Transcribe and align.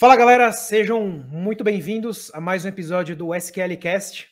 Fala 0.00 0.14
galera, 0.14 0.52
sejam 0.52 1.08
muito 1.08 1.64
bem-vindos 1.64 2.30
a 2.32 2.40
mais 2.40 2.64
um 2.64 2.68
episódio 2.68 3.16
do 3.16 3.34
SQL 3.34 3.76
Cast. 3.76 4.28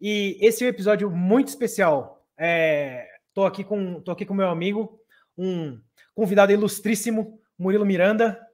E 0.00 0.36
esse 0.40 0.64
é 0.64 0.66
um 0.66 0.70
episódio 0.70 1.08
muito 1.08 1.46
especial. 1.46 2.26
É, 2.36 3.06
tô 3.32 3.44
aqui 3.44 3.62
com 3.62 4.00
tô 4.00 4.10
aqui 4.10 4.26
com 4.26 4.34
meu 4.34 4.48
amigo, 4.48 4.98
um 5.38 5.80
convidado 6.16 6.50
ilustríssimo, 6.50 7.38
Murilo 7.56 7.86
Miranda. 7.86 8.44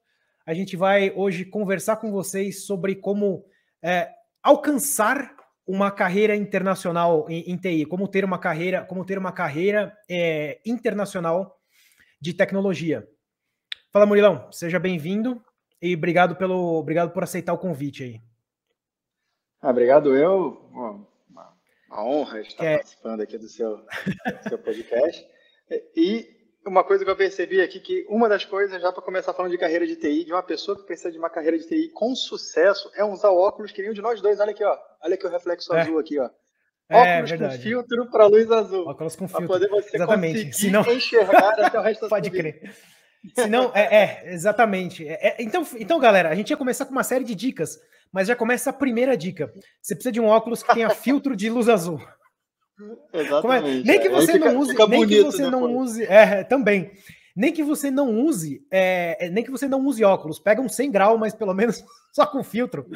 A 0.45 0.53
gente 0.53 0.77
vai 0.77 1.11
hoje 1.17 1.47
conversar 1.47 1.97
com 1.97 2.13
vocês 2.13 2.67
sobre 2.67 2.95
como 2.95 3.43
é, 3.83 4.11
alcançar 4.43 5.35
uma 5.67 5.91
carreira 5.91 6.37
internacional 6.37 7.25
em, 7.31 7.41
em, 7.51 7.57
TI, 7.57 7.87
como 7.87 8.07
ter 8.07 8.23
uma 8.23 8.39
carreira, 8.39 8.85
como 8.85 9.03
ter 9.07 9.17
uma 9.17 9.33
carreira 9.33 9.97
é, 10.11 10.61
internacional 10.67 11.59
de 12.21 12.35
tecnologia. 12.35 13.09
Fala, 13.91 14.05
Murilão, 14.05 14.53
seja 14.53 14.79
bem-vindo 14.79 15.43
e 15.81 15.95
obrigado 15.95 16.37
pelo, 16.37 16.79
obrigado 16.79 17.13
por 17.13 17.23
aceitar 17.23 17.53
o 17.53 17.59
convite 17.59 18.05
aí. 18.05 18.21
Ah, 19.63 19.71
obrigado 19.71 20.17
eu, 20.17 20.69
uma, 20.71 21.07
uma 21.91 22.05
honra 22.05 22.41
estar 22.41 22.65
é... 22.65 22.77
participando 22.77 23.21
aqui 23.21 23.37
do 23.37 23.49
seu, 23.49 23.77
do 23.77 24.49
seu 24.49 24.59
podcast. 24.59 25.27
E 25.95 26.41
uma 26.67 26.85
coisa 26.85 27.05
que 27.05 27.11
eu 27.11 27.17
percebi 27.17 27.61
aqui, 27.61 27.81
que 27.81 28.07
uma 28.09 28.29
das 28.29 28.45
coisas, 28.45 28.81
já 28.81 28.93
para 28.93 29.03
começar 29.03 29.33
falando 29.33 29.53
de 29.53 29.59
carreira 29.59 29.87
de 29.87 29.97
TI, 29.97 30.25
de 30.25 30.33
uma 30.33 30.43
pessoa 30.43 30.77
que 30.77 30.85
precisa 30.85 31.11
de 31.11 31.19
uma 31.19 31.31
carreira 31.31 31.59
de 31.59 31.67
TI 31.67 31.91
com 31.91 32.15
sucesso, 32.15 32.91
é 32.95 33.05
usar 33.05 33.31
óculos 33.31 33.73
que 33.73 33.83
nem 33.83 33.91
o 33.91 33.95
de 33.95 34.03
nós 34.03 34.21
dois. 34.21 34.41
Olha 34.41 34.51
aqui, 34.51 34.65
ó. 34.65 34.77
Olha 35.03 35.15
aqui 35.15 35.27
o 35.27 35.31
reflexo 35.31 35.75
é. 35.75 35.81
azul 35.81 35.99
aqui, 35.99 36.19
ó. 36.19 36.29
É, 36.89 37.23
óculos 37.23 37.33
com 37.33 37.51
filtro 37.63 38.11
para 38.11 38.27
luz 38.27 38.51
azul. 38.51 38.89
Óculos 38.89 39.17
com 39.17 39.29
filtro. 39.29 39.47
Para 39.47 39.59
poder 39.59 39.69
você 39.69 39.97
Exatamente. 39.97 40.53
Senão... 40.53 40.83
enxergar 40.93 41.61
até 41.61 41.79
o 41.79 41.83
resto 41.83 42.03
da 42.03 42.09
Pode 42.11 42.31
crer. 42.31 42.75
Senão, 43.35 43.71
é, 43.75 43.97
é 43.97 44.33
exatamente. 44.33 45.07
É, 45.07 45.29
é, 45.29 45.37
então, 45.41 45.67
então, 45.79 45.99
galera, 45.99 46.31
a 46.31 46.35
gente 46.35 46.51
ia 46.51 46.57
começar 46.57 46.85
com 46.87 46.93
uma 46.93 47.05
série 47.05 47.25
de 47.25 47.35
dicas, 47.35 47.79
mas 48.13 48.29
já 48.29 48.35
começa 48.35 48.71
a 48.71 48.73
primeira 48.73 49.17
dica. 49.17 49.53
Você 49.81 49.95
precisa 49.95 50.13
de 50.13 50.21
um 50.21 50.27
óculos 50.27 50.63
que 50.63 50.73
tenha 50.73 50.91
filtro 50.91 51.37
de 51.37 51.51
luz 51.51 51.69
azul. 51.69 52.01
É? 53.13 53.21
Exatamente. 53.21 53.87
Nem 53.87 54.01
que 54.01 54.09
você 54.09 54.33
fica, 54.33 54.53
não 54.53 54.61
use, 54.61 54.75
nem 54.89 55.07
que 55.07 55.23
você 55.23 55.51
não 55.51 55.77
use, 55.77 56.05
é, 56.05 56.45
também. 56.45 56.91
Nem 57.37 57.53
que 57.53 57.63
você 57.63 57.91
não 57.91 58.19
use, 58.21 58.67
é, 58.71 59.29
nem 59.31 59.45
que 59.45 59.51
você 59.51 59.69
não 59.69 59.85
use 59.87 60.03
óculos, 60.03 60.39
pega 60.39 60.61
um 60.61 60.69
100 60.69 60.91
grau, 60.91 61.19
mas 61.19 61.35
pelo 61.35 61.55
menos 61.55 61.85
só 62.13 62.27
com 62.27 62.43
filtro, 62.43 62.87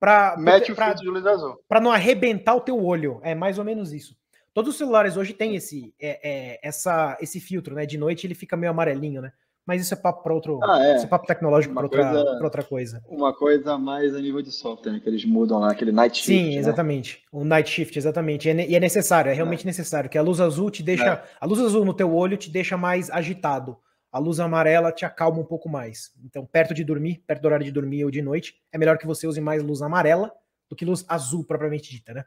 para 0.00 0.36
mete 0.38 0.72
o 0.72 0.76
filtro 0.76 0.94
de 0.94 1.08
luz 1.08 1.26
azul, 1.26 1.58
para 1.68 1.80
não 1.80 1.92
arrebentar 1.92 2.54
o 2.54 2.60
teu 2.60 2.82
olho. 2.82 3.20
É 3.22 3.34
mais 3.34 3.58
ou 3.58 3.64
menos 3.64 3.92
isso. 3.92 4.16
Todos 4.54 4.72
os 4.72 4.78
celulares 4.78 5.16
hoje 5.16 5.32
têm 5.32 5.56
esse, 5.56 5.94
é, 6.00 6.20
é, 6.22 6.58
essa, 6.62 7.16
esse 7.20 7.40
filtro, 7.40 7.74
né? 7.74 7.86
De 7.86 7.96
noite 7.96 8.26
ele 8.26 8.34
fica 8.34 8.56
meio 8.56 8.70
amarelinho, 8.70 9.22
né? 9.22 9.32
Mas 9.66 9.80
isso 9.80 9.94
é 9.94 9.96
papo 9.96 10.22
para 10.22 10.34
outro. 10.34 10.58
Ah, 10.62 10.84
é. 10.84 10.96
Isso 10.96 11.06
é 11.06 11.08
papo 11.08 11.26
tecnológico 11.26 11.72
para 11.72 11.84
outra, 11.84 12.44
outra 12.44 12.62
coisa. 12.64 13.00
Uma 13.08 13.32
coisa 13.32 13.78
mais 13.78 14.14
a 14.14 14.20
nível 14.20 14.42
de 14.42 14.50
software, 14.50 14.92
né, 14.92 15.00
que 15.00 15.08
eles 15.08 15.24
mudam 15.24 15.60
lá, 15.60 15.70
aquele 15.70 15.92
night 15.92 16.18
shift. 16.18 16.32
Sim, 16.32 16.54
né? 16.54 16.56
exatamente. 16.56 17.22
Né? 17.32 17.40
O 17.40 17.44
night 17.44 17.70
shift, 17.70 17.96
exatamente. 17.96 18.48
E 18.48 18.74
é, 18.74 18.80
necessário, 18.80 19.30
é 19.30 19.34
realmente 19.34 19.62
é. 19.62 19.66
necessário, 19.66 20.10
que 20.10 20.18
a 20.18 20.22
luz 20.22 20.40
azul 20.40 20.70
te 20.70 20.82
deixa. 20.82 21.04
É. 21.04 21.22
A 21.40 21.46
luz 21.46 21.60
azul 21.60 21.84
no 21.84 21.94
teu 21.94 22.12
olho 22.12 22.36
te 22.36 22.50
deixa 22.50 22.76
mais 22.76 23.08
agitado. 23.08 23.76
A 24.10 24.18
luz 24.18 24.40
amarela 24.40 24.90
te 24.92 25.06
acalma 25.06 25.38
um 25.38 25.44
pouco 25.44 25.68
mais. 25.68 26.12
Então, 26.24 26.44
perto 26.44 26.74
de 26.74 26.84
dormir, 26.84 27.22
perto 27.26 27.40
do 27.40 27.46
horário 27.46 27.64
de 27.64 27.72
dormir 27.72 28.04
ou 28.04 28.10
de 28.10 28.20
noite, 28.20 28.56
é 28.72 28.76
melhor 28.76 28.98
que 28.98 29.06
você 29.06 29.26
use 29.26 29.40
mais 29.40 29.62
luz 29.62 29.80
amarela 29.80 30.32
do 30.68 30.74
que 30.74 30.84
luz 30.84 31.04
azul 31.08 31.44
propriamente 31.44 31.90
dita, 31.90 32.12
né? 32.12 32.24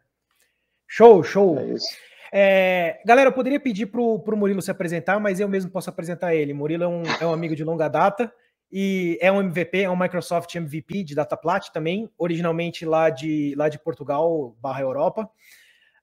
Show, 0.87 1.23
show. 1.23 1.59
É 1.59 1.65
isso. 1.73 1.87
É, 2.37 2.99
galera, 3.05 3.29
eu 3.29 3.33
poderia 3.33 3.61
pedir 3.61 3.85
para 3.85 4.01
o 4.01 4.35
Murilo 4.35 4.61
se 4.61 4.69
apresentar, 4.69 5.17
mas 5.21 5.39
eu 5.39 5.47
mesmo 5.47 5.71
posso 5.71 5.89
apresentar 5.89 6.35
ele. 6.35 6.53
Murilo 6.53 6.83
é 6.83 6.87
um, 6.87 7.03
é 7.21 7.25
um 7.25 7.31
amigo 7.31 7.55
de 7.55 7.63
longa 7.63 7.87
data 7.87 8.29
e 8.69 9.17
é 9.21 9.31
um 9.31 9.39
MVP, 9.39 9.83
é 9.83 9.89
um 9.89 9.95
Microsoft 9.95 10.53
MVP 10.53 11.05
de 11.05 11.15
DataPlat 11.15 11.69
também, 11.71 12.09
originalmente 12.17 12.85
lá 12.85 13.09
de, 13.09 13.55
lá 13.55 13.69
de 13.69 13.79
Portugal 13.79 14.53
barra 14.59 14.81
Europa. 14.81 15.29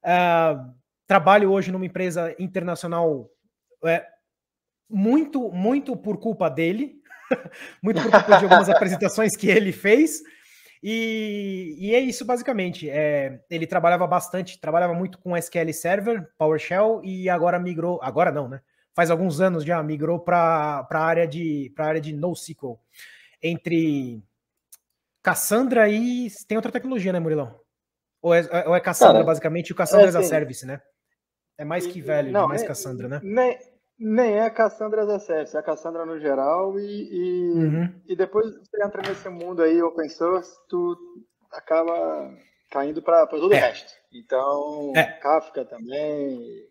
Uh, 0.03 0.73
trabalho 1.07 1.53
hoje 1.53 1.71
numa 1.71 1.85
empresa 1.85 2.35
internacional 2.39 3.29
é, 3.85 4.03
muito, 4.89 5.53
muito 5.53 5.95
por 5.95 6.17
culpa 6.17 6.49
dele, 6.49 6.95
muito 7.83 8.01
por 8.01 8.11
culpa 8.11 8.39
de 8.39 8.45
algumas 8.45 8.71
apresentações 8.73 9.37
que 9.37 9.51
ele 9.51 9.71
fez. 9.71 10.23
E, 10.83 11.77
e 11.79 11.95
é 11.95 12.01
isso 12.01 12.25
basicamente. 12.25 12.91
É, 12.91 13.41
ele 13.49 13.67
trabalhava 13.67 14.07
bastante, 14.07 14.61
trabalhava 14.61 14.93
muito 14.95 15.19
com 15.19 15.37
SQL 15.37 15.73
Server, 15.73 16.29
PowerShell 16.37 17.01
e 17.05 17.29
agora 17.29 17.59
migrou, 17.59 18.01
agora 18.03 18.33
não, 18.33 18.49
né? 18.49 18.61
Faz 18.95 19.11
alguns 19.11 19.41
anos 19.41 19.65
já 19.65 19.83
migrou 19.83 20.19
para 20.19 20.87
a 20.91 20.99
área 20.99 21.27
de 21.27 21.73
área 21.79 22.01
de 22.01 22.13
NoSQL. 22.13 22.79
Entre 23.43 24.23
Cassandra 25.23 25.89
e 25.89 26.29
tem 26.47 26.57
outra 26.57 26.73
tecnologia, 26.73 27.13
né, 27.13 27.21
Murilão? 27.21 27.61
Ou 28.21 28.35
é, 28.35 28.43
ou 28.67 28.75
é 28.75 28.81
Cassandra 28.81 29.15
Cara, 29.15 29.25
basicamente 29.25 29.69
e 29.69 29.73
o 29.73 29.77
Cassandra 29.77 30.07
é, 30.07 30.09
as 30.09 30.17
a 30.17 30.23
service, 30.23 30.67
né? 30.67 30.81
É 31.57 31.65
mais 31.65 31.87
que 31.87 32.01
velho, 32.01 32.33
não, 32.33 32.49
mais 32.49 32.63
é, 32.63 32.67
Cassandra, 32.67 33.09
né? 33.09 33.21
Nem, 34.05 34.35
é 34.35 34.43
a 34.43 34.51
Cassandra 34.51 35.05
as 35.05 35.09
a 35.09 35.19
service, 35.21 35.57
é 35.57 35.61
a 35.61 35.63
Cassandra 35.63 36.05
no 36.05 36.19
geral 36.19 36.77
e, 36.77 37.09
e, 37.09 37.53
uhum. 37.53 37.95
e 38.05 38.17
depois 38.17 38.53
você 38.53 38.85
entra 38.85 39.01
nesse 39.01 39.29
mundo 39.29 39.63
aí 39.63 39.81
open 39.81 40.09
source, 40.09 40.59
tu 40.69 40.99
acaba 41.53 42.37
caindo 42.69 43.01
para 43.01 43.29
todo 43.29 43.47
o 43.47 43.53
é. 43.53 43.61
resto. 43.61 43.93
Então, 44.13 44.93
é. 44.97 45.05
Kafka 45.05 45.65
também, 45.65 46.67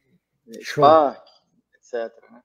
Spark, 0.61 1.25
etc. 1.75 2.13
Né? 2.29 2.41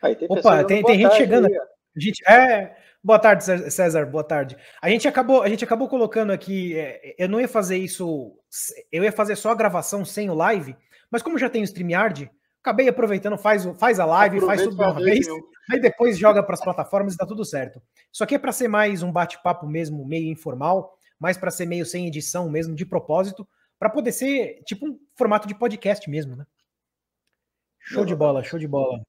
Aí 0.00 0.16
tem 0.16 0.28
Opa, 0.30 0.64
tem, 0.64 0.82
tem 0.82 1.00
gente 1.00 1.16
chegando. 1.16 1.46
Aí, 1.46 1.54
a 1.54 2.00
gente, 2.00 2.24
é, 2.26 2.74
boa 3.02 3.18
tarde, 3.18 3.44
César. 3.70 4.06
Boa 4.06 4.24
tarde. 4.24 4.56
A 4.80 4.88
gente 4.88 5.06
acabou, 5.06 5.42
a 5.42 5.48
gente 5.50 5.62
acabou 5.62 5.90
colocando 5.90 6.32
aqui. 6.32 6.74
É, 6.78 7.16
eu 7.18 7.28
não 7.28 7.38
ia 7.38 7.48
fazer 7.48 7.76
isso. 7.76 8.34
Eu 8.90 9.04
ia 9.04 9.12
fazer 9.12 9.36
só 9.36 9.50
a 9.50 9.54
gravação 9.54 10.06
sem 10.06 10.30
o 10.30 10.34
live, 10.34 10.74
mas 11.10 11.20
como 11.20 11.36
já 11.36 11.50
tem 11.50 11.60
o 11.60 11.64
StreamYard, 11.64 12.30
acabei 12.64 12.88
aproveitando, 12.88 13.36
faz, 13.36 13.64
faz 13.78 14.00
a 14.00 14.06
live, 14.06 14.38
Aproveita 14.38 14.62
faz 14.62 14.62
tudo 14.62 14.82
de 14.82 14.90
uma 14.90 15.04
vez, 15.04 15.26
aí 15.70 15.78
depois 15.78 16.16
joga 16.16 16.42
para 16.42 16.54
as 16.54 16.64
plataformas 16.64 17.12
e 17.12 17.16
tá 17.18 17.26
tudo 17.26 17.44
certo. 17.44 17.80
Isso 18.10 18.24
aqui 18.24 18.36
é 18.36 18.38
para 18.38 18.52
ser 18.52 18.68
mais 18.68 19.02
um 19.02 19.12
bate-papo 19.12 19.66
mesmo, 19.66 20.06
meio 20.06 20.32
informal, 20.32 20.96
mais 21.20 21.36
para 21.36 21.50
ser 21.50 21.66
meio 21.66 21.84
sem 21.84 22.06
edição 22.06 22.48
mesmo, 22.48 22.74
de 22.74 22.86
propósito, 22.86 23.46
para 23.78 23.90
poder 23.90 24.12
ser 24.12 24.62
tipo 24.64 24.86
um 24.86 24.98
formato 25.14 25.46
de 25.46 25.54
podcast 25.54 26.08
mesmo, 26.08 26.34
né? 26.34 26.46
Show 27.80 28.06
de 28.06 28.16
bola, 28.16 28.42
show 28.42 28.58
de 28.58 28.66
bola. 28.66 29.02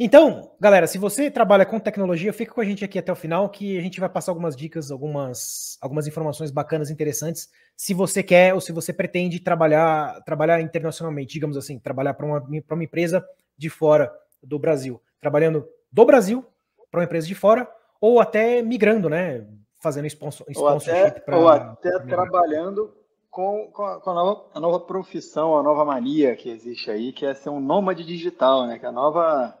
Então, 0.00 0.52
galera, 0.60 0.86
se 0.86 0.96
você 0.96 1.28
trabalha 1.28 1.66
com 1.66 1.80
tecnologia, 1.80 2.32
fica 2.32 2.54
com 2.54 2.60
a 2.60 2.64
gente 2.64 2.84
aqui 2.84 3.00
até 3.00 3.10
o 3.10 3.16
final, 3.16 3.48
que 3.48 3.76
a 3.76 3.80
gente 3.80 3.98
vai 3.98 4.08
passar 4.08 4.30
algumas 4.30 4.54
dicas, 4.54 4.92
algumas, 4.92 5.76
algumas 5.80 6.06
informações 6.06 6.52
bacanas, 6.52 6.88
interessantes, 6.88 7.48
se 7.76 7.92
você 7.92 8.22
quer 8.22 8.54
ou 8.54 8.60
se 8.60 8.70
você 8.70 8.92
pretende 8.92 9.40
trabalhar, 9.40 10.22
trabalhar 10.24 10.60
internacionalmente, 10.60 11.32
digamos 11.32 11.56
assim, 11.56 11.80
trabalhar 11.80 12.14
para 12.14 12.26
uma, 12.26 12.38
uma 12.70 12.84
empresa 12.84 13.26
de 13.56 13.68
fora 13.68 14.12
do 14.40 14.56
Brasil, 14.56 15.02
trabalhando 15.20 15.66
do 15.90 16.04
Brasil 16.04 16.46
para 16.92 17.00
uma 17.00 17.04
empresa 17.04 17.26
de 17.26 17.34
fora, 17.34 17.68
ou 18.00 18.20
até 18.20 18.62
migrando, 18.62 19.08
né? 19.08 19.44
Fazendo 19.80 20.06
sponsor, 20.06 20.46
sponsorship. 20.48 21.22
Ou 21.28 21.48
até, 21.48 21.90
ou 21.90 21.96
até 21.96 21.98
trabalhando 22.06 22.94
com, 23.28 23.68
com, 23.72 23.84
a, 23.84 24.00
com 24.00 24.10
a, 24.10 24.14
nova, 24.14 24.44
a 24.54 24.60
nova 24.60 24.80
profissão, 24.80 25.58
a 25.58 25.62
nova 25.62 25.84
mania 25.84 26.36
que 26.36 26.50
existe 26.50 26.88
aí, 26.88 27.12
que 27.12 27.26
é 27.26 27.34
ser 27.34 27.50
um 27.50 27.60
nômade 27.60 28.04
digital, 28.04 28.64
né? 28.64 28.78
Que 28.78 28.86
é 28.86 28.88
a 28.88 28.92
nova 28.92 29.57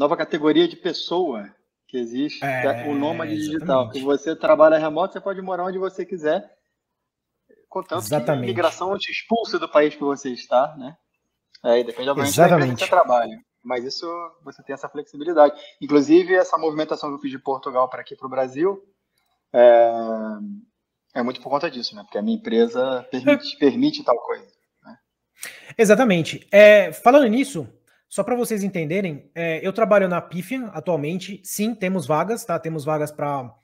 nova 0.00 0.16
categoria 0.16 0.66
de 0.66 0.76
pessoa 0.76 1.54
que 1.86 1.98
existe, 1.98 2.42
é, 2.42 2.62
que 2.62 2.66
é 2.66 2.88
o 2.88 2.94
nômade 2.94 3.34
digital. 3.34 3.90
Que 3.90 4.00
você 4.00 4.34
trabalha 4.34 4.78
remoto, 4.78 5.12
você 5.12 5.20
pode 5.20 5.42
morar 5.42 5.66
onde 5.66 5.76
você 5.76 6.06
quiser, 6.06 6.50
contanto 7.68 8.04
exatamente. 8.04 8.40
que 8.40 8.46
a 8.46 8.50
imigração 8.50 8.96
te 8.96 9.12
expulse 9.12 9.58
do 9.58 9.68
país 9.68 9.94
que 9.94 10.00
você 10.00 10.30
está, 10.30 10.74
né? 10.78 10.96
Aí 11.62 11.84
depende, 11.84 12.08
obviamente, 12.08 12.32
exatamente. 12.32 12.58
da 12.60 12.64
empresa 12.64 12.76
que 12.76 12.84
você 12.84 12.90
trabalha. 12.90 13.38
Mas 13.62 13.84
isso, 13.84 14.06
você 14.42 14.62
tem 14.62 14.72
essa 14.72 14.88
flexibilidade. 14.88 15.60
Inclusive, 15.82 16.34
essa 16.34 16.56
movimentação 16.56 17.10
que 17.10 17.16
eu 17.16 17.20
fiz 17.20 17.30
de 17.30 17.38
Portugal 17.38 17.86
para 17.90 18.00
aqui 18.00 18.16
para 18.16 18.26
o 18.26 18.30
Brasil, 18.30 18.82
é, 19.52 19.92
é, 21.16 21.22
muito 21.22 21.42
por 21.42 21.50
conta 21.50 21.70
disso, 21.70 21.94
né? 21.94 22.02
Porque 22.04 22.16
a 22.16 22.22
minha 22.22 22.38
empresa 22.38 23.06
permite, 23.10 23.58
permite 23.58 24.02
tal 24.02 24.16
coisa. 24.16 24.46
Né? 24.82 24.96
Exatamente. 25.76 26.48
É, 26.50 26.90
falando 26.90 27.26
nisso, 27.26 27.68
só 28.10 28.24
para 28.24 28.34
vocês 28.34 28.64
entenderem, 28.64 29.30
é, 29.36 29.64
eu 29.64 29.72
trabalho 29.72 30.08
na 30.08 30.20
Pifian 30.20 30.66
atualmente. 30.74 31.40
Sim, 31.44 31.76
temos 31.76 32.08
vagas, 32.08 32.44
tá? 32.44 32.58
Temos 32.58 32.84
vagas 32.84 33.12
para 33.12 33.54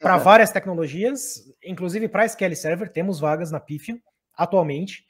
para 0.00 0.18
várias 0.18 0.50
tecnologias, 0.50 1.44
inclusive 1.64 2.08
para 2.08 2.26
SQL 2.26 2.54
Server, 2.54 2.92
temos 2.92 3.20
vagas 3.20 3.50
na 3.50 3.60
Pifian 3.60 3.98
atualmente. 4.36 5.06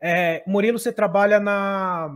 É, 0.00 0.42
Murilo, 0.46 0.78
você 0.78 0.92
trabalha 0.92 1.40
na 1.40 2.08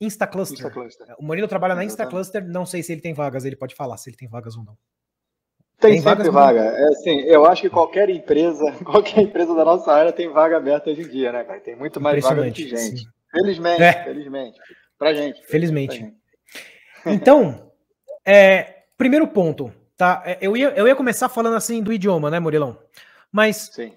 InstaCluster. 0.00 0.66
InstaCluster. 0.66 1.14
O 1.18 1.24
Murilo 1.24 1.46
trabalha 1.46 1.76
na 1.76 1.84
InstaCluster, 1.84 2.44
não 2.48 2.66
sei 2.66 2.82
se 2.82 2.90
ele 2.92 3.00
tem 3.00 3.14
vagas, 3.14 3.44
ele 3.44 3.54
pode 3.54 3.74
falar 3.74 3.96
se 3.98 4.10
ele 4.10 4.16
tem 4.16 4.28
vagas 4.28 4.56
ou 4.56 4.64
não. 4.64 4.76
Tem, 5.78 5.92
tem 5.92 6.02
sempre 6.02 6.30
vaga. 6.30 6.60
É 6.60 6.84
assim, 6.88 7.20
eu 7.20 7.46
acho 7.46 7.62
que 7.62 7.70
qualquer 7.70 8.08
empresa, 8.08 8.72
qualquer 8.84 9.20
empresa 9.20 9.54
da 9.54 9.64
nossa 9.64 9.92
área 9.92 10.12
tem 10.12 10.28
vaga 10.28 10.56
aberta 10.56 10.90
hoje 10.90 11.02
em 11.02 11.08
dia, 11.08 11.30
né, 11.30 11.44
cara? 11.44 11.60
Tem 11.60 11.76
muito 11.76 12.00
mais 12.00 12.22
vaga 12.22 12.44
do 12.44 12.52
que 12.52 12.68
gente. 12.68 12.98
Sim. 12.98 13.06
Felizmente, 13.30 13.82
é. 13.82 14.04
felizmente. 14.04 14.58
Pra 15.00 15.14
gente. 15.14 15.42
Felizmente. 15.46 15.98
Pra 15.98 17.12
gente. 17.12 17.22
Então, 17.22 17.72
é, 18.24 18.84
primeiro 18.98 19.26
ponto. 19.26 19.72
Tá, 19.96 20.22
é, 20.26 20.38
eu 20.42 20.54
ia, 20.54 20.68
eu 20.76 20.86
ia 20.86 20.94
começar 20.94 21.30
falando 21.30 21.56
assim 21.56 21.82
do 21.82 21.92
idioma, 21.92 22.30
né, 22.30 22.38
Murilão? 22.38 22.78
Mas 23.32 23.70
Sim. 23.72 23.92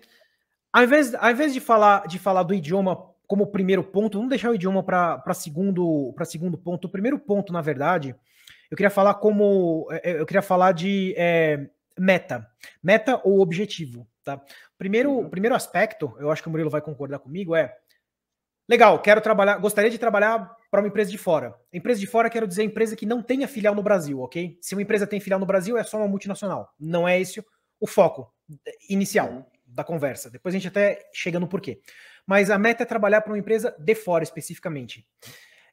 Ao 0.71 0.81
invés, 0.83 1.13
ao 1.13 1.29
invés 1.29 1.53
de 1.53 1.59
falar 1.59 2.07
de 2.07 2.17
falar 2.17 2.43
do 2.43 2.53
idioma 2.53 2.95
como 3.27 3.51
primeiro 3.51 3.83
ponto, 3.83 4.17
vamos 4.17 4.29
deixar 4.29 4.49
o 4.49 4.55
idioma 4.55 4.81
para 4.81 5.33
segundo 5.33 6.13
para 6.15 6.23
segundo 6.23 6.57
ponto. 6.57 6.85
O 6.85 6.89
primeiro 6.89 7.19
ponto, 7.19 7.51
na 7.51 7.61
verdade, 7.61 8.15
eu 8.71 8.77
queria 8.77 8.89
falar 8.89 9.15
como 9.15 9.87
é, 9.91 10.11
é, 10.11 10.19
eu 10.21 10.25
queria 10.25 10.41
falar 10.41 10.71
de 10.71 11.13
é, 11.17 11.67
meta, 11.99 12.47
meta 12.81 13.19
ou 13.25 13.41
objetivo, 13.41 14.07
tá? 14.23 14.41
Primeiro, 14.77 15.11
uhum. 15.11 15.29
primeiro 15.29 15.55
aspecto, 15.55 16.15
eu 16.17 16.31
acho 16.31 16.41
que 16.41 16.47
o 16.47 16.51
Murilo 16.51 16.69
vai 16.69 16.81
concordar 16.81 17.19
comigo 17.19 17.55
é 17.55 17.75
legal, 18.67 18.99
quero 18.99 19.19
trabalhar, 19.19 19.57
gostaria 19.57 19.91
de 19.91 19.99
trabalhar 19.99 20.55
para 20.73 20.81
uma 20.81 20.87
empresa 20.87 21.11
de 21.11 21.19
fora. 21.19 21.55
Empresa 21.71 21.99
de 21.99 22.07
fora 22.07 22.31
quero 22.31 22.47
dizer 22.47 22.63
empresa 22.63 22.95
que 22.95 23.05
não 23.05 23.21
tenha 23.21 23.47
filial 23.47 23.75
no 23.75 23.83
Brasil, 23.83 24.21
ok? 24.21 24.57
Se 24.59 24.73
uma 24.73 24.81
empresa 24.81 25.05
tem 25.05 25.19
filial 25.19 25.39
no 25.39 25.45
Brasil 25.45 25.77
é 25.77 25.83
só 25.83 25.97
uma 25.97 26.07
multinacional, 26.07 26.73
não 26.79 27.07
é 27.07 27.21
esse 27.21 27.45
o 27.79 27.85
foco 27.85 28.33
inicial 28.89 29.29
uhum. 29.29 29.45
da 29.67 29.83
conversa. 29.83 30.31
Depois 30.31 30.55
a 30.55 30.57
gente 30.57 30.67
até 30.67 31.07
chega 31.13 31.39
no 31.39 31.47
porquê. 31.47 31.79
Mas 32.25 32.49
a 32.49 32.57
meta 32.57 32.81
é 32.81 32.87
trabalhar 32.87 33.21
para 33.21 33.31
uma 33.31 33.37
empresa 33.37 33.75
de 33.77 33.93
fora 33.93 34.23
especificamente. 34.23 35.07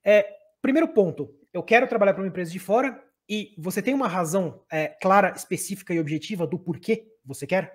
É, 0.05 0.27
primeiro 0.61 0.89
ponto, 0.89 1.35
eu 1.51 1.63
quero 1.63 1.89
trabalhar 1.89 2.13
para 2.13 2.23
uma 2.23 2.29
empresa 2.29 2.53
de 2.53 2.59
fora 2.59 3.03
e 3.27 3.55
você 3.57 3.81
tem 3.81 3.95
uma 3.95 4.07
razão 4.07 4.63
é, 4.71 4.89
clara, 4.89 5.33
específica 5.35 5.95
e 5.95 5.99
objetiva 5.99 6.47
do 6.47 6.59
porquê 6.59 7.07
você 7.25 7.47
quer? 7.47 7.73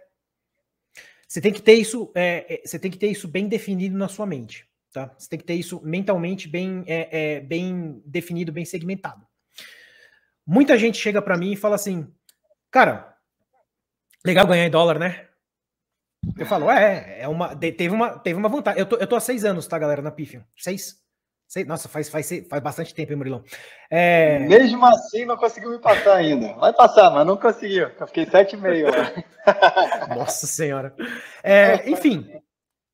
Você 1.28 1.42
tem 1.42 1.52
que 1.52 1.62
ter 1.64 1.74
isso, 1.74 2.12
é, 2.14 2.46
é, 2.54 2.62
você 2.64 2.78
tem 2.78 2.92
que 2.92 3.00
ter 3.00 3.08
isso 3.08 3.28
bem 3.28 3.48
definido 3.48 3.98
na 3.98 4.08
sua 4.08 4.28
mente, 4.28 4.70
tá? 4.96 5.14
Você 5.18 5.30
tem 5.30 5.38
que 5.38 5.46
ter 5.46 5.54
isso 5.54 5.82
mentalmente 5.84 6.48
bem, 6.48 6.84
é, 6.88 7.36
é 7.36 7.40
bem 7.42 8.02
definido, 8.06 8.52
bem 8.52 8.66
segmentado. 8.66 9.26
Muita 10.48 10.78
gente 10.78 10.98
chega 10.98 11.22
para 11.22 11.38
mim 11.38 11.52
e 11.52 11.58
fala 11.58 11.76
assim, 11.76 12.08
cara, 12.72 13.16
legal 14.26 14.48
ganhar 14.48 14.66
em 14.66 14.72
dólar, 14.72 14.98
né? 14.98 15.28
Eu 16.38 16.46
falo, 16.46 16.72
é, 16.72 17.22
é 17.22 17.28
uma, 17.28 17.56
teve 17.56 17.90
uma, 17.90 18.18
teve 18.18 18.40
uma 18.40 18.50
vantagem. 18.50 18.80
Eu 18.80 18.86
tô, 18.86 18.96
eu 18.96 19.06
tô 19.06 19.16
há 19.16 19.20
seis 19.20 19.46
anos, 19.46 19.68
tá, 19.68 19.78
galera, 19.78 20.02
na 20.02 20.12
Pifium. 20.12 20.44
Seis? 20.58 21.04
Sei, 21.48 21.64
nossa, 21.64 21.88
faz, 21.88 22.10
faz, 22.10 22.28
faz 22.50 22.64
bastante 22.64 22.94
tempo, 22.96 23.12
hein, 23.12 23.18
Murilão? 23.18 23.44
É... 23.90 24.40
Mesmo 24.40 24.84
assim, 24.86 25.26
não 25.26 25.38
conseguiu 25.38 25.70
me 25.70 25.80
passar 25.80 26.16
ainda. 26.16 26.54
Vai 26.54 26.74
passar, 26.74 27.12
mas 27.12 27.28
não 27.28 27.38
conseguiu. 27.38 27.90
Eu 28.00 28.08
fiquei 28.08 28.26
sete 28.26 28.56
e 28.56 28.58
meio. 28.58 28.88
nossa 30.10 30.48
Senhora. 30.48 30.96
É, 31.44 31.88
enfim, 31.88 32.28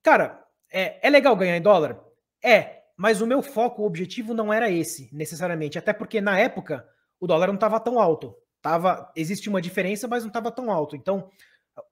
cara, 0.04 0.41
é, 0.72 1.06
é 1.06 1.10
legal 1.10 1.36
ganhar 1.36 1.58
em 1.58 1.62
dólar? 1.62 2.00
É, 2.44 2.82
mas 2.98 3.22
o 3.22 3.28
meu 3.28 3.42
foco, 3.42 3.82
o 3.82 3.86
objetivo 3.86 4.34
não 4.34 4.54
era 4.54 4.70
esse, 4.70 5.10
necessariamente. 5.12 5.78
Até 5.78 5.92
porque, 5.94 6.22
na 6.22 6.38
época, 6.38 6.88
o 7.20 7.28
dólar 7.28 7.48
não 7.48 7.56
estava 7.56 7.80
tão 7.80 8.00
alto. 8.00 8.36
Tava, 8.62 9.12
existe 9.16 9.50
uma 9.50 9.62
diferença, 9.62 10.08
mas 10.08 10.24
não 10.24 10.30
estava 10.30 10.52
tão 10.52 10.72
alto. 10.72 10.96
Então, 10.96 11.30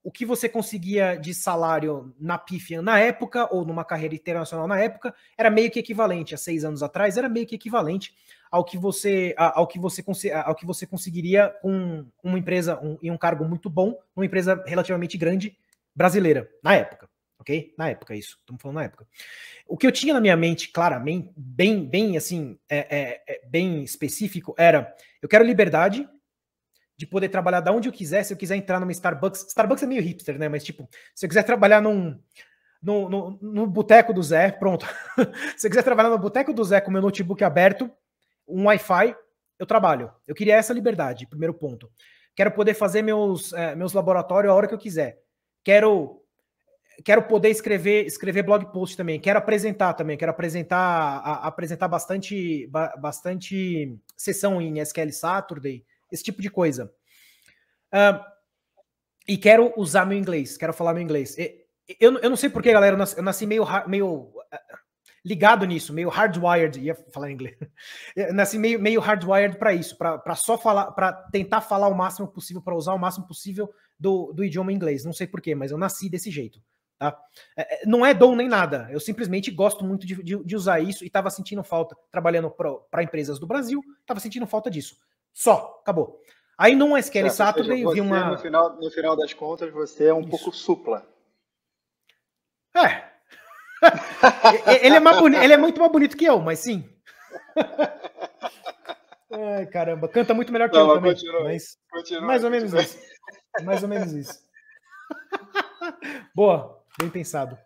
o 0.04 0.12
que 0.12 0.26
você 0.26 0.48
conseguia 0.48 1.16
de 1.16 1.34
salário 1.34 2.14
na 2.20 2.38
Pifian 2.38 2.82
na 2.82 3.00
época, 3.00 3.48
ou 3.54 3.66
numa 3.66 3.86
carreira 3.86 4.16
internacional 4.16 4.68
na 4.68 4.80
época, 4.80 5.14
era 5.38 5.50
meio 5.50 5.72
que 5.72 5.80
equivalente, 5.80 6.36
há 6.36 6.38
seis 6.38 6.64
anos 6.64 6.84
atrás, 6.84 7.18
era 7.18 7.30
meio 7.30 7.48
que 7.48 7.56
equivalente 7.56 8.14
ao 8.52 8.64
que 8.64 8.78
você, 8.78 9.34
ao 9.38 9.68
que 9.68 9.80
você, 9.80 10.04
ao 10.32 10.56
que 10.56 10.66
você 10.66 10.86
conseguiria 10.86 11.50
com 11.62 12.06
uma 12.24 12.38
empresa 12.38 12.80
um, 12.82 12.98
em 13.02 13.12
um 13.12 13.18
cargo 13.18 13.46
muito 13.46 13.70
bom, 13.70 13.98
numa 14.16 14.26
empresa 14.26 14.64
relativamente 14.66 15.18
grande 15.18 15.58
brasileira, 15.96 16.50
na 16.64 16.76
época. 16.76 17.10
Ok? 17.40 17.74
Na 17.78 17.90
época, 17.90 18.16
isso. 18.16 18.38
Estamos 18.40 18.62
falando 18.62 18.76
na 18.76 18.84
época. 18.84 19.08
O 19.66 19.78
que 19.78 19.88
eu 19.88 19.92
tinha 19.92 20.14
na 20.14 20.20
minha 20.20 20.36
mente, 20.36 20.70
claramente, 20.72 21.32
bem, 21.36 21.86
bem 21.86 22.18
assim, 22.18 22.60
é, 22.70 22.78
é, 22.78 23.24
é, 23.28 23.42
bem 23.48 23.82
específico, 23.84 24.54
era: 24.58 24.94
eu 25.22 25.30
quero 25.30 25.46
liberdade, 25.46 26.08
de 26.98 27.08
poder 27.08 27.30
trabalhar 27.30 27.62
da 27.62 27.72
onde 27.72 27.88
eu 27.88 27.94
quiser, 27.94 28.24
se 28.24 28.34
eu 28.34 28.38
quiser 28.38 28.58
entrar 28.58 28.78
numa 28.78 28.92
Starbucks. 28.92 29.48
Starbucks 29.48 29.84
é 29.84 29.88
meio 29.88 30.02
hipster, 30.02 30.38
né? 30.38 30.50
Mas, 30.50 30.66
tipo, 30.66 30.88
se 31.16 31.26
eu 31.26 31.30
quiser 31.30 31.44
trabalhar 31.44 31.82
num. 31.82 32.20
No, 32.82 33.10
no, 33.10 33.40
no 33.42 33.68
boteco 33.68 34.14
do 34.14 34.24
Zé, 34.24 34.52
pronto. 34.52 34.86
se 35.58 35.68
eu 35.68 35.72
quiser 35.72 35.84
trabalhar 35.84 36.10
no 36.10 36.18
boteco 36.18 36.54
do 36.54 36.64
Zé 36.64 36.80
com 36.80 36.92
meu 36.92 37.02
notebook 37.02 37.44
aberto, 37.44 37.92
um 38.48 38.66
Wi-Fi, 38.66 39.16
eu 39.58 39.66
trabalho. 39.66 40.12
Eu 40.26 40.34
queria 40.34 40.56
essa 40.56 40.74
liberdade, 40.74 41.28
primeiro 41.28 41.54
ponto. 41.54 41.92
Quero 42.36 42.52
poder 42.52 42.74
fazer 42.74 43.02
meus, 43.02 43.52
é, 43.52 43.76
meus 43.76 43.92
laboratórios 43.92 44.52
a 44.52 44.56
hora 44.56 44.68
que 44.68 44.74
eu 44.74 44.80
quiser. 44.80 45.20
Quero 45.62 46.19
quero 47.04 47.24
poder 47.24 47.50
escrever 47.50 48.06
escrever 48.06 48.44
blog 48.44 48.72
post 48.72 48.96
também. 48.98 49.20
Quero 49.20 49.40
apresentar 49.40 49.94
também. 49.94 50.18
Quero 50.18 50.32
apresentar 50.32 50.78
a, 50.78 51.48
apresentar 51.48 51.88
bastante 51.88 52.68
bastante 53.00 53.98
sessão 54.16 54.62
em 54.62 54.80
SQL 54.80 55.12
Saturday 55.12 55.86
esse 56.12 56.24
tipo 56.24 56.42
de 56.42 56.50
coisa. 56.50 56.92
Uh, 57.94 58.20
e 59.28 59.38
quero 59.38 59.74
usar 59.78 60.06
meu 60.06 60.18
inglês, 60.18 60.58
quero 60.58 60.74
falar 60.74 60.94
meu 60.94 61.04
inglês. 61.04 61.36
Eu, 62.00 62.18
eu 62.20 62.30
não 62.30 62.38
sei 62.38 62.50
porquê, 62.50 62.74
galera, 62.74 62.96
eu 62.96 62.98
nasci, 62.98 63.18
eu 63.18 63.24
nasci 63.24 63.46
meio, 63.46 63.64
meio 63.88 64.08
uh, 64.08 64.34
ligado 65.24 65.66
nisso, 65.66 65.94
meio 65.94 66.10
hardwired, 66.10 66.80
ia 66.80 66.96
falar 66.96 67.30
em 67.30 67.34
inglês. 67.34 67.56
Eu 68.16 68.34
nasci 68.34 68.58
meio, 68.58 68.80
meio 68.80 69.00
hardwired 69.00 69.58
para 69.58 69.74
isso, 69.74 69.96
para 69.98 70.36
só 70.36 70.58
falar, 70.58 70.92
para 70.92 71.14
tentar 71.14 71.62
falar 71.62 71.88
o 71.88 71.96
máximo 71.96 72.28
possível, 72.28 72.62
para 72.62 72.76
usar 72.76 72.94
o 72.94 73.00
máximo 73.00 73.28
possível 73.28 73.70
do, 74.00 74.32
do 74.34 74.44
idioma 74.44 74.74
inglês. 74.74 75.04
Não 75.04 75.14
sei 75.14 75.28
porquê, 75.28 75.54
mas 75.54 75.72
eu 75.72 75.78
nasci 75.78 76.10
desse 76.10 76.32
jeito. 76.32 76.60
Tá? 77.00 77.18
É, 77.56 77.84
é, 77.84 77.86
não 77.86 78.06
é 78.06 78.14
dom 78.14 78.36
nem 78.36 78.50
nada, 78.50 78.90
eu 78.92 79.00
simplesmente 79.00 79.50
gosto 79.50 79.86
muito 79.86 80.06
de, 80.06 80.22
de, 80.22 80.44
de 80.44 80.56
usar 80.56 80.82
isso 80.82 81.06
e 81.06 81.08
estava 81.08 81.30
sentindo 81.30 81.64
falta, 81.64 81.96
trabalhando 82.12 82.52
para 82.52 83.02
empresas 83.02 83.40
do 83.40 83.48
Brasil, 83.48 83.82
estava 84.02 84.20
sentindo 84.20 84.46
falta 84.46 84.70
disso. 84.70 84.98
Só, 85.34 85.80
acabou. 85.82 86.22
Aí 86.58 86.76
num 86.76 86.98
SQL 86.98 87.30
certo, 87.30 87.38
Saturday 87.38 87.86
vi 87.94 88.02
uma. 88.02 88.32
No 88.32 88.38
final, 88.38 88.76
no 88.76 88.92
final 88.92 89.16
das 89.16 89.34
contas, 89.34 89.72
você 89.72 90.08
é 90.08 90.14
um 90.14 90.20
Isso. 90.20 90.30
pouco 90.30 90.52
supla. 90.52 91.08
É. 92.76 93.08
ele, 94.86 94.98
é 94.98 95.00
mais 95.00 95.18
ele 95.42 95.54
é 95.54 95.58
muito 95.58 95.80
mais 95.80 95.90
bonito 95.90 96.18
que 96.18 96.26
eu, 96.26 96.42
mas 96.42 96.60
sim. 96.60 96.84
Ai, 99.32 99.68
caramba, 99.68 100.10
canta 100.10 100.34
muito 100.34 100.52
melhor 100.52 100.70
que 100.70 100.76
Não, 100.76 100.90
eu 100.90 100.96
também. 100.96 101.14
Continua, 101.14 101.44
mas 101.46 101.78
continua, 101.90 102.24
mais 102.24 102.44
ou 102.44 102.50
menos 102.50 102.74
isso. 102.74 103.00
Mais 103.64 103.82
ou 103.84 103.88
menos 103.88 104.12
isso. 104.12 104.44
Boa, 106.36 106.79
bem 106.98 107.10
pensado. 107.10 107.58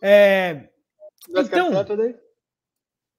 É, 0.00 0.68
então, 1.28 1.70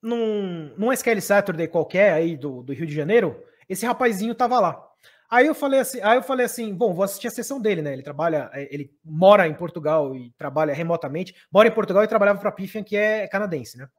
num, 0.01 0.75
num 0.77 0.91
SQL 0.91 1.19
Saturday 1.19 1.67
qualquer 1.67 2.13
aí 2.13 2.37
do, 2.37 2.61
do 2.61 2.73
Rio 2.73 2.85
de 2.85 2.93
Janeiro, 2.93 3.43
esse 3.67 3.85
rapazinho 3.85 4.35
tava 4.35 4.59
lá. 4.59 4.85
Aí 5.29 5.47
eu 5.47 5.55
falei 5.55 5.79
assim, 5.79 5.99
aí 6.01 6.17
eu 6.17 6.23
falei 6.23 6.45
assim, 6.45 6.73
bom, 6.73 6.93
vou 6.93 7.03
assistir 7.03 7.27
a 7.27 7.31
sessão 7.31 7.59
dele, 7.59 7.81
né? 7.81 7.93
Ele 7.93 8.03
trabalha, 8.03 8.49
é, 8.53 8.73
ele 8.73 8.91
mora 9.03 9.47
em 9.47 9.53
Portugal 9.55 10.15
e 10.15 10.31
trabalha 10.37 10.73
remotamente, 10.73 11.33
mora 11.51 11.67
em 11.67 11.73
Portugal 11.73 12.03
e 12.03 12.07
trabalhava 12.07 12.39
para 12.39 12.49
a 12.49 12.51
Pifian, 12.51 12.83
que 12.83 12.95
é 12.95 13.27
canadense, 13.27 13.77
né? 13.77 13.89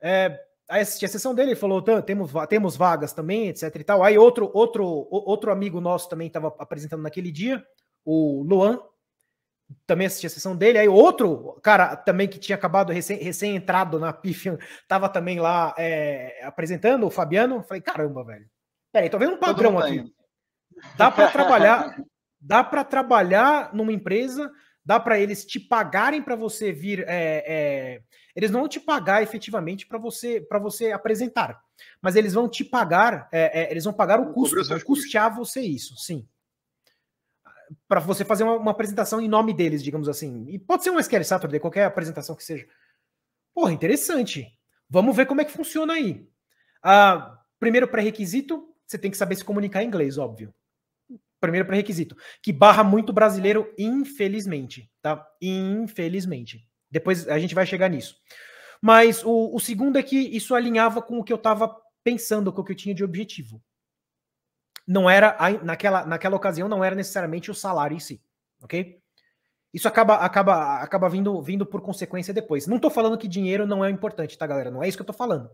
É, 0.00 0.40
aí 0.68 0.80
assisti 0.80 1.04
a 1.04 1.08
sessão 1.08 1.34
dele, 1.34 1.50
ele 1.50 1.60
falou, 1.60 1.82
temos, 1.82 2.32
temos 2.48 2.76
vagas 2.76 3.12
também, 3.12 3.48
etc 3.48 3.74
e 3.76 3.84
tal. 3.84 4.02
Aí 4.02 4.16
outro 4.16 4.50
outro 4.54 4.84
outro 5.10 5.52
amigo 5.52 5.80
nosso 5.80 6.08
também 6.08 6.28
estava 6.28 6.54
apresentando 6.58 7.02
naquele 7.02 7.30
dia, 7.30 7.62
o 8.04 8.42
Luan, 8.42 8.80
também 9.86 10.06
assisti 10.06 10.26
a 10.26 10.30
sessão 10.30 10.56
dele. 10.56 10.78
Aí 10.78 10.88
outro 10.88 11.58
cara 11.62 11.96
também 11.96 12.28
que 12.28 12.38
tinha 12.38 12.56
acabado 12.56 12.92
recém, 12.92 13.18
recém 13.18 13.56
entrado 13.56 13.98
na 13.98 14.12
Pifian, 14.12 14.58
tava 14.88 15.08
também 15.08 15.40
lá 15.40 15.74
é, 15.78 16.40
apresentando, 16.44 17.06
o 17.06 17.10
Fabiano. 17.10 17.62
Falei, 17.62 17.82
caramba, 17.82 18.24
velho. 18.24 18.46
Peraí, 18.92 19.10
tô 19.10 19.18
vendo 19.18 19.34
um 19.34 19.38
padrão 19.38 19.78
aqui. 19.78 19.96
Indo. 19.96 20.12
Dá 20.96 21.10
para 21.10 21.30
trabalhar, 21.30 21.96
dá 22.40 22.64
para 22.64 22.84
trabalhar 22.84 23.74
numa 23.74 23.92
empresa, 23.92 24.50
dá 24.84 24.98
para 25.00 25.18
eles 25.18 25.44
te 25.44 25.58
pagarem 25.58 26.22
para 26.22 26.36
você 26.36 26.72
vir. 26.72 27.00
É, 27.08 27.44
é, 27.46 28.02
eles 28.36 28.50
não 28.50 28.60
vão 28.60 28.68
te 28.68 28.80
pagar 28.80 29.22
efetivamente 29.22 29.86
para 29.86 29.98
você 29.98 30.40
para 30.40 30.58
você 30.58 30.90
apresentar, 30.90 31.60
mas 32.02 32.16
eles 32.16 32.34
vão 32.34 32.48
te 32.48 32.64
pagar, 32.64 33.28
é, 33.32 33.62
é, 33.62 33.70
eles 33.70 33.84
vão 33.84 33.92
pagar 33.92 34.18
o 34.18 34.32
custo, 34.32 34.62
vão 34.64 34.80
custear 34.80 35.34
você 35.34 35.60
isso, 35.60 35.96
sim 35.96 36.26
para 37.88 38.00
você 38.00 38.24
fazer 38.24 38.44
uma, 38.44 38.56
uma, 38.56 38.70
apresentação 38.70 39.20
em 39.20 39.28
nome 39.28 39.52
deles, 39.52 39.82
digamos 39.82 40.08
assim. 40.08 40.46
E 40.48 40.58
pode 40.58 40.84
ser 40.84 40.90
um 40.90 40.98
SQL 40.98 41.24
Saturday, 41.24 41.60
qualquer 41.60 41.84
apresentação 41.84 42.34
que 42.34 42.44
seja. 42.44 42.66
Porra, 43.54 43.72
interessante. 43.72 44.46
Vamos 44.88 45.16
ver 45.16 45.26
como 45.26 45.40
é 45.40 45.44
que 45.44 45.52
funciona 45.52 45.94
aí. 45.94 46.28
Ah, 46.82 47.38
primeiro 47.58 47.88
pré-requisito, 47.88 48.68
você 48.86 48.98
tem 48.98 49.10
que 49.10 49.16
saber 49.16 49.36
se 49.36 49.44
comunicar 49.44 49.82
em 49.82 49.86
inglês, 49.86 50.18
óbvio. 50.18 50.54
Primeiro 51.40 51.66
pré-requisito. 51.66 52.16
Que 52.42 52.52
barra 52.52 52.84
muito 52.84 53.12
brasileiro, 53.12 53.72
infelizmente, 53.78 54.90
tá? 55.00 55.26
Infelizmente. 55.40 56.68
Depois 56.90 57.28
a 57.28 57.38
gente 57.38 57.54
vai 57.54 57.66
chegar 57.66 57.88
nisso. 57.88 58.16
Mas 58.80 59.24
o, 59.24 59.54
o 59.54 59.60
segundo 59.60 59.98
é 59.98 60.02
que 60.02 60.16
isso 60.16 60.54
alinhava 60.54 61.00
com 61.00 61.18
o 61.18 61.24
que 61.24 61.32
eu 61.32 61.36
estava 61.36 61.74
pensando, 62.02 62.52
com 62.52 62.60
o 62.60 62.64
que 62.64 62.72
eu 62.72 62.76
tinha 62.76 62.94
de 62.94 63.02
objetivo 63.02 63.62
não 64.86 65.08
era 65.08 65.36
naquela, 65.62 66.04
naquela 66.04 66.36
ocasião 66.36 66.68
não 66.68 66.84
era 66.84 66.94
necessariamente 66.94 67.50
o 67.50 67.54
salário 67.54 67.96
em 67.96 68.00
si, 68.00 68.20
ok? 68.62 68.98
Isso 69.72 69.88
acaba 69.88 70.16
acaba 70.16 70.76
acaba 70.76 71.08
vindo 71.08 71.42
vindo 71.42 71.66
por 71.66 71.80
consequência 71.80 72.32
depois. 72.32 72.66
Não 72.66 72.76
estou 72.76 72.90
falando 72.90 73.18
que 73.18 73.26
dinheiro 73.26 73.66
não 73.66 73.84
é 73.84 73.90
importante, 73.90 74.38
tá, 74.38 74.46
galera? 74.46 74.70
Não 74.70 74.82
é 74.82 74.88
isso 74.88 74.96
que 74.96 75.02
eu 75.02 75.04
estou 75.04 75.16
falando. 75.16 75.50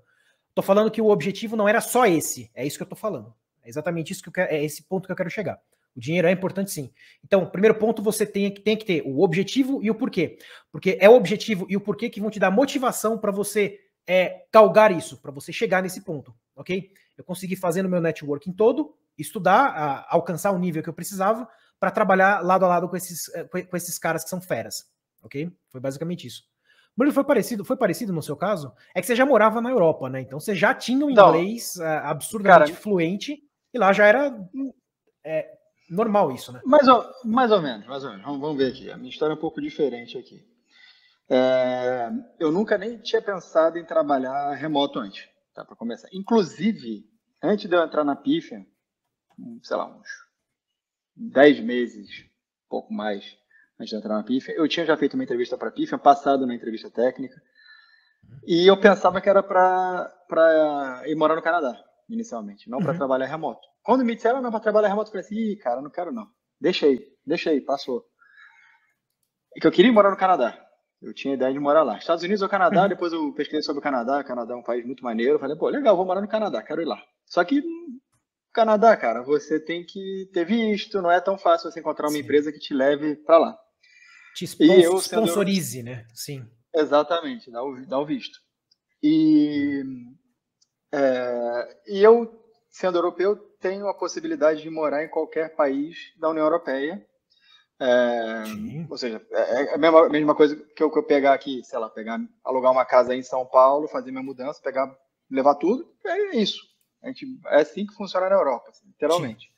Estou 0.49 0.63
falando 0.63 0.91
que 0.91 1.01
o 1.01 1.09
objetivo 1.09 1.57
não 1.57 1.69
era 1.69 1.81
só 1.81 2.07
esse. 2.07 2.51
É 2.55 2.67
isso 2.67 2.77
que 2.77 2.83
eu 2.83 2.87
estou 2.87 2.99
falando. 2.99 3.33
É 3.63 3.69
exatamente 3.69 4.13
isso 4.13 4.23
que 4.23 4.29
eu 4.29 4.33
quero, 4.33 4.53
é 4.53 4.63
esse 4.63 4.83
ponto 4.83 5.07
que 5.07 5.13
eu 5.13 5.17
quero 5.17 5.31
chegar. 5.31 5.59
O 5.97 6.01
dinheiro 6.01 6.29
é 6.29 6.33
importante 6.33 6.71
sim. 6.71 6.93
Então, 7.25 7.47
primeiro 7.47 7.77
ponto, 7.77 8.03
você 8.03 8.25
tem, 8.27 8.53
tem 8.53 8.77
que 8.77 8.85
ter 8.85 9.03
o 9.05 9.23
objetivo 9.23 9.83
e 9.83 9.91
o 9.91 9.95
porquê. 9.95 10.39
Porque 10.71 10.99
é 11.01 11.09
o 11.09 11.15
objetivo 11.15 11.67
e 11.69 11.77
o 11.77 11.81
porquê 11.81 12.09
que 12.09 12.21
vão 12.21 12.31
te 12.31 12.39
dar 12.39 12.51
motivação 12.51 13.19
para 13.19 13.33
você 13.33 13.79
é, 14.07 14.45
galgar 14.53 14.97
isso, 14.97 15.21
para 15.21 15.31
você 15.31 15.53
chegar 15.53 15.83
nesse 15.83 16.03
ponto, 16.03 16.35
ok? 16.57 16.91
Eu 17.17 17.25
consegui 17.25 17.55
fazer 17.55 17.83
no 17.83 17.89
meu 17.89 18.01
networking 18.01 18.53
todo, 18.53 18.95
estudar, 19.21 19.67
a, 19.69 20.15
alcançar 20.15 20.51
o 20.53 20.59
nível 20.59 20.83
que 20.83 20.89
eu 20.89 20.95
precisava 20.95 21.49
para 21.79 21.91
trabalhar 21.91 22.45
lado 22.45 22.65
a 22.65 22.69
lado 22.69 22.89
com 22.89 22.97
esses, 22.97 23.29
eh, 23.35 23.45
com 23.45 23.77
esses 23.77 23.99
caras 23.99 24.23
que 24.23 24.31
são 24.31 24.41
feras, 24.41 24.85
ok? 25.23 25.51
Foi 25.71 25.81
basicamente 25.81 26.27
isso. 26.27 26.43
Murilo, 26.97 27.15
foi 27.15 27.25
parecido, 27.25 27.65
foi 27.65 27.77
parecido 27.77 28.13
no 28.13 28.23
seu 28.23 28.37
caso? 28.37 28.73
É 28.95 29.01
que 29.01 29.07
você 29.07 29.17
já 29.17 29.25
morava 29.25 29.61
na 29.61 29.71
Europa, 29.71 30.11
né? 30.11 30.21
Então 30.21 30.39
você 30.39 30.55
já 30.55 30.75
tinha 30.75 31.05
um 31.05 31.11
inglês 31.11 31.77
uh, 31.77 31.85
absurdamente 32.05 32.73
cara, 32.73 32.83
fluente 32.83 33.43
e 33.73 33.79
lá 33.79 33.93
já 33.93 34.07
era 34.07 34.37
é, 35.25 35.49
normal 35.89 36.33
isso, 36.33 36.53
né? 36.53 36.61
Mais 36.65 36.87
ou, 36.87 37.05
mais 37.25 37.51
ou 37.51 37.63
menos, 37.63 37.87
mais 37.87 38.05
ou 38.05 38.11
menos. 38.11 38.25
Vamos, 38.25 38.41
vamos 38.41 38.59
ver 38.59 38.71
aqui. 38.71 38.91
A 38.91 38.97
minha 38.97 39.11
história 39.11 39.33
é 39.33 39.37
um 39.37 39.41
pouco 39.41 39.61
diferente 39.61 40.19
aqui. 40.19 40.45
É, 41.29 42.11
eu 42.39 42.51
nunca 42.51 42.77
nem 42.77 42.99
tinha 42.99 43.23
pensado 43.23 43.79
em 43.79 43.85
trabalhar 43.85 44.53
remoto 44.55 44.99
antes, 44.99 45.29
tá? 45.55 45.65
Para 45.65 45.77
começar. 45.77 46.09
Inclusive, 46.13 47.09
antes 47.43 47.69
de 47.69 47.77
eu 47.77 47.83
entrar 47.83 48.05
na 48.05 48.17
Pifia, 48.17 48.67
sei 49.63 49.77
lá, 49.77 49.87
uns 49.87 50.09
10 51.17 51.61
meses, 51.61 52.09
pouco 52.69 52.93
mais, 52.93 53.37
antes 53.79 53.91
de 53.91 53.97
entrar 53.97 54.17
na 54.17 54.23
PIF. 54.23 54.51
Eu 54.51 54.69
tinha 54.69 54.87
já 54.87 54.97
feito 54.97 55.15
uma 55.15 55.25
entrevista 55.25 55.57
para 55.57 55.69
a 55.69 55.73
PIF, 55.73 55.97
passado 55.99 56.47
na 56.47 56.55
entrevista 56.55 56.91
técnica, 56.91 57.41
e 58.47 58.67
eu 58.67 58.79
pensava 58.79 59.21
que 59.21 59.29
era 59.29 59.43
para 59.43 61.03
ir 61.07 61.15
morar 61.15 61.37
no 61.37 61.43
Canadá, 61.43 61.83
inicialmente, 62.09 62.71
não 62.71 62.79
para 62.79 62.93
uhum. 62.93 62.99
trabalhar 62.99 63.27
remoto. 63.27 63.67
Quando 63.83 64.05
me 64.05 64.15
disseram 64.15 64.43
não 64.43 64.51
para 64.51 64.61
trabalhar 64.61 64.89
remoto, 64.89 65.09
eu 65.09 65.13
falei 65.13 65.27
assim, 65.27 65.53
Ih, 65.53 65.57
cara, 65.57 65.81
não 65.81 65.91
quero 65.91 66.13
não. 66.13 66.29
Deixa 66.61 66.87
aí, 66.87 67.61
passou. 67.61 68.05
E 69.57 69.61
que 69.61 69.67
eu 69.67 69.73
queria 69.73 69.93
morar 69.93 70.11
no 70.11 70.17
Canadá. 70.17 70.59
Eu 71.01 71.15
tinha 71.15 71.33
a 71.33 71.37
ideia 71.37 71.53
de 71.53 71.59
morar 71.59 71.83
lá. 71.83 71.97
Estados 71.97 72.23
Unidos 72.23 72.43
ou 72.43 72.49
Canadá, 72.49 72.83
uhum. 72.83 72.89
depois 72.89 73.13
eu 73.13 73.33
pesquisei 73.33 73.63
sobre 73.63 73.81
o 73.81 73.83
Canadá. 73.83 74.21
O 74.21 74.25
Canadá 74.25 74.53
é 74.53 74.57
um 74.57 74.63
país 74.63 74.85
muito 74.85 75.03
maneiro. 75.03 75.35
Eu 75.35 75.39
falei, 75.39 75.57
pô, 75.57 75.69
legal, 75.69 75.97
vou 75.97 76.05
morar 76.05 76.21
no 76.21 76.29
Canadá, 76.29 76.63
quero 76.63 76.83
ir 76.83 76.85
lá. 76.85 77.03
Só 77.25 77.43
que 77.43 77.63
Canadá, 78.53 78.97
cara, 78.97 79.23
você 79.23 79.61
tem 79.61 79.85
que 79.85 80.29
ter 80.33 80.45
visto, 80.45 81.01
não 81.01 81.11
é 81.11 81.21
tão 81.21 81.39
fácil 81.39 81.71
você 81.71 81.81
encontrar 81.81 82.07
uma 82.07 82.13
Sim. 82.13 82.21
empresa 82.21 82.53
que 82.53 82.59
te 82.59 82.75
leve 82.75 83.17
para 83.17 83.39
lá. 83.39 83.59
Te 84.35 84.45
e 84.61 84.83
eu, 84.83 84.97
sponsorize, 84.99 85.79
sendo... 85.79 85.85
né? 85.85 86.07
Sim. 86.15 86.45
Exatamente, 86.75 87.51
dá 87.51 87.63
o, 87.63 87.87
dá 87.87 87.99
o 87.99 88.07
visto. 88.07 88.39
E, 89.03 89.83
é, 90.93 91.79
e 91.87 92.03
eu, 92.03 92.45
sendo 92.69 92.99
europeu, 92.99 93.37
tenho 93.61 93.89
a 93.89 93.95
possibilidade 93.95 94.63
de 94.63 94.71
morar 94.71 95.05
em 95.05 95.09
qualquer 95.09 95.55
país 95.55 95.97
da 96.19 96.31
União 96.31 96.45
Europeia. 96.45 97.05
É, 97.83 98.45
ou 98.89 98.99
seja, 98.99 99.25
é, 99.31 99.63
é 99.63 99.75
a 99.75 99.79
mesma, 99.79 100.09
mesma 100.09 100.35
coisa 100.35 100.55
que 100.57 100.83
eu, 100.83 100.91
que 100.91 100.99
eu 100.99 101.03
pegar 101.03 101.33
aqui, 101.33 101.63
sei 101.65 101.79
lá, 101.79 101.89
pegar, 101.89 102.19
alugar 102.45 102.73
uma 102.73 102.85
casa 102.85 103.15
em 103.15 103.23
São 103.23 103.47
Paulo, 103.47 103.89
fazer 103.89 104.11
minha 104.11 104.23
mudança, 104.23 104.61
pegar, 104.63 104.95
levar 105.31 105.55
tudo, 105.55 105.91
é 106.05 106.37
isso. 106.37 106.70
A 107.03 107.09
gente, 107.09 107.27
é 107.47 107.61
assim 107.61 107.87
que 107.87 107.95
funciona 107.95 108.29
na 108.29 108.37
Europa, 108.37 108.71
assim, 108.71 108.87
literalmente. 108.87 109.51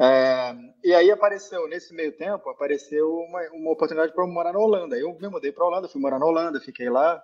É, 0.00 0.54
e 0.84 0.94
aí 0.94 1.10
apareceu, 1.10 1.68
nesse 1.68 1.92
meio 1.92 2.16
tempo, 2.16 2.48
apareceu 2.48 3.12
uma, 3.12 3.40
uma 3.50 3.72
oportunidade 3.72 4.12
para 4.12 4.24
eu 4.24 4.28
morar 4.28 4.52
na 4.52 4.58
Holanda. 4.58 4.96
Eu 4.96 5.18
me 5.18 5.28
mudei 5.28 5.52
para 5.52 5.64
a 5.64 5.66
Holanda, 5.66 5.88
fui 5.88 6.00
morar 6.00 6.18
na 6.18 6.26
Holanda, 6.26 6.60
fiquei 6.60 6.88
lá. 6.88 7.22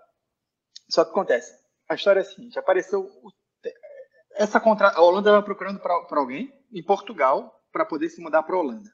Só 0.88 1.04
que 1.04 1.10
acontece, 1.10 1.54
a 1.88 1.94
história 1.94 2.20
é 2.20 2.22
a 2.22 2.26
seguinte, 2.26 2.58
apareceu 2.58 3.10
essa 4.34 4.60
contra... 4.60 4.88
a 4.88 5.00
Holanda 5.00 5.30
estava 5.30 5.44
procurando 5.44 5.80
para 5.80 6.18
alguém 6.18 6.52
em 6.72 6.82
Portugal 6.82 7.62
para 7.72 7.84
poder 7.84 8.08
se 8.08 8.20
mudar 8.20 8.42
para 8.42 8.56
a 8.56 8.58
Holanda. 8.58 8.90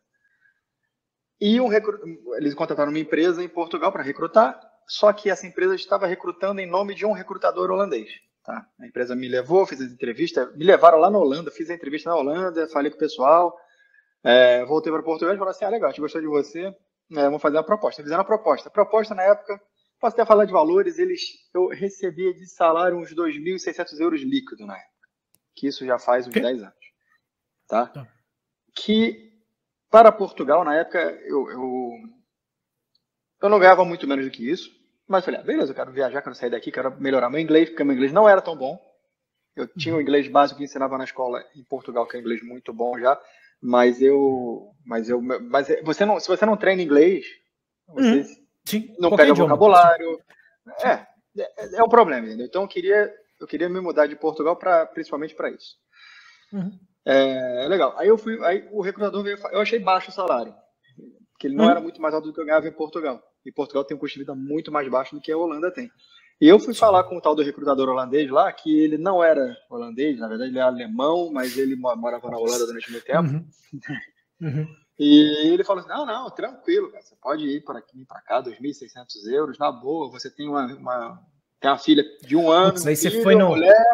E 1.40 1.60
um 1.60 1.70
eles 2.36 2.54
contrataram 2.54 2.90
uma 2.90 2.98
empresa 2.98 3.42
em 3.42 3.48
Portugal 3.48 3.90
para 3.90 4.02
recrutar, 4.02 4.60
só 4.86 5.12
que 5.12 5.30
essa 5.30 5.46
empresa 5.46 5.74
estava 5.74 6.06
recrutando 6.06 6.60
em 6.60 6.66
nome 6.66 6.94
de 6.94 7.06
um 7.06 7.12
recrutador 7.12 7.70
holandês. 7.70 8.10
Tá? 8.50 8.66
A 8.80 8.86
empresa 8.86 9.14
me 9.14 9.28
levou, 9.28 9.64
fez 9.64 9.80
a 9.80 9.84
entrevista, 9.84 10.50
me 10.56 10.64
levaram 10.64 10.98
lá 10.98 11.08
na 11.08 11.18
Holanda, 11.18 11.52
fiz 11.52 11.70
a 11.70 11.74
entrevista 11.74 12.10
na 12.10 12.16
Holanda, 12.16 12.66
falei 12.66 12.90
com 12.90 12.96
o 12.96 12.98
pessoal, 12.98 13.56
é, 14.24 14.64
voltei 14.64 14.92
para 14.92 15.04
Portugal 15.04 15.32
e 15.32 15.38
falei 15.38 15.52
assim: 15.52 15.64
ah, 15.64 15.68
legal, 15.68 15.88
a 15.88 15.92
gente 15.92 16.00
gostou 16.00 16.20
de 16.20 16.26
você, 16.26 16.66
é, 16.66 17.22
vamos 17.22 17.40
fazer 17.40 17.58
uma 17.58 17.62
proposta. 17.62 18.02
Fizeram 18.02 18.18
uma 18.18 18.26
proposta. 18.26 18.68
A 18.68 18.72
proposta, 18.72 19.14
na 19.14 19.22
época, 19.22 19.62
posso 20.00 20.16
até 20.16 20.26
falar 20.26 20.46
de 20.46 20.52
valores, 20.52 20.98
eles, 20.98 21.20
eu 21.54 21.68
recebia 21.68 22.34
de 22.34 22.44
salário 22.48 22.98
uns 22.98 23.14
2.600 23.14 24.00
euros 24.00 24.20
líquido 24.20 24.66
na 24.66 24.76
época, 24.76 25.08
que 25.54 25.68
isso 25.68 25.86
já 25.86 25.96
faz 25.96 26.26
uns 26.26 26.32
que? 26.32 26.40
10 26.40 26.60
anos. 26.60 26.74
Tá? 27.68 27.86
tá? 27.86 28.08
Que 28.74 29.30
para 29.88 30.10
Portugal, 30.10 30.64
na 30.64 30.74
época, 30.74 30.98
eu, 31.24 31.48
eu, 31.52 31.92
eu 33.42 33.48
não 33.48 33.60
ganhava 33.60 33.84
muito 33.84 34.08
menos 34.08 34.24
do 34.24 34.30
que 34.32 34.50
isso, 34.50 34.79
mas 35.10 35.24
falei, 35.24 35.40
ah, 35.40 35.42
beleza, 35.42 35.72
eu 35.72 35.74
quero 35.74 35.90
viajar, 35.90 36.22
quero 36.22 36.36
sair 36.36 36.50
daqui, 36.50 36.70
quero 36.70 36.98
melhorar 37.00 37.28
meu 37.28 37.40
inglês, 37.40 37.68
porque 37.68 37.82
meu 37.82 37.96
inglês 37.96 38.12
não 38.12 38.28
era 38.28 38.40
tão 38.40 38.56
bom. 38.56 38.80
Eu 39.56 39.66
tinha 39.66 39.92
o 39.92 39.98
um 39.98 40.00
inglês 40.00 40.28
básico 40.28 40.58
que 40.58 40.64
ensinava 40.64 40.96
na 40.96 41.02
escola 41.02 41.44
em 41.56 41.64
Portugal, 41.64 42.06
que 42.06 42.16
é 42.16 42.20
inglês 42.20 42.40
muito 42.44 42.72
bom 42.72 42.96
já, 42.96 43.20
mas 43.60 44.00
eu, 44.00 44.70
mas 44.86 45.10
eu, 45.10 45.20
mas 45.20 45.66
você 45.82 46.04
não, 46.04 46.20
se 46.20 46.28
você 46.28 46.46
não 46.46 46.56
treina 46.56 46.80
inglês, 46.80 47.26
você 47.88 48.20
hum, 48.20 48.24
sim, 48.64 48.94
não 49.00 49.10
pega 49.10 49.32
idioma. 49.32 49.48
vocabulário, 49.48 50.20
é, 50.80 50.92
é, 51.36 51.78
é 51.78 51.82
um 51.82 51.88
problema, 51.88 52.28
entendeu? 52.28 52.46
Então 52.46 52.62
eu 52.62 52.68
queria, 52.68 53.12
eu 53.40 53.48
queria 53.48 53.68
me 53.68 53.80
mudar 53.80 54.06
de 54.06 54.14
Portugal 54.14 54.54
para, 54.54 54.86
principalmente 54.86 55.34
para 55.34 55.50
isso. 55.50 55.74
Uhum. 56.52 56.70
É, 57.04 57.66
legal. 57.66 57.98
Aí 57.98 58.06
eu 58.06 58.16
fui, 58.16 58.38
aí 58.44 58.68
o 58.70 58.80
recrutador 58.80 59.24
veio, 59.24 59.36
eu 59.50 59.60
achei 59.60 59.80
baixo 59.80 60.10
o 60.10 60.14
salário, 60.14 60.54
porque 61.32 61.48
ele 61.48 61.56
não 61.56 61.64
uhum. 61.64 61.70
era 61.72 61.80
muito 61.80 62.00
mais 62.00 62.14
alto 62.14 62.28
do 62.28 62.32
que 62.32 62.40
eu 62.40 62.46
ganhava 62.46 62.68
em 62.68 62.72
Portugal. 62.72 63.20
E 63.44 63.52
Portugal 63.52 63.84
tem 63.84 63.96
um 63.96 64.00
custo 64.00 64.14
de 64.14 64.24
vida 64.24 64.34
muito 64.34 64.70
mais 64.70 64.88
baixo 64.88 65.14
do 65.14 65.20
que 65.20 65.32
a 65.32 65.36
Holanda 65.36 65.70
tem. 65.70 65.90
E 66.40 66.48
eu 66.48 66.58
fui 66.58 66.72
falar 66.72 67.04
com 67.04 67.18
o 67.18 67.20
tal 67.20 67.34
do 67.34 67.42
recrutador 67.42 67.88
holandês 67.88 68.30
lá, 68.30 68.50
que 68.50 68.80
ele 68.80 68.96
não 68.96 69.22
era 69.22 69.54
holandês, 69.68 70.18
na 70.18 70.26
verdade 70.26 70.50
ele 70.50 70.58
era 70.58 70.68
alemão, 70.68 71.30
mas 71.30 71.56
ele 71.58 71.76
morava 71.76 72.30
na 72.30 72.38
Holanda 72.38 72.66
durante 72.66 72.90
muito 72.90 73.04
tempo. 73.04 73.28
Uhum. 73.28 73.46
Uhum. 74.40 74.66
E 74.98 75.52
ele 75.52 75.62
falou 75.64 75.80
assim: 75.80 75.90
não, 75.90 76.06
não, 76.06 76.30
tranquilo, 76.30 76.90
cara, 76.90 77.02
você 77.02 77.14
pode 77.20 77.44
ir 77.44 77.62
para 77.62 77.78
aqui, 77.78 78.04
para 78.06 78.22
cá, 78.22 78.42
2.600 78.42 79.30
euros, 79.30 79.58
na 79.58 79.70
boa, 79.70 80.10
você 80.10 80.30
tem 80.30 80.48
uma, 80.48 80.64
uma, 80.74 81.20
tem 81.60 81.70
uma 81.70 81.76
filha 81.76 82.02
de 82.22 82.34
um 82.34 82.50
ano, 82.50 82.72
Putz, 82.72 82.86
aí 82.86 82.96
você 82.96 83.10
filho, 83.10 83.22
foi 83.22 83.34
no... 83.34 83.48
mulher, 83.48 83.84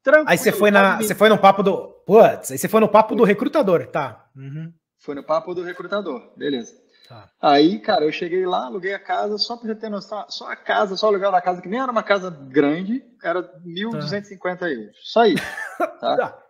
tranquilo. 0.00 0.28
Aí 0.28 0.38
você 0.38 0.52
foi, 0.52 0.70
na, 0.70 0.96
você 0.96 1.12
foi 1.12 1.28
no 1.28 1.38
papo 1.38 1.64
do. 1.64 1.88
Putz, 2.06 2.52
aí 2.52 2.58
você 2.58 2.68
foi 2.68 2.80
no 2.80 2.88
papo 2.88 3.16
do 3.16 3.24
recrutador, 3.24 3.88
tá? 3.88 4.28
Uhum. 4.36 4.72
Foi 4.98 5.14
no 5.16 5.24
papo 5.24 5.54
do 5.54 5.62
recrutador, 5.62 6.32
beleza. 6.36 6.74
Tá. 7.10 7.28
Aí, 7.42 7.80
cara, 7.80 8.04
eu 8.04 8.12
cheguei 8.12 8.46
lá, 8.46 8.66
aluguei 8.66 8.94
a 8.94 8.98
casa, 9.00 9.36
só 9.36 9.56
pra 9.56 9.74
ter 9.74 9.88
noção, 9.88 10.24
só 10.28 10.46
a 10.48 10.54
casa, 10.54 10.96
só 10.96 11.06
o 11.06 11.08
aluguel 11.08 11.32
da 11.32 11.42
casa, 11.42 11.60
que 11.60 11.68
nem 11.68 11.80
era 11.80 11.90
uma 11.90 12.04
casa 12.04 12.30
grande, 12.30 13.02
era 13.20 13.42
1.250 13.64 14.56
tá. 14.56 14.70
euros. 14.70 14.96
Só 15.02 15.26
isso. 15.26 15.42
Tá? 15.98 16.16
tá? 16.16 16.42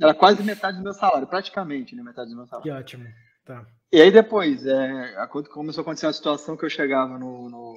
Era 0.00 0.14
quase 0.14 0.44
metade 0.44 0.76
do 0.76 0.84
meu 0.84 0.92
salário, 0.92 1.26
praticamente, 1.26 1.96
né? 1.96 2.04
Metade 2.04 2.30
do 2.30 2.36
meu 2.36 2.46
salário. 2.46 2.70
Que 2.70 2.78
ótimo. 2.78 3.04
Tá. 3.44 3.66
E 3.92 4.00
aí 4.00 4.12
depois, 4.12 4.64
é, 4.64 5.26
começou 5.50 5.80
a 5.80 5.82
acontecer 5.82 6.06
uma 6.06 6.12
situação 6.12 6.56
que 6.56 6.64
eu 6.64 6.70
chegava 6.70 7.18
no, 7.18 7.50
no, 7.50 7.74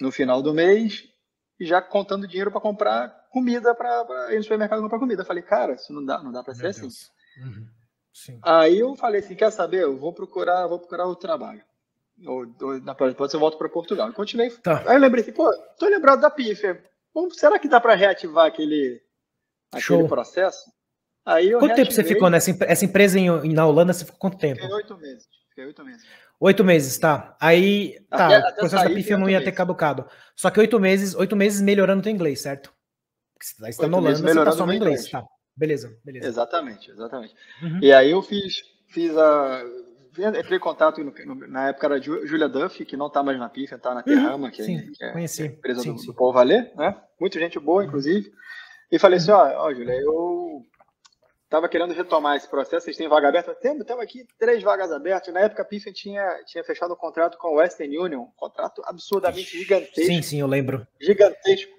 no 0.00 0.10
final 0.10 0.40
do 0.40 0.54
mês 0.54 1.04
e 1.60 1.66
já 1.66 1.82
contando 1.82 2.26
dinheiro 2.26 2.50
para 2.50 2.60
comprar 2.60 3.08
comida 3.30 3.74
para 3.74 4.32
ir 4.32 4.36
no 4.36 4.42
supermercado 4.42 4.80
comprar 4.80 4.98
comida. 4.98 5.22
Eu 5.22 5.26
falei, 5.26 5.42
cara, 5.42 5.74
isso 5.74 5.92
não 5.92 6.04
dá, 6.04 6.22
não 6.22 6.32
dá 6.32 6.42
para 6.42 6.54
ser 6.54 6.68
assim. 6.68 6.86
Assim. 6.86 7.08
Uhum. 7.42 7.68
Sim. 8.16 8.38
Aí 8.40 8.78
eu 8.78 8.96
falei 8.96 9.20
assim, 9.20 9.34
quer 9.34 9.50
saber? 9.50 9.82
Eu 9.82 9.94
vou 9.94 10.10
procurar, 10.10 10.66
vou 10.66 10.78
procurar 10.78 11.06
o 11.06 11.14
trabalho. 11.14 11.62
Ou, 12.26 12.46
ou 12.62 12.80
na 12.80 12.94
depois 12.94 13.34
eu 13.34 13.38
volto 13.38 13.58
para 13.58 13.68
Portugal. 13.68 14.08
E 14.08 14.14
continuei. 14.14 14.48
Tá. 14.48 14.82
Aí 14.86 14.96
eu 14.96 15.00
lembrei 15.00 15.22
assim, 15.22 15.32
pô, 15.32 15.52
tô 15.78 15.86
lembrado 15.86 16.22
da 16.22 16.30
PIF. 16.30 16.62
será 17.32 17.58
que 17.58 17.68
dá 17.68 17.78
para 17.78 17.94
reativar 17.94 18.46
aquele, 18.46 19.02
aquele 19.70 20.08
processo? 20.08 20.72
Aí 21.26 21.50
quanto 21.50 21.66
reativei. 21.66 21.84
tempo 21.84 21.92
você 21.92 22.04
ficou 22.04 22.30
nessa 22.30 22.56
essa 22.60 22.84
empresa 22.86 23.18
em, 23.18 23.52
na 23.52 23.66
Holanda? 23.66 23.92
Você 23.92 24.06
ficou 24.06 24.18
quanto 24.18 24.38
tempo? 24.38 24.62
Fiquei 24.62 24.74
oito 24.74 24.96
meses. 24.96 25.28
Fiquei 25.50 25.66
oito 25.66 25.84
meses. 25.84 26.06
Oito 26.40 26.64
meses, 26.64 26.98
tá. 26.98 27.36
Aí, 27.38 28.00
tá, 28.08 28.28
até, 28.28 28.48
o 28.48 28.54
processo 28.60 28.84
da 28.84 28.94
PIF 28.94 29.10
não 29.10 29.28
ia 29.28 29.38
meses. 29.38 29.44
ter 29.44 29.52
caducado. 29.52 30.08
Só 30.34 30.48
que 30.48 30.60
oito 30.60 30.80
meses, 30.80 31.14
oito 31.14 31.36
meses 31.36 31.60
melhorando 31.60 32.00
o 32.00 32.02
teu 32.02 32.12
inglês, 32.12 32.40
certo? 32.40 32.72
Porque 33.34 33.46
você 33.46 33.68
está 33.68 33.86
na 33.86 33.98
Holanda, 33.98 34.16
você 34.16 34.34
tá 34.34 34.52
só 34.52 34.64
no 34.64 34.72
inglês, 34.72 35.06
inglês. 35.06 35.10
tá. 35.10 35.35
Beleza, 35.56 35.96
beleza. 36.04 36.28
Exatamente, 36.28 36.90
exatamente. 36.90 37.34
Uhum. 37.62 37.80
E 37.82 37.92
aí 37.92 38.10
eu 38.10 38.20
fiz, 38.22 38.62
fiz 38.88 39.16
a. 39.16 39.64
Entrei 40.18 40.56
em 40.56 40.60
contato, 40.60 41.02
no, 41.02 41.34
na 41.46 41.68
época 41.68 41.86
era 41.86 42.00
Julia 42.00 42.48
Duff, 42.48 42.84
que 42.84 42.96
não 42.96 43.08
está 43.08 43.22
mais 43.22 43.38
na 43.38 43.50
PIF, 43.50 43.74
está 43.74 43.94
na 43.94 44.02
Terrama, 44.02 44.46
uhum. 44.46 44.50
que, 44.50 44.62
é, 44.62 44.64
que, 44.64 45.04
é, 45.04 45.12
conheci. 45.12 45.42
é 45.42 45.44
a 45.44 45.48
empresa 45.48 45.80
sim, 45.82 45.92
do, 45.92 45.98
sim. 45.98 46.06
do 46.06 46.14
Paul 46.14 46.32
Valer, 46.32 46.72
né? 46.74 46.96
Muita 47.20 47.38
gente 47.38 47.58
boa, 47.58 47.82
uhum. 47.82 47.88
inclusive. 47.88 48.32
E 48.90 48.98
falei 48.98 49.18
assim: 49.18 49.30
ó, 49.30 49.66
ó 49.66 49.74
Julia, 49.74 49.94
eu 49.94 50.64
estava 51.44 51.68
querendo 51.68 51.94
retomar 51.94 52.36
esse 52.36 52.48
processo, 52.48 52.84
vocês 52.84 52.96
têm 52.96 53.08
vaga 53.08 53.28
aberta? 53.28 53.54
Temos, 53.54 53.84
temos 53.86 54.02
aqui 54.02 54.26
três 54.38 54.62
vagas 54.62 54.90
abertas. 54.90 55.32
Na 55.32 55.40
época 55.40 55.62
a 55.62 55.64
PIF 55.64 55.92
tinha, 55.92 56.42
tinha 56.46 56.64
fechado 56.64 56.92
um 56.94 56.96
contrato 56.96 57.38
com 57.38 57.48
a 57.48 57.62
Western 57.62 57.98
Union, 57.98 58.22
um 58.22 58.32
contrato 58.36 58.82
absurdamente 58.84 59.58
gigantesco. 59.58 60.12
Sim, 60.12 60.22
sim, 60.22 60.40
eu 60.40 60.46
lembro. 60.46 60.86
Gigantesco. 61.00 61.75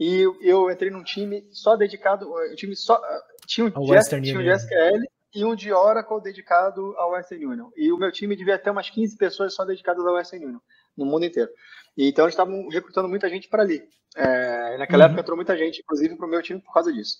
E 0.00 0.22
eu 0.40 0.70
entrei 0.70 0.90
num 0.90 1.04
time 1.04 1.46
só 1.52 1.76
dedicado, 1.76 2.26
um 2.26 2.54
time 2.54 2.74
só 2.74 2.98
tinha 3.46 3.66
um, 3.66 3.90
Western 3.90 4.26
tinha 4.26 4.40
um 4.40 4.42
de 4.42 4.48
SQL 4.48 5.04
e 5.34 5.44
um 5.44 5.54
de 5.54 5.70
Oracle 5.70 6.22
dedicado 6.22 6.94
ao 6.96 7.10
Western 7.10 7.44
Union. 7.44 7.68
E 7.76 7.92
o 7.92 7.98
meu 7.98 8.10
time 8.10 8.34
devia 8.34 8.58
ter 8.58 8.70
umas 8.70 8.88
15 8.88 9.18
pessoas 9.18 9.54
só 9.54 9.62
dedicadas 9.62 10.06
ao 10.06 10.14
Western 10.14 10.46
Union, 10.46 10.60
no 10.96 11.04
mundo 11.04 11.26
inteiro. 11.26 11.50
E, 11.94 12.08
então 12.08 12.24
eles 12.24 12.32
estavam 12.32 12.66
recrutando 12.68 13.10
muita 13.10 13.28
gente 13.28 13.46
para 13.46 13.62
ali. 13.62 13.82
É, 14.16 14.78
naquela 14.78 15.04
uhum. 15.04 15.10
época 15.10 15.20
entrou 15.20 15.36
muita 15.36 15.54
gente, 15.54 15.80
inclusive, 15.80 16.16
para 16.16 16.26
o 16.26 16.30
meu 16.30 16.42
time 16.42 16.60
por 16.60 16.72
causa 16.72 16.90
disso. 16.90 17.18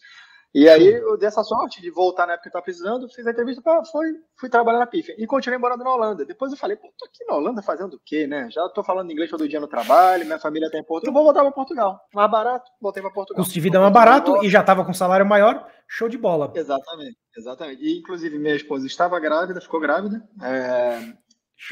E 0.53 0.69
aí 0.69 0.85
eu 0.85 1.17
dei 1.17 1.29
essa 1.29 1.45
sorte 1.45 1.81
de 1.81 1.91
voltar 1.91 2.27
na 2.27 2.33
época 2.33 2.43
que 2.43 2.49
eu 2.49 2.51
estava 2.51 2.65
precisando, 2.65 3.09
fiz 3.09 3.25
a 3.25 3.31
entrevista, 3.31 3.63
pra, 3.63 3.85
foi, 3.85 4.07
fui 4.37 4.49
trabalhar 4.49 4.81
na 4.81 4.87
PIF 4.87 5.15
e 5.17 5.27
continuei 5.27 5.59
morando 5.59 5.85
na 5.85 5.95
Holanda. 5.95 6.25
Depois 6.25 6.51
eu 6.51 6.59
falei, 6.59 6.77
pô, 6.77 6.93
tô 6.99 7.05
aqui 7.05 7.25
na 7.25 7.37
Holanda 7.37 7.63
fazendo 7.63 7.95
o 7.95 8.01
quê, 8.05 8.27
né? 8.27 8.49
Já 8.51 8.69
tô 8.71 8.83
falando 8.83 9.13
inglês 9.13 9.31
todo 9.31 9.49
dia 9.49 9.61
no 9.61 9.69
trabalho, 9.69 10.27
minha 10.27 10.41
família 10.41 10.71
tá 10.71 10.77
em 10.77 10.85
Portugal, 10.85 11.15
vou 11.15 11.25
voltar 11.25 11.43
para 11.43 11.53
Portugal. 11.53 12.01
Mais 12.13 12.31
barato, 12.31 12.69
voltei 12.81 13.01
para 13.01 13.13
Portugal. 13.13 13.43
Custo 13.43 13.55
de 13.55 13.61
vida 13.61 13.79
mais 13.79 13.93
barato 13.93 14.45
e 14.45 14.51
já 14.51 14.63
tava 14.63 14.85
com 14.85 14.93
salário 14.93 15.25
maior, 15.25 15.69
show 15.87 16.09
de 16.09 16.19
bola. 16.19 16.53
Exatamente, 16.57 17.17
exatamente. 17.37 17.85
E 17.85 17.99
inclusive 17.99 18.37
minha 18.37 18.57
esposa 18.57 18.87
estava 18.87 19.21
grávida, 19.21 19.61
ficou 19.61 19.79
grávida. 19.79 20.21
É, 20.43 20.99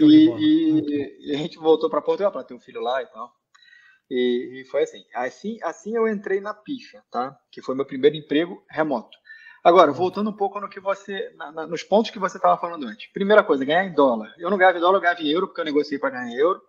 e, 0.00 0.28
e, 0.38 1.30
e, 1.30 1.34
a 1.34 1.38
gente 1.38 1.58
voltou 1.58 1.90
para 1.90 2.02
Portugal 2.02 2.30
para 2.30 2.44
ter 2.44 2.54
um 2.54 2.60
filho 2.60 2.80
lá 2.80 3.02
e 3.02 3.06
tal. 3.06 3.32
E, 4.10 4.62
e, 4.62 4.64
foi 4.66 4.82
assim. 4.82 5.04
assim. 5.14 5.58
Assim 5.62 5.96
eu 5.96 6.08
entrei 6.08 6.40
na 6.40 6.54
Picha, 6.54 7.02
tá? 7.10 7.38
Que 7.50 7.62
foi 7.62 7.74
meu 7.74 7.84
primeiro 7.84 8.16
emprego 8.16 8.64
remoto. 8.70 9.16
Agora, 9.62 9.92
voltando 9.92 10.30
um 10.30 10.36
pouco 10.36 10.60
no 10.60 10.68
que 10.68 10.80
você, 10.80 11.32
na, 11.36 11.52
na, 11.52 11.66
nos 11.66 11.82
pontos 11.82 12.10
que 12.10 12.18
você 12.18 12.38
estava 12.38 12.56
falando 12.58 12.86
antes. 12.86 13.10
Primeira 13.12 13.42
coisa, 13.42 13.64
ganhar 13.64 13.84
em 13.84 13.92
dólar. 13.92 14.32
Eu 14.38 14.50
não 14.50 14.56
ganhava 14.56 14.78
em 14.78 14.80
dólar, 14.80 14.98
eu 14.98 15.02
ganhava 15.02 15.20
em 15.20 15.28
euro, 15.28 15.48
porque 15.48 15.60
eu 15.60 15.64
negociei 15.64 15.98
para 15.98 16.10
ganhar 16.10 16.28
em 16.28 16.36
euro. 16.36 16.62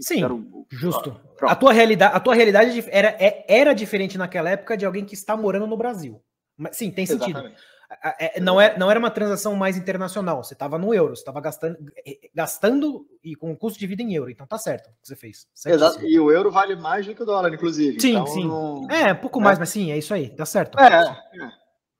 Sim, 0.00 0.24
o, 0.24 0.66
justo. 0.70 1.18
A 1.42 1.54
tua 1.54 1.72
realidade, 1.72 2.16
a 2.16 2.20
tua 2.20 2.34
realidade 2.34 2.84
era, 2.88 3.08
é, 3.20 3.44
era 3.48 3.74
diferente 3.74 4.16
naquela 4.16 4.50
época 4.50 4.76
de 4.76 4.86
alguém 4.86 5.04
que 5.04 5.14
está 5.14 5.36
morando 5.36 5.66
no 5.66 5.76
Brasil. 5.76 6.22
Mas, 6.56 6.76
sim, 6.76 6.90
tem 6.90 7.06
sentido. 7.06 7.38
Exatamente. 7.38 7.60
É, 8.18 8.40
não, 8.40 8.60
é, 8.60 8.78
não 8.78 8.90
era 8.90 8.98
uma 8.98 9.10
transação 9.10 9.54
mais 9.54 9.76
internacional, 9.76 10.42
você 10.42 10.54
estava 10.54 10.78
no 10.78 10.94
euro, 10.94 11.14
você 11.14 11.20
estava 11.20 11.40
gastando, 11.40 11.76
é, 12.06 12.30
gastando 12.34 13.06
e 13.22 13.34
com 13.34 13.56
custo 13.56 13.78
de 13.78 13.86
vida 13.86 14.02
em 14.02 14.14
euro, 14.14 14.30
então 14.30 14.46
tá 14.46 14.56
certo 14.56 14.86
o 14.88 14.90
que 15.02 15.08
você 15.08 15.16
fez. 15.16 15.46
Exato, 15.66 16.04
e 16.04 16.18
o 16.18 16.30
euro 16.30 16.50
vale 16.50 16.74
mais 16.76 17.06
do 17.06 17.14
que 17.14 17.22
o 17.22 17.26
dólar, 17.26 17.52
inclusive. 17.52 18.00
Sim, 18.00 18.12
então, 18.12 18.26
sim. 18.26 18.46
Não... 18.46 18.90
É, 18.90 19.12
um 19.12 19.16
pouco 19.16 19.40
é. 19.40 19.44
mais, 19.44 19.58
mas 19.58 19.68
sim, 19.68 19.90
é 19.90 19.98
isso 19.98 20.14
aí, 20.14 20.30
tá 20.30 20.46
certo. 20.46 20.78
É, 20.78 20.86
é 20.86 21.52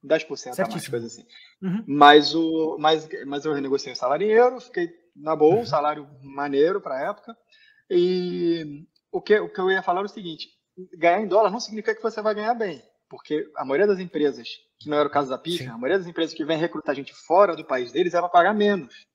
10% 0.04 0.58
a 0.58 0.68
mais, 0.68 0.88
coisa 0.88 1.06
assim. 1.06 1.24
Uhum. 1.62 1.84
Mas, 1.86 2.34
o, 2.34 2.76
mas, 2.78 3.08
mas 3.26 3.44
eu 3.44 3.52
renegociei 3.52 3.92
o 3.92 3.96
salário 3.96 4.26
em 4.26 4.30
euro, 4.30 4.60
fiquei 4.60 4.90
na 5.14 5.36
boa, 5.36 5.54
um 5.54 5.58
uhum. 5.58 5.66
salário 5.66 6.08
maneiro 6.22 6.80
para 6.80 6.96
a 6.96 7.10
época, 7.10 7.36
e 7.90 8.86
o 9.10 9.20
que, 9.20 9.38
o 9.38 9.48
que 9.52 9.60
eu 9.60 9.70
ia 9.70 9.82
falar 9.82 10.00
é 10.00 10.04
o 10.04 10.08
seguinte, 10.08 10.48
ganhar 10.96 11.20
em 11.20 11.28
dólar 11.28 11.50
não 11.50 11.60
significa 11.60 11.94
que 11.94 12.02
você 12.02 12.22
vai 12.22 12.34
ganhar 12.34 12.54
bem, 12.54 12.82
porque 13.08 13.50
a 13.56 13.64
maioria 13.64 13.86
das 13.86 14.00
empresas 14.00 14.48
que 14.82 14.88
não 14.88 14.98
era 14.98 15.08
o 15.08 15.12
caso 15.12 15.30
da 15.30 15.38
PIF, 15.38 15.66
a 15.66 15.78
maioria 15.78 15.98
das 15.98 16.06
empresas 16.06 16.34
que 16.34 16.44
vem 16.44 16.58
recrutar 16.58 16.94
gente 16.94 17.14
fora 17.14 17.54
do 17.54 17.64
país 17.64 17.92
deles, 17.92 18.14
ela 18.14 18.22
vai 18.22 18.30
pagar 18.30 18.54
menos. 18.54 19.06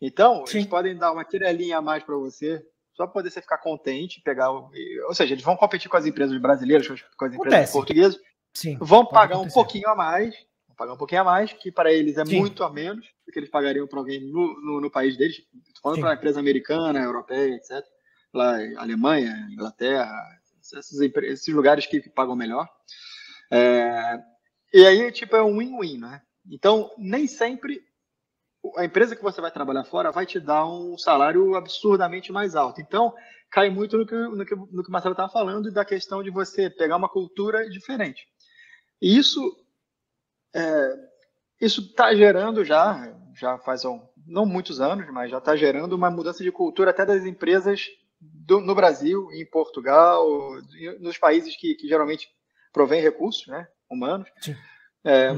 Então, 0.00 0.44
Sim. 0.46 0.58
eles 0.58 0.68
podem 0.68 0.96
dar 0.96 1.12
uma 1.12 1.24
tirelinha 1.24 1.78
a 1.78 1.82
mais 1.82 2.02
para 2.02 2.16
você, 2.16 2.64
só 2.94 3.04
para 3.04 3.12
poder 3.12 3.30
você 3.30 3.40
ficar 3.40 3.58
contente, 3.58 4.20
pegar. 4.22 4.50
Ou 4.50 5.14
seja, 5.14 5.34
eles 5.34 5.44
vão 5.44 5.56
competir 5.56 5.90
com 5.90 5.96
as 5.96 6.06
empresas 6.06 6.40
brasileiras, 6.40 6.86
com 7.16 7.24
as 7.24 7.34
empresas 7.34 7.70
portuguesas, 7.70 8.20
Sim, 8.52 8.76
vão 8.80 9.04
pagar 9.04 9.36
acontecer. 9.36 9.58
um 9.58 9.62
pouquinho 9.62 9.88
a 9.88 9.94
mais, 9.94 10.34
vão 10.66 10.76
pagar 10.76 10.92
um 10.92 10.96
pouquinho 10.96 11.20
a 11.20 11.24
mais, 11.24 11.52
que 11.52 11.72
para 11.72 11.92
eles 11.92 12.16
é 12.16 12.24
Sim. 12.24 12.38
muito 12.38 12.62
a 12.62 12.70
menos 12.70 13.06
do 13.26 13.32
que 13.32 13.38
eles 13.38 13.50
pagariam 13.50 13.86
para 13.86 13.98
alguém 13.98 14.20
no, 14.20 14.60
no, 14.60 14.80
no, 14.80 14.90
país 14.90 15.16
deles. 15.16 15.36
Estou 15.38 15.82
falando 15.82 16.00
para 16.00 16.08
uma 16.10 16.14
empresa 16.14 16.40
americana, 16.40 17.00
europeia, 17.00 17.54
etc. 17.54 17.84
Lá, 18.32 18.56
Alemanha, 18.78 19.48
Inglaterra, 19.50 20.12
esses, 20.60 21.00
esses 21.00 21.54
lugares 21.54 21.86
que, 21.86 22.00
que 22.00 22.10
pagam 22.10 22.36
melhor. 22.36 22.68
É, 23.50 24.18
e 24.74 24.84
aí, 24.84 25.12
tipo, 25.12 25.36
é 25.36 25.42
um 25.42 25.58
win-win, 25.58 25.98
né? 25.98 26.20
Então, 26.50 26.90
nem 26.98 27.28
sempre 27.28 27.80
a 28.76 28.84
empresa 28.84 29.14
que 29.14 29.22
você 29.22 29.40
vai 29.40 29.52
trabalhar 29.52 29.84
fora 29.84 30.10
vai 30.10 30.26
te 30.26 30.40
dar 30.40 30.66
um 30.66 30.98
salário 30.98 31.54
absurdamente 31.54 32.32
mais 32.32 32.56
alto. 32.56 32.80
Então, 32.80 33.14
cai 33.52 33.70
muito 33.70 33.96
no 33.96 34.04
que, 34.04 34.16
no 34.16 34.44
que, 34.44 34.56
no 34.56 34.82
que 34.82 34.88
o 34.88 34.92
Marcelo 34.92 35.12
estava 35.12 35.30
falando 35.30 35.70
da 35.70 35.84
questão 35.84 36.24
de 36.24 36.30
você 36.30 36.68
pegar 36.68 36.96
uma 36.96 37.08
cultura 37.08 37.70
diferente. 37.70 38.26
E 39.00 39.16
isso 39.16 39.40
é, 40.52 40.94
isso 41.60 41.80
está 41.82 42.12
gerando 42.12 42.64
já, 42.64 43.16
já 43.38 43.56
faz 43.58 43.84
um, 43.84 44.04
não 44.26 44.44
muitos 44.44 44.80
anos, 44.80 45.08
mas 45.12 45.30
já 45.30 45.38
está 45.38 45.54
gerando 45.54 45.92
uma 45.92 46.10
mudança 46.10 46.42
de 46.42 46.50
cultura 46.50 46.90
até 46.90 47.06
das 47.06 47.24
empresas 47.24 47.86
do, 48.20 48.60
no 48.60 48.74
Brasil, 48.74 49.30
em 49.30 49.48
Portugal, 49.48 50.26
nos 50.98 51.16
países 51.16 51.56
que, 51.56 51.76
que 51.76 51.86
geralmente 51.86 52.28
provém 52.72 53.00
recursos, 53.00 53.46
né? 53.46 53.68
humanos. 53.88 54.28
É, 55.04 55.28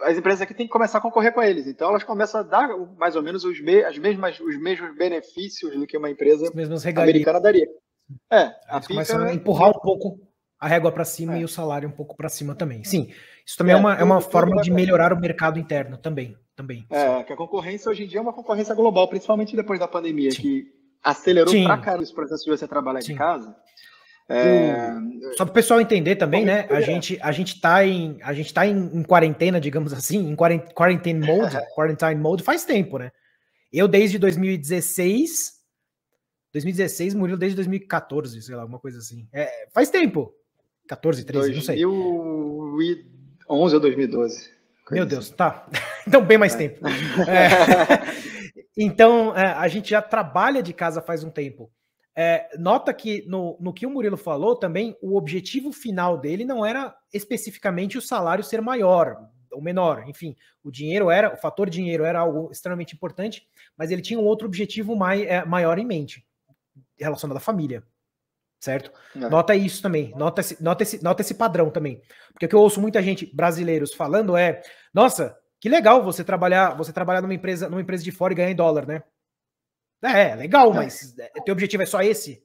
as 0.00 0.18
empresas 0.18 0.42
aqui 0.42 0.52
têm 0.52 0.66
que 0.66 0.72
começar 0.72 0.98
a 0.98 1.00
concorrer 1.00 1.32
com 1.32 1.42
eles. 1.42 1.66
Então 1.66 1.88
elas 1.88 2.02
começam 2.02 2.40
a 2.40 2.42
dar 2.42 2.68
mais 2.98 3.14
ou 3.14 3.22
menos 3.22 3.44
os, 3.44 3.60
me, 3.60 3.84
as 3.84 3.96
mesmas, 3.96 4.40
os 4.40 4.60
mesmos 4.60 4.96
benefícios 4.96 5.74
do 5.74 5.86
que 5.86 5.96
uma 5.96 6.10
empresa 6.10 6.50
americana 6.96 7.40
daria. 7.40 7.66
É, 8.30 8.52
a 8.68 8.80
começam 8.86 9.22
a 9.22 9.32
empurrar 9.32 9.70
um 9.70 9.80
pouco 9.80 10.18
a 10.58 10.68
régua 10.68 10.92
para 10.92 11.04
cima 11.04 11.36
é. 11.36 11.40
e 11.40 11.44
o 11.44 11.48
salário 11.48 11.88
um 11.88 11.92
pouco 11.92 12.16
para 12.16 12.28
cima 12.28 12.54
também. 12.54 12.84
Sim, 12.84 13.10
isso 13.46 13.56
também 13.56 13.74
é, 13.74 13.76
é 13.76 13.80
uma, 13.80 13.94
é 13.94 14.04
uma 14.04 14.20
forma 14.20 14.60
de 14.60 14.70
melhorar 14.70 15.12
o 15.12 15.20
mercado 15.20 15.58
interno 15.58 15.96
também. 15.96 16.36
também 16.54 16.86
é, 16.90 17.22
que 17.22 17.32
a 17.32 17.36
concorrência 17.36 17.90
hoje 17.90 18.04
em 18.04 18.06
dia 18.06 18.18
é 18.18 18.22
uma 18.22 18.32
concorrência 18.32 18.74
global, 18.74 19.08
principalmente 19.08 19.56
depois 19.56 19.78
da 19.78 19.88
pandemia, 19.88 20.30
Sim. 20.30 20.42
que 20.42 20.64
acelerou 21.02 21.52
para 21.64 21.78
caramba 21.78 22.02
esse 22.02 22.14
processo 22.14 22.44
de 22.44 22.50
você 22.50 22.68
trabalhar 22.68 23.02
Sim. 23.02 23.12
de 23.12 23.18
casa. 23.18 23.56
É... 24.32 24.94
Só 25.36 25.44
para 25.44 25.50
o 25.50 25.54
pessoal 25.54 25.80
entender 25.80 26.16
também, 26.16 26.44
né? 26.44 26.66
A 26.70 26.80
gente, 26.80 27.18
a 27.22 27.32
gente 27.32 27.60
tá 27.60 27.86
em 27.86 28.18
a 28.22 28.32
gente 28.32 28.52
tá 28.52 28.66
em, 28.66 28.90
em 28.94 29.02
quarentena, 29.02 29.60
digamos 29.60 29.92
assim, 29.92 30.30
em 30.30 30.36
quarentena 30.74 31.26
mode, 31.26 31.56
quarantine 31.74 32.14
mode 32.14 32.42
faz 32.42 32.64
tempo, 32.64 32.98
né? 32.98 33.10
Eu 33.72 33.88
desde 33.88 34.18
2016, 34.18 35.52
2016, 36.52 37.14
Murilo 37.14 37.38
desde 37.38 37.56
2014, 37.56 38.42
sei 38.42 38.54
lá, 38.54 38.62
alguma 38.62 38.78
coisa 38.78 38.98
assim. 38.98 39.26
É, 39.32 39.68
faz 39.72 39.90
tempo. 39.90 40.34
14, 40.88 41.24
13, 41.24 41.54
não 41.54 41.62
sei. 41.62 41.80
2011 41.80 43.74
ou 43.74 43.80
2012. 43.80 44.50
Meu 44.90 45.06
Deus, 45.06 45.26
assim. 45.26 45.36
tá. 45.36 45.66
Então, 46.06 46.24
bem 46.24 46.36
mais 46.36 46.54
é. 46.54 46.58
tempo. 46.58 46.86
É. 46.86 48.12
Então, 48.74 49.36
é, 49.36 49.52
a 49.52 49.68
gente 49.68 49.90
já 49.90 50.00
trabalha 50.00 50.62
de 50.62 50.72
casa 50.72 51.02
faz 51.02 51.22
um 51.22 51.28
tempo. 51.28 51.70
É, 52.14 52.48
nota 52.58 52.92
que 52.92 53.24
no, 53.26 53.56
no 53.58 53.72
que 53.72 53.86
o 53.86 53.90
Murilo 53.90 54.16
falou 54.16 54.54
também, 54.54 54.96
o 55.00 55.16
objetivo 55.16 55.72
final 55.72 56.18
dele 56.18 56.44
não 56.44 56.64
era 56.64 56.94
especificamente 57.12 57.96
o 57.96 58.02
salário 58.02 58.44
ser 58.44 58.60
maior 58.60 59.16
ou 59.52 59.60
menor, 59.60 60.08
enfim, 60.08 60.34
o 60.64 60.70
dinheiro 60.70 61.10
era, 61.10 61.32
o 61.32 61.36
fator 61.36 61.68
dinheiro 61.68 62.04
era 62.04 62.18
algo 62.20 62.50
extremamente 62.50 62.94
importante, 62.94 63.46
mas 63.76 63.90
ele 63.90 64.02
tinha 64.02 64.18
um 64.18 64.24
outro 64.24 64.46
objetivo 64.46 64.96
mai, 64.96 65.26
é, 65.26 65.44
maior 65.44 65.78
em 65.78 65.84
mente, 65.84 66.26
relacionado 66.98 67.36
à 67.36 67.40
família, 67.40 67.84
certo? 68.58 68.90
É. 69.14 69.18
Nota 69.18 69.54
isso 69.54 69.82
também, 69.82 70.12
nota 70.16 70.40
esse, 70.40 70.62
nota, 70.62 70.82
esse, 70.82 71.02
nota 71.02 71.22
esse 71.22 71.34
padrão 71.34 71.70
também, 71.70 72.00
porque 72.32 72.46
o 72.46 72.48
que 72.48 72.54
eu 72.54 72.60
ouço 72.60 72.80
muita 72.80 73.02
gente 73.02 73.26
brasileiros 73.34 73.92
falando 73.92 74.36
é, 74.36 74.62
nossa, 74.92 75.36
que 75.60 75.68
legal 75.68 76.02
você 76.02 76.24
trabalhar, 76.24 76.74
você 76.74 76.92
trabalhar 76.92 77.20
numa 77.20 77.34
empresa, 77.34 77.68
numa 77.68 77.80
empresa 77.80 78.02
de 78.02 78.10
fora 78.10 78.32
e 78.32 78.36
ganhar 78.36 78.50
em 78.50 78.56
dólar, 78.56 78.86
né? 78.86 79.02
É, 80.02 80.34
legal, 80.34 80.72
é. 80.72 80.74
mas 80.74 81.18
é, 81.18 81.28
teu 81.44 81.52
objetivo 81.52 81.82
é 81.82 81.86
só 81.86 82.02
esse? 82.02 82.44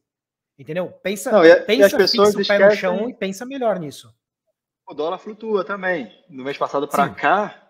Entendeu? 0.57 0.91
Pensa, 1.03 1.31
Não, 1.31 1.45
e, 1.45 1.55
pensa, 1.61 1.81
e 1.81 1.83
as 1.83 1.93
pessoas 1.93 2.35
fixa 2.35 2.55
o 2.55 2.57
pé 2.57 2.65
no 2.65 2.75
chão 2.75 3.09
e 3.09 3.13
pensa 3.13 3.45
melhor 3.45 3.79
nisso. 3.79 4.11
O 4.87 4.93
dólar 4.93 5.17
flutua 5.19 5.63
também. 5.63 6.11
No 6.29 6.43
mês 6.43 6.57
passado 6.57 6.87
para 6.87 7.09
cá. 7.09 7.69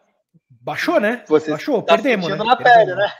Baixou, 0.49 0.99
né? 0.99 1.23
Você 1.27 1.51
Baixou, 1.51 1.81
tá 1.81 1.95
perdemos. 1.95 2.29
Né? 2.29 2.35
na 2.35 2.55
pele, 2.55 2.95
né? 2.95 3.11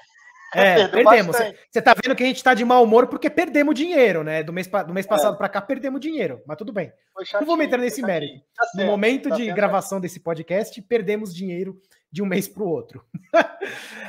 É, 0.53 0.88
perdemos. 0.88 1.36
Você 1.69 1.82
tá 1.82 1.93
vendo 1.93 2.15
que 2.15 2.23
a 2.23 2.27
gente 2.27 2.43
tá 2.43 2.53
de 2.53 2.63
mau 2.63 2.84
humor 2.84 3.08
porque 3.08 3.30
perdemos 3.30 3.75
dinheiro, 3.75 4.23
né? 4.23 4.43
Do 4.43 4.53
mês, 4.53 4.67
do 4.67 4.93
mês 4.93 5.06
é. 5.06 5.10
passado 5.10 5.34
é. 5.34 5.38
para 5.38 5.49
cá 5.49 5.62
perdemos 5.62 5.99
dinheiro, 5.99 6.41
mas 6.45 6.58
tudo 6.58 6.71
bem. 6.71 6.93
Chatinho, 7.19 7.41
Não 7.41 7.47
vou 7.47 7.58
meter 7.58 7.80
nesse 7.80 8.01
mérito. 8.01 8.39
Tá 8.56 8.65
certo, 8.67 8.86
no 8.86 8.86
momento 8.86 9.30
tá 9.30 9.36
de 9.36 9.51
gravação 9.51 9.99
desse 9.99 10.19
podcast, 10.19 10.80
perdemos 10.84 11.34
dinheiro 11.34 11.77
de 12.12 12.21
um 12.21 12.25
mês 12.27 12.47
para 12.47 12.63
o 12.63 12.69
outro. 12.69 13.03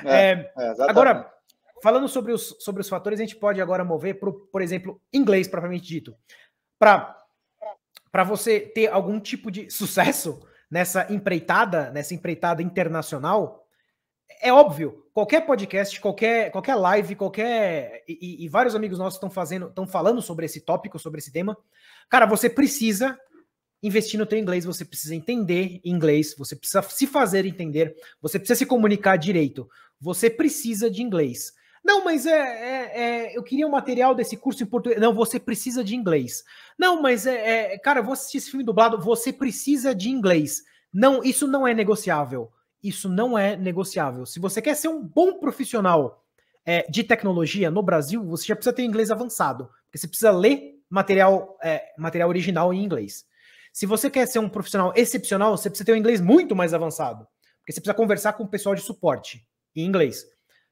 É, 0.04 0.48
é, 0.56 0.74
agora, 0.88 1.28
falando 1.82 2.08
sobre 2.08 2.32
os, 2.32 2.56
sobre 2.60 2.80
os 2.80 2.88
fatores, 2.88 3.18
a 3.18 3.22
gente 3.22 3.36
pode 3.36 3.60
agora 3.60 3.84
mover 3.84 4.18
para, 4.18 4.30
por 4.32 4.62
exemplo, 4.62 5.00
inglês 5.12 5.48
propriamente 5.48 5.86
dito. 5.86 6.14
Para 6.78 8.24
você 8.26 8.60
ter 8.60 8.88
algum 8.88 9.20
tipo 9.20 9.50
de 9.50 9.70
sucesso 9.70 10.40
nessa 10.70 11.12
empreitada, 11.12 11.90
nessa 11.90 12.14
empreitada 12.14 12.62
internacional, 12.62 13.66
é 14.40 14.52
óbvio, 14.52 15.06
qualquer 15.12 15.46
podcast, 15.46 16.00
qualquer, 16.00 16.50
qualquer 16.50 16.74
live, 16.74 17.16
qualquer. 17.16 18.04
E, 18.06 18.44
e 18.44 18.48
vários 18.48 18.74
amigos 18.74 18.98
nossos 18.98 19.16
estão 19.16 19.30
fazendo, 19.30 19.68
estão 19.68 19.86
falando 19.86 20.22
sobre 20.22 20.46
esse 20.46 20.60
tópico, 20.60 20.98
sobre 20.98 21.18
esse 21.18 21.32
tema. 21.32 21.56
Cara, 22.08 22.26
você 22.26 22.48
precisa 22.48 23.18
investir 23.82 24.18
no 24.18 24.26
teu 24.26 24.38
inglês, 24.38 24.64
você 24.64 24.84
precisa 24.84 25.14
entender 25.14 25.80
inglês, 25.84 26.34
você 26.36 26.54
precisa 26.54 26.82
se 26.82 27.06
fazer 27.06 27.46
entender, 27.46 27.94
você 28.20 28.38
precisa 28.38 28.58
se 28.58 28.66
comunicar 28.66 29.16
direito, 29.16 29.68
você 30.00 30.28
precisa 30.28 30.90
de 30.90 31.02
inglês. 31.02 31.52
Não, 31.88 32.04
mas 32.04 32.26
é, 32.26 32.32
é, 32.32 33.00
é, 33.00 33.38
eu 33.38 33.42
queria 33.42 33.66
um 33.66 33.70
material 33.70 34.14
desse 34.14 34.36
curso 34.36 34.62
em 34.62 34.66
português. 34.66 35.00
Não, 35.00 35.14
você 35.14 35.40
precisa 35.40 35.82
de 35.82 35.96
inglês. 35.96 36.44
Não, 36.78 37.00
mas 37.00 37.26
é, 37.26 37.72
é 37.72 37.78
cara, 37.78 38.00
eu 38.00 38.04
vou 38.04 38.12
assistir 38.12 38.36
esse 38.36 38.50
filme 38.50 38.62
dublado. 38.62 39.00
Você 39.00 39.32
precisa 39.32 39.94
de 39.94 40.10
inglês. 40.10 40.62
Não, 40.92 41.24
isso 41.24 41.46
não 41.46 41.66
é 41.66 41.72
negociável. 41.72 42.52
Isso 42.82 43.08
não 43.08 43.38
é 43.38 43.56
negociável. 43.56 44.26
Se 44.26 44.38
você 44.38 44.60
quer 44.60 44.74
ser 44.74 44.88
um 44.88 45.02
bom 45.02 45.38
profissional 45.38 46.22
é, 46.62 46.84
de 46.90 47.02
tecnologia 47.02 47.70
no 47.70 47.82
Brasil, 47.82 48.22
você 48.22 48.48
já 48.48 48.54
precisa 48.54 48.76
ter 48.76 48.82
inglês 48.82 49.10
avançado. 49.10 49.70
Porque 49.86 49.96
você 49.96 50.06
precisa 50.06 50.30
ler 50.30 50.74
material, 50.90 51.56
é, 51.64 51.94
material 51.96 52.28
original 52.28 52.74
em 52.74 52.84
inglês. 52.84 53.24
Se 53.72 53.86
você 53.86 54.10
quer 54.10 54.28
ser 54.28 54.40
um 54.40 54.48
profissional 54.50 54.92
excepcional, 54.94 55.56
você 55.56 55.70
precisa 55.70 55.86
ter 55.86 55.94
um 55.94 55.96
inglês 55.96 56.20
muito 56.20 56.54
mais 56.54 56.74
avançado. 56.74 57.26
Porque 57.60 57.72
você 57.72 57.80
precisa 57.80 57.94
conversar 57.94 58.34
com 58.34 58.44
o 58.44 58.48
pessoal 58.48 58.74
de 58.74 58.82
suporte 58.82 59.42
em 59.74 59.86
inglês. 59.86 60.26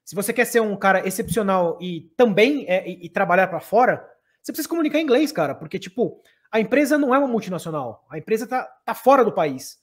Se 0.07 0.15
você 0.15 0.33
quer 0.33 0.45
ser 0.45 0.61
um 0.61 0.77
cara 0.77 1.07
excepcional 1.07 1.77
e 1.81 2.03
também 2.17 2.65
é, 2.69 2.89
e, 2.89 3.07
e 3.07 3.09
trabalhar 3.09 3.49
para 3.49 3.59
fora, 3.59 4.09
você 4.41 4.53
precisa 4.53 4.69
comunicar 4.69 5.01
em 5.01 5.03
inglês, 5.03 5.33
cara. 5.33 5.53
Porque, 5.53 5.81
tipo, 5.81 6.23
a 6.53 6.61
empresa 6.61 6.97
não 6.97 7.13
é 7.13 7.19
uma 7.19 7.27
multinacional. 7.27 8.07
A 8.09 8.17
empresa 8.17 8.47
tá, 8.47 8.63
tá 8.85 8.95
fora 8.95 9.25
do 9.25 9.33
país. 9.33 9.81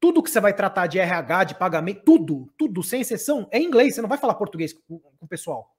Tudo 0.00 0.22
que 0.22 0.30
você 0.30 0.40
vai 0.40 0.54
tratar 0.54 0.86
de 0.86 0.98
RH, 0.98 1.44
de 1.44 1.54
pagamento, 1.56 2.02
tudo, 2.06 2.50
tudo, 2.56 2.82
sem 2.82 3.02
exceção, 3.02 3.46
é 3.52 3.60
inglês. 3.60 3.94
Você 3.94 4.00
não 4.00 4.08
vai 4.08 4.16
falar 4.16 4.34
português 4.36 4.72
com, 4.72 4.98
com 4.98 5.26
o 5.26 5.28
pessoal. 5.28 5.70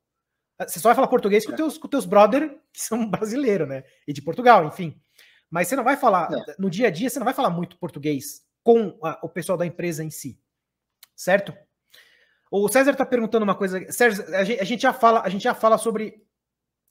Você 0.60 0.80
só 0.80 0.90
vai 0.90 0.96
falar 0.96 1.08
português 1.08 1.44
com, 1.44 1.54
é. 1.54 1.56
teus, 1.56 1.80
com 1.80 1.88
teus 1.88 2.06
brother, 2.06 2.56
que 2.72 2.80
são 2.80 3.04
brasileiros, 3.10 3.68
né? 3.68 3.84
E 4.08 4.14
de 4.14 4.22
Portugal, 4.22 4.64
enfim. 4.66 4.96
Mas 5.50 5.68
você 5.68 5.76
não 5.76 5.84
vai 5.84 5.98
falar, 5.98 6.32
é. 6.32 6.56
no 6.60 6.70
dia 6.70 6.88
a 6.88 6.92
dia, 6.92 7.10
você 7.10 7.18
não 7.18 7.26
vai 7.26 7.34
falar 7.34 7.50
muito 7.50 7.80
português 7.80 8.46
com 8.62 8.96
a, 9.04 9.18
o 9.24 9.30
pessoal 9.30 9.58
da 9.58 9.66
empresa 9.66 10.04
em 10.04 10.12
si. 10.12 10.40
Certo? 11.16 11.52
O 12.52 12.68
César 12.70 12.92
está 12.92 13.06
perguntando 13.06 13.44
uma 13.44 13.56
coisa. 13.56 13.92
César, 13.92 14.26
a 14.36 14.44
gente, 14.44 14.62
a 14.62 14.64
gente, 14.64 14.82
já 14.82 14.94
fala, 14.94 15.22
a 15.22 15.30
gente 15.30 15.44
já 15.44 15.54
fala 15.54 15.78
sobre 15.78 16.22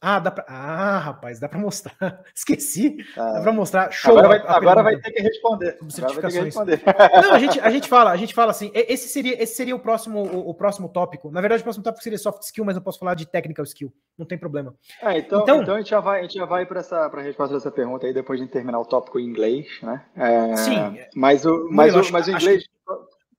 ah, 0.01 0.19
dá 0.19 0.31
pra... 0.31 0.45
ah, 0.47 0.99
rapaz, 0.99 1.41
dá 1.41 1.49
para 1.49 1.59
mostrar. 1.59 1.97
Esqueci. 2.35 2.99
Ah, 3.17 3.33
dá 3.33 3.43
para 3.43 3.53
mostrar. 3.53 3.91
Show. 3.91 4.13
Agora, 4.13 4.29
vai, 4.29 4.57
agora 4.57 4.83
vai, 4.83 5.01
ter 5.01 5.11
que 5.11 5.23
responder. 5.23 5.79
Certificações. 5.89 6.45
Responder. 6.45 6.83
Não, 7.23 7.33
a 7.33 7.39
gente, 7.39 7.59
a 7.59 7.71
gente 7.71 7.89
fala, 7.89 8.11
a 8.11 8.17
gente 8.17 8.35
fala 8.35 8.51
assim. 8.51 8.71
Esse 8.75 9.09
seria, 9.09 9.43
esse 9.43 9.55
seria 9.55 9.75
o 9.75 9.79
próximo, 9.79 10.23
o, 10.23 10.51
o, 10.51 10.55
próximo 10.55 10.89
tópico. 10.91 11.31
Na 11.31 11.41
verdade, 11.41 11.63
o 11.63 11.65
próximo 11.65 11.83
tópico 11.83 12.05
seria 12.05 12.19
soft 12.19 12.43
skill, 12.43 12.65
mas 12.65 12.77
eu 12.77 12.83
posso 12.83 12.99
falar 12.99 13.15
de 13.15 13.27
technical 13.27 13.65
skill. 13.65 13.91
Não 14.19 14.27
tem 14.27 14.37
problema. 14.37 14.75
É, 15.03 15.19
então, 15.19 15.43
então, 15.43 15.63
então, 15.63 15.75
a 15.75 15.79
gente 15.79 15.91
já 15.91 16.01
vai, 16.01 16.21
a 16.21 16.23
gente 16.23 16.35
já 16.35 16.45
vai 16.45 16.67
para 16.67 16.81
essa, 16.81 17.09
para 17.09 17.23
resposta 17.23 17.55
dessa 17.55 17.71
pergunta 17.71 18.07
aí 18.07 18.13
depois 18.13 18.39
de 18.39 18.47
terminar 18.47 18.79
o 18.79 18.85
tópico 18.85 19.19
em 19.19 19.25
inglês, 19.25 19.67
né? 19.83 20.05
É, 20.15 20.57
sim. 20.57 20.99
Mas 21.15 21.47
o, 21.47 21.69
mas, 21.71 21.97
o, 21.97 22.13
mas 22.13 22.29
o 22.29 22.33
inglês. 22.33 22.65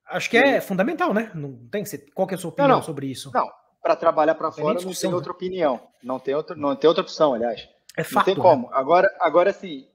Acho 0.10 0.30
que, 0.30 0.38
é 0.38 0.62
fundamental, 0.62 1.13
né? 1.13 1.32
Não 1.36 1.67
tem 1.70 1.84
que 1.84 1.89
ser. 1.89 2.10
Qual 2.13 2.28
que 2.28 2.34
é 2.34 2.38
a 2.38 2.39
sua 2.39 2.50
opinião 2.50 2.70
não, 2.70 2.76
não. 2.78 2.84
sobre 2.84 3.08
isso? 3.08 3.32
Não 3.34 3.50
para 3.88 3.96
trabalhar 3.96 4.36
para 4.36 4.52
fora 4.52 4.82
não 4.82 4.93
tem 4.93 5.13
outra 5.13 5.32
opinião. 5.32 5.80
Não 6.04 6.20
tem 6.20 6.36
outra, 6.36 6.56
não 6.58 6.76
tem 6.76 6.89
outra 6.89 7.02
opção, 7.02 7.34
aliás. 7.34 7.70
É 7.96 8.04
fato, 8.04 8.15
não 8.15 8.24
tem 8.24 8.36
como. 8.36 8.63
Né? 8.63 8.74
Agora, 8.74 9.10
agora 9.22 9.54
sim, 9.54 9.88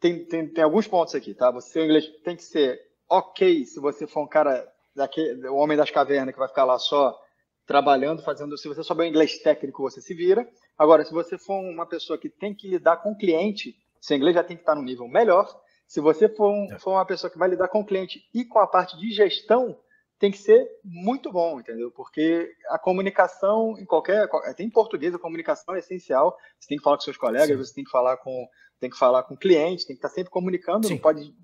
tem, 0.00 0.24
tem, 0.24 0.48
tem 0.48 0.64
alguns 0.64 0.88
pontos 0.88 1.14
aqui, 1.14 1.32
tá? 1.32 1.48
Você, 1.52 1.84
inglês 1.84 2.08
tem 2.24 2.34
que 2.34 2.42
ser 2.42 2.76
ok 3.08 3.64
se 3.64 3.78
você 3.78 4.04
for 4.04 4.24
um 4.24 4.26
cara, 4.26 4.66
daquele, 4.96 5.46
o 5.48 5.54
homem 5.54 5.76
das 5.76 5.92
cavernas 5.92 6.34
que 6.34 6.40
vai 6.40 6.48
ficar 6.48 6.64
lá 6.64 6.76
só 6.76 7.16
trabalhando, 7.64 8.20
fazendo. 8.22 8.58
Se 8.58 8.66
você 8.66 8.82
souber 8.82 9.06
inglês 9.06 9.38
técnico, 9.38 9.80
você 9.80 10.00
se 10.00 10.12
vira. 10.12 10.44
Agora, 10.76 11.04
se 11.04 11.12
você 11.12 11.38
for 11.38 11.60
uma 11.60 11.86
pessoa 11.86 12.18
que 12.18 12.28
tem 12.28 12.52
que 12.52 12.68
lidar 12.68 12.96
com 12.96 13.12
o 13.12 13.16
cliente, 13.16 13.76
seu 14.00 14.16
inglês 14.16 14.34
já 14.34 14.42
tem 14.42 14.56
que 14.56 14.62
estar 14.62 14.74
no 14.74 14.82
nível 14.82 15.06
melhor. 15.06 15.48
Se 15.88 16.00
você 16.00 16.28
for, 16.28 16.50
um, 16.50 16.70
é. 16.70 16.78
for 16.78 16.92
uma 16.92 17.06
pessoa 17.06 17.30
que 17.30 17.38
vai 17.38 17.48
lidar 17.48 17.68
com 17.68 17.80
o 17.80 17.84
cliente 17.84 18.22
e 18.34 18.44
com 18.44 18.58
a 18.58 18.66
parte 18.66 18.96
de 18.98 19.10
gestão, 19.10 19.74
tem 20.18 20.30
que 20.30 20.36
ser 20.36 20.68
muito 20.84 21.32
bom, 21.32 21.58
entendeu? 21.58 21.90
Porque 21.90 22.50
a 22.68 22.78
comunicação 22.78 23.74
em 23.78 23.86
qualquer, 23.86 24.28
até 24.44 24.62
em 24.62 24.70
português 24.70 25.14
a 25.14 25.18
comunicação 25.18 25.74
é 25.74 25.78
essencial. 25.78 26.36
Você 26.60 26.68
tem 26.68 26.76
que 26.76 26.84
falar 26.84 26.98
com 26.98 27.04
seus 27.04 27.16
colegas, 27.16 27.48
Sim. 27.48 27.56
você 27.56 27.74
tem 27.74 27.84
que 27.84 27.90
falar 27.90 28.18
com, 28.18 28.46
tem 28.78 28.90
que 28.90 28.98
falar 28.98 29.22
com 29.22 29.34
o 29.34 29.38
cliente, 29.38 29.86
tem 29.86 29.96
que 29.96 30.04
estar 30.04 30.14
sempre 30.14 30.30
comunicando. 30.30 30.86
Sim. 30.86 30.94
Não 30.94 31.00
pode, 31.00 31.34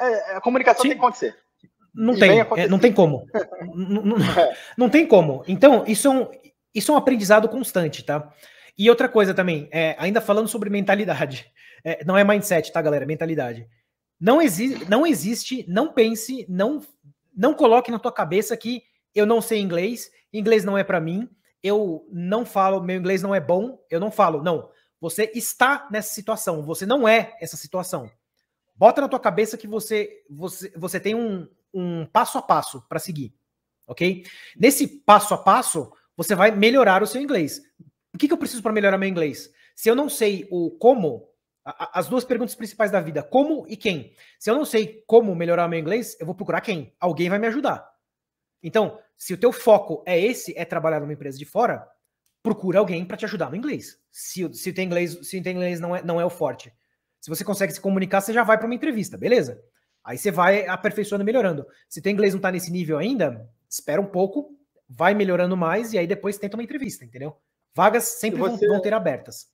é, 0.00 0.32
é, 0.32 0.36
a 0.36 0.40
comunicação 0.40 0.82
Sim. 0.82 0.88
tem 0.88 0.98
que 0.98 1.04
acontecer. 1.04 1.36
Não 1.94 2.14
e 2.14 2.18
tem, 2.18 2.40
é, 2.40 2.68
não 2.68 2.78
tem 2.78 2.92
como. 2.92 3.24
não, 3.72 4.02
não, 4.02 4.16
é. 4.16 4.56
não, 4.76 4.90
tem 4.90 5.06
como. 5.06 5.44
Então 5.46 5.84
isso 5.86 6.08
é 6.08 6.10
um, 6.10 6.28
isso 6.74 6.90
é 6.90 6.94
um 6.94 6.98
aprendizado 6.98 7.48
constante, 7.48 8.04
tá? 8.04 8.32
E 8.76 8.90
outra 8.90 9.08
coisa 9.08 9.32
também, 9.32 9.68
é, 9.70 9.94
ainda 9.98 10.20
falando 10.20 10.48
sobre 10.48 10.68
mentalidade, 10.68 11.50
é, 11.84 12.04
não 12.04 12.18
é 12.18 12.24
mindset, 12.24 12.72
tá, 12.72 12.82
galera? 12.82 13.06
Mentalidade. 13.06 13.66
Não, 14.18 14.40
exi 14.40 14.84
não 14.88 15.06
existe, 15.06 15.64
não 15.68 15.92
pense, 15.92 16.46
não 16.48 16.82
não 17.36 17.52
coloque 17.52 17.90
na 17.90 17.98
tua 17.98 18.12
cabeça 18.12 18.56
que 18.56 18.82
eu 19.14 19.26
não 19.26 19.42
sei 19.42 19.60
inglês, 19.60 20.10
inglês 20.32 20.64
não 20.64 20.78
é 20.78 20.82
para 20.82 21.00
mim, 21.00 21.28
eu 21.62 22.06
não 22.10 22.46
falo, 22.46 22.82
meu 22.82 22.96
inglês 22.96 23.22
não 23.22 23.34
é 23.34 23.40
bom, 23.40 23.78
eu 23.90 24.00
não 24.00 24.10
falo. 24.10 24.42
Não, 24.42 24.70
você 25.00 25.30
está 25.34 25.86
nessa 25.90 26.14
situação, 26.14 26.62
você 26.62 26.86
não 26.86 27.06
é 27.06 27.36
essa 27.40 27.56
situação. 27.56 28.10
Bota 28.74 29.00
na 29.00 29.08
tua 29.08 29.20
cabeça 29.20 29.56
que 29.58 29.66
você 29.66 30.24
você, 30.30 30.72
você 30.76 30.98
tem 30.98 31.14
um, 31.14 31.46
um 31.72 32.06
passo 32.06 32.38
a 32.38 32.42
passo 32.42 32.82
para 32.88 32.98
seguir, 32.98 33.34
ok? 33.86 34.24
Nesse 34.56 34.86
passo 34.86 35.34
a 35.34 35.38
passo, 35.38 35.92
você 36.16 36.34
vai 36.34 36.50
melhorar 36.50 37.02
o 37.02 37.06
seu 37.06 37.20
inglês. 37.20 37.60
O 38.14 38.18
que, 38.18 38.26
que 38.26 38.32
eu 38.32 38.38
preciso 38.38 38.62
para 38.62 38.72
melhorar 38.72 38.96
meu 38.96 39.08
inglês? 39.08 39.50
Se 39.74 39.90
eu 39.90 39.94
não 39.94 40.08
sei 40.08 40.48
o 40.50 40.70
como, 40.70 41.28
as 41.66 42.08
duas 42.08 42.24
perguntas 42.24 42.54
principais 42.54 42.90
da 42.90 43.00
vida: 43.00 43.22
como 43.22 43.66
e 43.68 43.76
quem. 43.76 44.14
Se 44.38 44.50
eu 44.50 44.54
não 44.54 44.64
sei 44.64 45.02
como 45.06 45.34
melhorar 45.34 45.68
meu 45.68 45.78
inglês, 45.78 46.16
eu 46.20 46.26
vou 46.26 46.34
procurar 46.34 46.60
quem? 46.60 46.94
Alguém 47.00 47.28
vai 47.28 47.38
me 47.38 47.46
ajudar. 47.48 47.88
Então, 48.62 48.98
se 49.16 49.34
o 49.34 49.38
teu 49.38 49.52
foco 49.52 50.02
é 50.06 50.18
esse, 50.18 50.56
é 50.56 50.64
trabalhar 50.64 51.00
numa 51.00 51.12
empresa 51.12 51.36
de 51.36 51.44
fora, 51.44 51.86
procura 52.42 52.78
alguém 52.78 53.04
para 53.04 53.16
te 53.16 53.24
ajudar 53.24 53.50
no 53.50 53.56
inglês. 53.56 53.98
Se, 54.10 54.48
se 54.54 54.70
o 54.70 54.74
teu 54.74 54.84
inglês, 54.84 55.18
se 55.22 55.38
o 55.38 55.42
teu 55.42 55.52
inglês 55.52 55.80
não, 55.80 55.96
é, 55.96 56.02
não 56.02 56.20
é 56.20 56.24
o 56.24 56.30
forte. 56.30 56.72
Se 57.20 57.28
você 57.28 57.44
consegue 57.44 57.72
se 57.72 57.80
comunicar, 57.80 58.20
você 58.20 58.32
já 58.32 58.44
vai 58.44 58.56
para 58.56 58.66
uma 58.66 58.74
entrevista, 58.74 59.18
beleza? 59.18 59.60
Aí 60.04 60.16
você 60.16 60.30
vai 60.30 60.66
aperfeiçoando 60.68 61.24
e 61.24 61.26
melhorando. 61.26 61.66
Se 61.88 61.98
o 61.98 62.02
teu 62.02 62.12
inglês 62.12 62.32
não 62.32 62.38
está 62.38 62.52
nesse 62.52 62.70
nível 62.70 62.98
ainda, 62.98 63.50
espera 63.68 64.00
um 64.00 64.06
pouco, 64.06 64.56
vai 64.88 65.14
melhorando 65.14 65.56
mais 65.56 65.92
e 65.92 65.98
aí 65.98 66.06
depois 66.06 66.38
tenta 66.38 66.56
uma 66.56 66.62
entrevista, 66.62 67.04
entendeu? 67.04 67.36
Vagas 67.74 68.04
sempre 68.04 68.38
você... 68.38 68.68
vão 68.68 68.80
ter 68.80 68.94
abertas. 68.94 69.48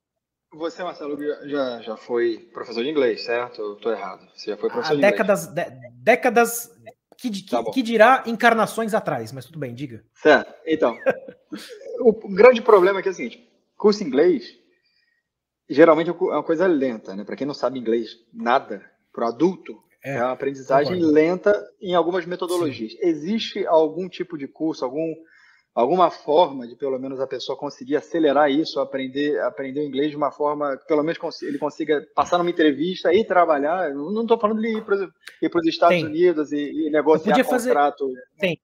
Você, 0.55 0.83
Marcelo, 0.83 1.19
já, 1.49 1.81
já 1.81 1.97
foi 1.97 2.39
professor 2.53 2.83
de 2.85 2.91
inglês, 2.91 3.25
certo? 3.25 3.61
Eu 3.63 3.75
estou 3.75 3.91
errado. 3.91 4.29
Você 4.35 4.51
já 4.51 4.57
foi 4.57 4.69
professor 4.69 4.93
Há 4.93 4.97
de 4.97 5.01
décadas, 5.01 5.47
inglês. 5.49 5.71
De, 5.71 5.91
décadas 6.03 6.71
que, 7.17 7.31
que, 7.31 7.51
tá 7.51 7.65
que, 7.71 7.83
dirá 7.83 8.23
encarnações 8.27 8.95
atrás, 8.95 9.33
mas 9.33 9.47
tudo 9.47 9.59
bem, 9.59 9.75
diga. 9.75 10.05
Certo. 10.15 10.53
Então, 10.67 10.99
o 12.01 12.13
grande 12.35 12.61
problema 12.61 12.99
é 12.99 13.03
que 13.03 13.09
é 13.09 13.13
o 13.13 13.15
seguinte: 13.15 13.51
curso 13.77 14.05
inglês 14.05 14.59
geralmente 15.69 16.11
é 16.11 16.13
uma 16.13 16.43
coisa 16.43 16.67
lenta, 16.67 17.17
né? 17.17 17.25
Para 17.25 17.37
quem 17.37 17.47
não 17.47 17.55
sabe 17.55 17.79
inglês, 17.79 18.17
nada, 18.33 18.85
para 19.13 19.25
o 19.25 19.29
adulto, 19.29 19.83
é, 20.05 20.17
é 20.17 20.23
uma 20.23 20.33
aprendizagem 20.33 20.97
concordo. 20.97 21.15
lenta 21.15 21.71
em 21.81 21.95
algumas 21.95 22.27
metodologias. 22.27 22.93
Sim. 22.93 22.99
Existe 23.01 23.67
algum 23.67 24.09
tipo 24.09 24.37
de 24.37 24.47
curso, 24.47 24.85
algum 24.85 25.15
alguma 25.75 26.11
forma 26.11 26.67
de 26.67 26.77
pelo 26.77 26.99
menos 26.99 27.21
a 27.21 27.27
pessoa 27.27 27.57
conseguir 27.57 27.97
acelerar 27.97 28.51
isso, 28.51 28.79
aprender 28.81 29.41
aprender 29.41 29.81
o 29.81 29.85
inglês 29.85 30.11
de 30.11 30.17
uma 30.17 30.31
forma 30.31 30.77
que 30.77 30.87
pelo 30.87 31.03
menos 31.03 31.43
ele 31.43 31.59
consiga 31.59 32.07
passar 32.15 32.39
numa 32.39 32.51
entrevista 32.51 33.13
e 33.13 33.25
trabalhar. 33.25 33.91
Eu 33.91 34.11
não 34.11 34.23
estou 34.23 34.39
falando 34.39 34.61
de 34.61 34.69
ir 34.69 34.85
para 34.85 35.61
os 35.61 35.67
Estados 35.67 35.97
Tem. 35.97 36.05
Unidos 36.05 36.53
e, 36.53 36.87
e 36.87 36.91
negociar 36.91 37.39
eu 37.39 37.45
contrato. 37.45 38.07
Fazer... 38.07 38.23
Tem. 38.39 38.61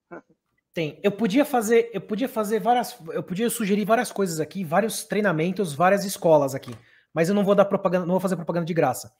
Tem. 0.75 1.01
Eu 1.03 1.11
podia 1.11 1.44
fazer, 1.44 1.90
eu 1.92 2.01
podia 2.01 2.29
fazer 2.29 2.61
várias, 2.61 2.97
eu 3.12 3.23
podia 3.23 3.51
sugerir 3.51 3.85
várias 3.85 4.12
coisas 4.12 4.38
aqui, 4.38 4.62
vários 4.62 5.03
treinamentos, 5.03 5.73
várias 5.75 6.05
escolas 6.05 6.55
aqui, 6.55 6.73
mas 7.12 7.29
eu 7.29 7.35
não 7.35 7.42
vou 7.42 7.55
dar 7.55 7.64
propaganda, 7.64 8.07
não 8.07 8.12
vou 8.12 8.21
fazer 8.21 8.37
propaganda 8.37 8.66
de 8.66 8.75
graça. 8.75 9.11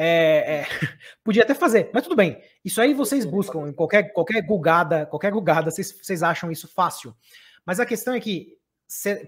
É, 0.00 0.60
é, 0.60 0.66
podia 1.24 1.42
até 1.42 1.54
fazer, 1.54 1.90
mas 1.92 2.04
tudo 2.04 2.14
bem. 2.14 2.40
Isso 2.64 2.80
aí 2.80 2.94
vocês 2.94 3.24
buscam 3.24 3.68
em 3.68 3.72
qualquer, 3.72 4.12
qualquer 4.12 4.40
gugada, 4.42 5.06
qualquer 5.06 5.32
gugada, 5.32 5.72
vocês, 5.72 5.90
vocês 5.90 6.22
acham 6.22 6.52
isso 6.52 6.68
fácil. 6.68 7.12
Mas 7.66 7.80
a 7.80 7.86
questão 7.86 8.14
é 8.14 8.20
que, 8.20 8.56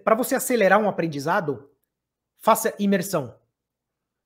para 0.04 0.14
você 0.14 0.36
acelerar 0.36 0.78
um 0.78 0.88
aprendizado, 0.88 1.68
faça 2.38 2.72
imersão. 2.78 3.34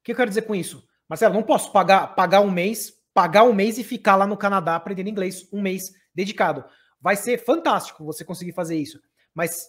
O 0.00 0.04
que 0.04 0.12
eu 0.12 0.16
quero 0.16 0.28
dizer 0.28 0.42
com 0.42 0.54
isso? 0.54 0.86
Marcelo, 1.08 1.32
não 1.32 1.42
posso 1.42 1.72
pagar, 1.72 2.08
pagar 2.08 2.42
um 2.42 2.50
mês, 2.50 2.92
pagar 3.14 3.44
um 3.44 3.54
mês 3.54 3.78
e 3.78 3.84
ficar 3.84 4.14
lá 4.14 4.26
no 4.26 4.36
Canadá 4.36 4.76
aprendendo 4.76 5.08
inglês 5.08 5.48
um 5.50 5.62
mês 5.62 5.94
dedicado. 6.14 6.62
Vai 7.00 7.16
ser 7.16 7.38
fantástico 7.38 8.04
você 8.04 8.22
conseguir 8.22 8.52
fazer 8.52 8.76
isso. 8.76 9.00
Mas 9.34 9.66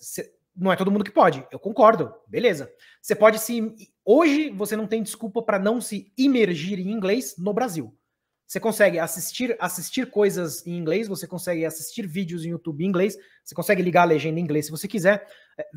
não 0.54 0.74
é 0.74 0.76
todo 0.76 0.92
mundo 0.92 1.06
que 1.06 1.12
pode. 1.12 1.46
Eu 1.50 1.60
concordo, 1.60 2.14
beleza. 2.28 2.70
Você 3.02 3.16
pode 3.16 3.40
se. 3.40 3.74
Hoje 4.06 4.52
você 4.52 4.76
não 4.76 4.86
tem 4.86 5.02
desculpa 5.02 5.42
para 5.42 5.58
não 5.58 5.82
se 5.82 6.14
imergir 6.16 6.80
em 6.80 6.92
inglês 6.92 7.36
no 7.40 7.52
Brasil. 7.52 7.98
Você 8.46 8.60
consegue 8.60 9.00
assistir 9.00 9.58
assistir 9.60 10.12
coisas 10.12 10.66
em 10.68 10.78
inglês, 10.78 11.08
você 11.08 11.26
consegue 11.26 11.66
assistir 11.66 12.06
vídeos 12.06 12.46
em 12.46 12.50
YouTube 12.50 12.84
em 12.84 12.88
inglês, 12.88 13.18
você 13.44 13.56
consegue 13.56 13.82
ligar 13.82 14.04
a 14.04 14.06
legenda 14.06 14.40
em 14.40 14.44
inglês 14.44 14.66
se 14.66 14.72
você 14.72 14.88
quiser. 14.88 15.28
É, 15.58 15.68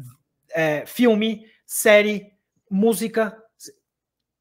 é, 0.50 0.86
filme, 0.86 1.46
série, 1.64 2.30
música, 2.70 3.42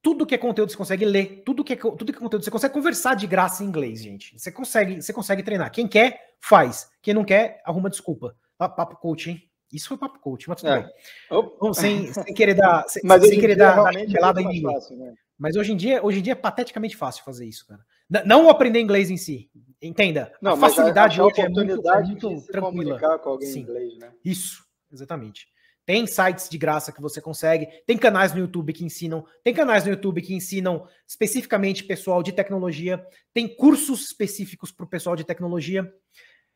tudo 0.01 0.25
que 0.25 0.35
é 0.35 0.37
conteúdo 0.37 0.71
você 0.71 0.77
consegue 0.77 1.05
ler, 1.05 1.43
tudo 1.45 1.63
que 1.63 1.73
é, 1.73 1.75
tudo 1.75 2.11
que 2.11 2.17
é 2.17 2.21
conteúdo 2.21 2.43
você 2.43 2.51
consegue 2.51 2.73
conversar 2.73 3.15
de 3.15 3.27
graça 3.27 3.63
em 3.63 3.67
inglês, 3.67 4.01
gente. 4.01 4.37
Você 4.37 4.51
consegue, 4.51 5.01
você 5.01 5.13
consegue 5.13 5.43
treinar. 5.43 5.71
Quem 5.71 5.87
quer, 5.87 6.35
faz. 6.41 6.89
Quem 7.01 7.13
não 7.13 7.23
quer, 7.23 7.61
arruma 7.65 7.89
desculpa. 7.89 8.35
Papo 8.57 8.97
coach, 8.97 9.29
hein? 9.29 9.46
Isso 9.71 9.89
foi 9.89 9.97
papo 9.97 10.19
coach, 10.19 10.47
mas 10.47 10.61
tudo 10.61 10.71
é. 10.71 10.81
bem. 10.81 11.73
sem, 11.73 12.13
sem, 12.13 12.33
querer 12.33 12.53
dar, 12.53 12.85
sem, 12.89 13.01
mas 13.03 13.21
sem 13.25 13.39
querer 13.39 13.55
dar, 13.55 13.75
dar 13.83 14.41
em 14.41 14.47
mim. 14.47 14.61
Fácil, 14.61 14.97
né? 14.97 15.13
Mas 15.37 15.55
hoje 15.55 15.73
em 15.73 15.77
dia, 15.77 16.03
hoje 16.03 16.19
em 16.19 16.21
dia 16.21 16.33
é 16.33 16.35
pateticamente 16.35 16.97
fácil 16.97 17.23
fazer 17.23 17.45
isso, 17.45 17.67
cara. 17.67 17.81
Não 18.25 18.49
aprender 18.49 18.79
inglês 18.79 19.11
em 19.11 19.17
si. 19.17 19.51
Entenda. 19.81 20.33
Não, 20.41 20.53
a 20.53 20.57
facilidade 20.57 21.19
a, 21.19 21.23
a 21.23 21.27
hoje 21.27 21.41
é 21.41 21.49
muito, 21.49 21.89
é 21.89 22.01
muito 22.01 22.41
tranquila. 22.47 23.19
Com 23.19 23.29
alguém 23.29 23.47
Sim. 23.49 23.59
Inglês, 23.61 23.97
né? 23.99 24.11
Isso, 24.25 24.63
exatamente. 24.91 25.47
Tem 25.85 26.05
sites 26.05 26.49
de 26.49 26.57
graça 26.57 26.91
que 26.91 27.01
você 27.01 27.21
consegue, 27.21 27.67
tem 27.85 27.97
canais 27.97 28.33
no 28.33 28.39
YouTube 28.39 28.73
que 28.73 28.83
ensinam, 28.83 29.25
tem 29.41 29.53
canais 29.53 29.85
no 29.85 29.91
YouTube 29.91 30.21
que 30.21 30.33
ensinam 30.33 30.85
especificamente 31.07 31.85
pessoal 31.85 32.21
de 32.21 32.33
tecnologia, 32.33 33.01
tem 33.33 33.47
cursos 33.47 34.07
específicos 34.07 34.69
para 34.69 34.85
o 34.85 34.89
pessoal 34.89 35.15
de 35.15 35.23
tecnologia. 35.23 35.89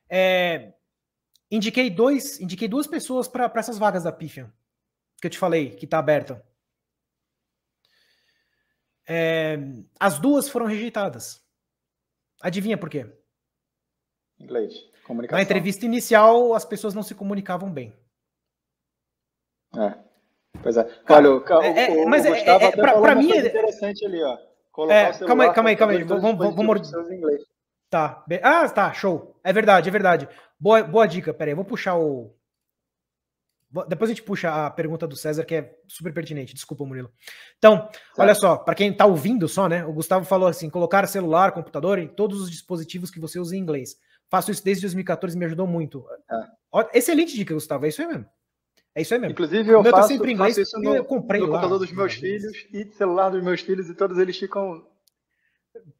É, 0.09 0.73
indiquei 1.51 1.89
dois, 1.89 2.39
indiquei 2.39 2.67
duas 2.67 2.87
pessoas 2.87 3.27
para 3.27 3.51
essas 3.55 3.77
vagas 3.77 4.03
da 4.03 4.11
Pifian, 4.11 4.51
que 5.19 5.27
eu 5.27 5.31
te 5.31 5.37
falei, 5.37 5.75
que 5.75 5.85
está 5.85 5.99
aberta. 5.99 6.43
É, 9.07 9.57
as 9.99 10.17
duas 10.19 10.47
foram 10.47 10.65
rejeitadas. 10.65 11.45
Adivinha 12.41 12.77
por 12.77 12.89
quê? 12.89 13.05
Inglês. 14.39 14.73
Comunicação. 15.05 15.37
Na 15.37 15.43
entrevista 15.43 15.85
inicial, 15.85 16.53
as 16.53 16.65
pessoas 16.65 16.93
não 16.93 17.03
se 17.03 17.13
comunicavam 17.13 17.71
bem. 17.71 17.93
É. 19.75 19.95
Pois 20.61 20.77
é. 20.77 20.87
Olha, 21.09 21.31
o, 21.31 21.61
é, 21.61 22.01
é, 22.01 22.05
mas 22.05 22.25
o 22.25 22.33
é, 22.33 22.41
é, 22.41 22.71
para 22.71 23.15
mim 23.15 23.31
é 23.31 23.39
interessante 23.39 24.05
ali, 24.05 24.21
ó. 24.21 24.37
É, 24.89 25.11
calma 25.25 25.43
aí, 25.45 25.53
calma 25.53 25.69
aí, 25.69 25.75
calma 25.75 25.93
aí. 25.93 26.03
Vamos, 26.03 26.37
vamos, 26.55 26.91
Tá. 27.91 28.23
Ah, 28.41 28.69
tá, 28.69 28.93
show. 28.93 29.37
É 29.43 29.51
verdade, 29.51 29.89
é 29.89 29.91
verdade. 29.91 30.27
Boa, 30.57 30.81
boa 30.81 31.05
dica. 31.05 31.33
Pera 31.33 31.51
aí, 31.51 31.55
vou 31.55 31.65
puxar 31.65 31.97
o. 31.97 32.33
Depois 33.87 34.09
a 34.09 34.13
gente 34.13 34.23
puxa 34.23 34.65
a 34.65 34.69
pergunta 34.69 35.05
do 35.05 35.15
César, 35.15 35.43
que 35.43 35.55
é 35.55 35.75
super 35.89 36.13
pertinente. 36.13 36.53
Desculpa, 36.53 36.85
Murilo. 36.85 37.11
Então, 37.57 37.89
olha 38.17 38.33
só, 38.33 38.57
para 38.57 38.75
quem 38.75 38.93
tá 38.93 39.05
ouvindo 39.05 39.47
só, 39.47 39.67
né? 39.67 39.85
O 39.85 39.91
Gustavo 39.91 40.25
falou 40.25 40.47
assim: 40.47 40.69
colocar 40.69 41.05
celular, 41.05 41.51
computador 41.51 41.99
em 41.99 42.07
todos 42.07 42.41
os 42.41 42.49
dispositivos 42.49 43.11
que 43.11 43.19
você 43.19 43.39
usa 43.39 43.57
em 43.57 43.59
inglês. 43.59 43.97
Faço 44.29 44.51
isso 44.51 44.63
desde 44.63 44.83
2014 44.83 45.35
e 45.35 45.39
me 45.39 45.45
ajudou 45.45 45.67
muito. 45.67 46.05
É. 46.31 46.97
Excelente 46.97 47.35
dica, 47.35 47.53
Gustavo. 47.53 47.85
É 47.85 47.89
isso 47.89 48.01
aí 48.01 48.07
mesmo. 48.07 48.25
É 48.95 49.01
isso 49.01 49.13
aí 49.13 49.19
mesmo. 49.19 49.33
Inclusive, 49.33 49.69
eu 49.69 49.83
tá 49.83 49.91
faço, 49.91 50.07
sempre 50.07 50.31
inglês, 50.31 50.55
faço 50.55 50.61
isso 50.61 50.79
no, 50.79 50.95
eu 50.95 51.03
comprei 51.03 51.41
no 51.41 51.47
lá, 51.47 51.59
computador 51.59 51.79
dos 51.79 51.91
meus 51.91 52.13
filhos 52.13 52.67
e 52.71 52.85
celular 52.93 53.29
dos 53.29 53.43
meus 53.43 53.59
filhos 53.59 53.89
e 53.89 53.93
todos 53.93 54.17
eles 54.17 54.37
ficam 54.37 54.85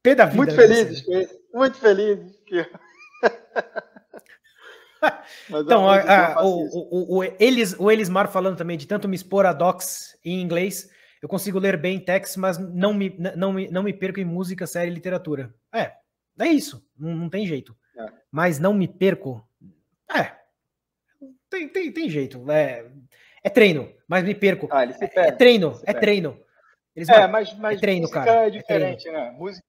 Pé 0.02 0.16
da 0.16 0.26
vida, 0.26 0.38
muito 0.38 0.56
né, 0.56 0.56
felizes, 0.56 1.06
muito 1.54 1.78
felizes. 1.78 2.40
então, 5.50 5.90
a, 5.90 6.36
a, 6.36 6.46
o, 6.46 6.66
o, 6.66 7.18
o, 7.18 7.24
Elis, 7.40 7.76
o 7.80 7.92
Elismar 7.92 8.32
falando 8.32 8.58
também 8.58 8.78
de 8.78 8.88
tanto 8.88 9.08
me 9.08 9.16
expor 9.16 9.46
a 9.46 9.54
docs 9.54 10.18
em 10.24 10.42
inglês, 10.42 10.90
eu 11.22 11.30
consigo 11.30 11.60
ler 11.60 11.78
bem 11.78 12.00
textos, 12.00 12.38
mas 12.38 12.58
não 12.58 12.94
me, 12.94 13.16
não, 13.36 13.54
me, 13.54 13.70
não 13.70 13.84
me 13.84 13.94
perco 13.94 14.20
em 14.20 14.26
música, 14.26 14.66
série 14.66 14.90
e 14.90 14.94
literatura. 14.94 15.54
É, 15.74 15.94
é 16.40 16.48
isso, 16.48 16.84
não, 16.98 17.16
não 17.16 17.30
tem 17.30 17.46
jeito. 17.46 17.76
É. 17.98 18.06
Mas 18.32 18.60
não 18.60 18.74
me 18.74 18.88
perco. 18.88 19.46
É, 20.14 20.36
tem, 21.50 21.68
tem, 21.68 21.92
tem 21.92 22.10
jeito. 22.10 22.50
É, 22.50 22.86
é 23.44 23.50
treino, 23.50 23.92
mas 24.08 24.24
me 24.24 24.34
perco. 24.34 24.68
Ah, 24.72 24.84
é, 24.84 25.28
é, 25.28 25.32
treino, 25.32 25.80
é 25.86 25.94
treino. 25.94 26.40
Eles 26.96 27.08
é, 27.08 27.28
mas, 27.28 27.54
mas 27.58 27.78
é 27.78 27.82
treino, 27.82 28.10
cara. 28.10 28.48
é 28.48 28.50
diferente, 28.50 29.08
é 29.08 29.12
né? 29.12 29.32
Música, 29.32 29.66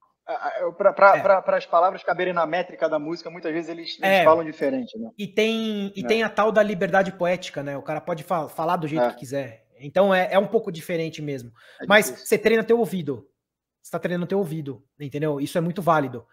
para 0.76 1.44
é. 1.46 1.56
as 1.56 1.66
palavras 1.66 2.02
caberem 2.02 2.32
na 2.32 2.46
métrica 2.46 2.88
da 2.88 2.98
música, 2.98 3.30
muitas 3.30 3.52
vezes 3.52 3.70
eles, 3.70 3.98
eles 3.98 4.00
é. 4.02 4.24
falam 4.24 4.44
diferente, 4.44 4.98
né? 4.98 5.10
E 5.18 5.26
tem, 5.26 5.92
e 5.96 6.04
é. 6.04 6.06
tem 6.06 6.22
a 6.22 6.28
tal 6.28 6.52
da 6.52 6.62
liberdade 6.62 7.12
poética, 7.12 7.62
né? 7.62 7.76
O 7.76 7.82
cara 7.82 8.00
pode 8.00 8.22
fa 8.22 8.48
falar 8.48 8.76
do 8.76 8.88
jeito 8.88 9.04
é. 9.04 9.10
que 9.10 9.16
quiser. 9.16 9.66
Então 9.80 10.14
é, 10.14 10.28
é 10.32 10.38
um 10.38 10.46
pouco 10.46 10.70
diferente 10.70 11.20
mesmo. 11.20 11.52
Mas 11.88 12.06
difícil. 12.06 12.26
você 12.26 12.38
treina 12.38 12.64
teu 12.64 12.78
ouvido. 12.78 13.28
Você 13.80 13.88
está 13.88 13.98
treinando 13.98 14.28
teu 14.28 14.38
ouvido, 14.38 14.84
entendeu? 14.98 15.40
Isso 15.40 15.58
é 15.58 15.60
muito 15.60 15.82
válido. 15.82 16.24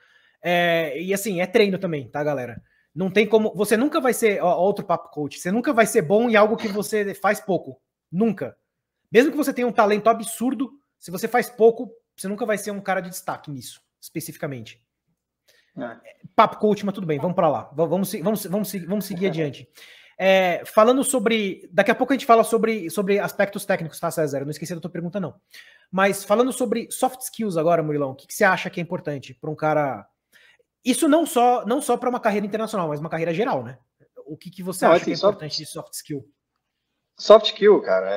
e 0.96 1.14
assim, 1.14 1.42
é 1.42 1.48
treino 1.48 1.80
também, 1.80 2.08
tá, 2.10 2.24
galera? 2.24 2.62
Não 2.94 3.10
tem 3.10 3.28
como. 3.28 3.54
Você 3.56 3.78
nunca 3.78 4.00
vai 4.00 4.14
ser. 4.14 4.42
Ó, 4.44 4.58
outro 4.60 4.86
papo 4.86 5.10
coach. 5.10 5.40
Você 5.40 5.52
nunca 5.52 5.74
vai 5.74 5.86
ser 5.86 6.02
bom 6.02 6.30
em 6.30 6.36
algo 6.36 6.58
que 6.58 6.68
você 6.68 7.14
faz 7.14 7.40
pouco. 7.40 7.82
Nunca. 8.12 8.56
Mesmo 9.12 9.32
que 9.32 9.38
você 9.38 9.54
tenha 9.54 9.68
um 9.68 9.72
talento 9.72 10.08
absurdo, 10.08 10.72
se 11.00 11.10
você 11.10 11.28
faz 11.28 11.50
pouco, 11.50 11.92
você 12.16 12.28
nunca 12.28 12.46
vai 12.46 12.58
ser 12.58 12.72
um 12.72 12.82
cara 12.82 13.02
de 13.02 13.10
destaque 13.10 13.50
nisso, 13.50 13.82
especificamente. 14.02 14.82
É. 15.78 15.98
Papo 16.36 16.58
coach, 16.58 16.86
mas 16.86 16.94
tudo 16.96 17.08
bem, 17.08 17.20
vamos 17.20 17.36
para 17.36 17.50
lá. 17.50 17.70
Vamos, 17.74 18.14
vamos, 18.14 18.46
vamos, 18.46 18.74
vamos 18.74 19.06
seguir 19.06 19.28
adiante. 19.28 19.68
É, 20.22 20.64
falando 20.66 21.02
sobre. 21.02 21.70
Daqui 21.72 21.92
a 21.92 21.96
pouco 21.96 22.12
a 22.12 22.16
gente 22.16 22.26
fala 22.26 22.44
sobre, 22.44 22.90
sobre 22.90 23.20
aspectos 23.20 23.66
técnicos, 23.66 24.00
tá, 24.02 24.12
César? 24.12 24.40
Eu 24.40 24.46
não 24.46 24.52
esqueci 24.52 24.76
da 24.76 24.82
tua 24.82 24.92
pergunta, 24.92 25.18
não. 25.18 25.34
Mas 25.90 26.26
falando 26.26 26.52
sobre 26.52 26.92
soft 26.92 27.22
skills 27.22 27.56
agora, 27.56 27.82
Murilão, 27.82 28.12
o 28.12 28.16
que, 28.16 28.28
que 28.28 28.34
você 28.34 28.44
acha 28.44 28.70
que 28.70 28.82
é 28.82 28.84
importante 28.84 29.34
para 29.34 29.50
um 29.50 29.56
cara. 29.56 30.06
Isso 30.84 31.08
não 31.08 31.26
só 31.26 31.66
não 31.66 31.82
só 31.82 31.96
para 31.96 32.10
uma 32.10 32.20
carreira 32.20 32.46
internacional, 32.46 32.90
mas 32.90 33.00
uma 33.00 33.10
carreira 33.10 33.34
geral, 33.34 33.64
né? 33.64 33.78
O 34.26 34.36
que, 34.36 34.50
que 34.50 34.62
você 34.62 34.84
não, 34.84 34.92
acha 34.92 35.04
assim, 35.04 35.12
que 35.12 35.16
é 35.16 35.18
importante 35.18 35.56
soft... 35.56 35.66
de 35.66 35.72
soft 35.72 35.94
skill? 35.94 36.34
Soft 37.18 37.46
skill, 37.48 37.82
cara, 37.82 38.10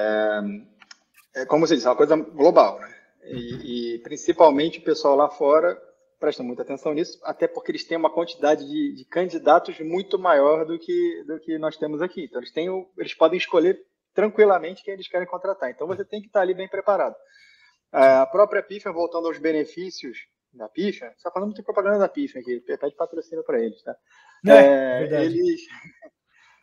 é, 1.35 1.43
é 1.43 1.47
como 1.47 1.67
você 1.67 1.75
disse, 1.75 1.87
é 1.87 1.91
uma 1.91 1.97
coisa 1.97 2.17
global, 2.17 2.81
né? 2.81 2.92
E, 3.25 3.95
e, 3.95 3.99
principalmente 4.01 4.79
o 4.79 4.83
pessoal 4.83 5.15
lá 5.15 5.29
fora 5.29 5.81
presta 6.19 6.43
muita 6.43 6.63
atenção 6.63 6.95
nisso, 6.95 7.19
até 7.25 7.49
porque 7.49 7.73
eles 7.73 7.85
têm 7.85 7.99
uma 7.99 8.13
quantidade 8.13 8.65
de, 8.65 8.95
de, 8.95 9.05
candidatos 9.07 9.81
muito 9.81 10.19
maior 10.19 10.65
do 10.65 10.79
que, 10.79 11.25
do 11.27 11.41
que 11.41 11.59
nós 11.59 11.77
temos 11.77 12.01
aqui. 12.01 12.25
Então, 12.25 12.41
eles, 12.41 12.53
têm 12.53 12.71
o, 12.71 12.89
eles 12.97 13.13
podem 13.13 13.37
escolher 13.37 13.85
tranquilamente 14.15 14.85
quem 14.85 14.95
eles 14.95 15.09
querem 15.09 15.27
contratar. 15.27 15.71
Então, 15.71 15.87
você 15.87 16.05
tem 16.05 16.21
que 16.21 16.29
estar 16.29 16.41
ali 16.41 16.55
bem 16.55 16.69
preparado. 16.69 17.17
A 17.91 18.25
própria 18.27 18.63
PIFA, 18.63 18.93
voltando 18.93 19.27
aos 19.27 19.39
benefícios 19.39 20.19
da 20.53 20.69
PIFA, 20.69 21.07
está 21.17 21.31
falando 21.31 21.49
muito 21.49 21.59
de 21.59 21.65
propaganda 21.65 21.99
da 21.99 22.09
PIFA 22.09 22.39
aqui, 22.39 22.61
pede 22.61 22.95
patrocínio 22.95 23.45
para 23.45 23.61
eles. 23.61 23.83
Tá? 23.83 23.97
É, 24.47 25.05
é, 25.05 25.25
eles, 25.25 25.61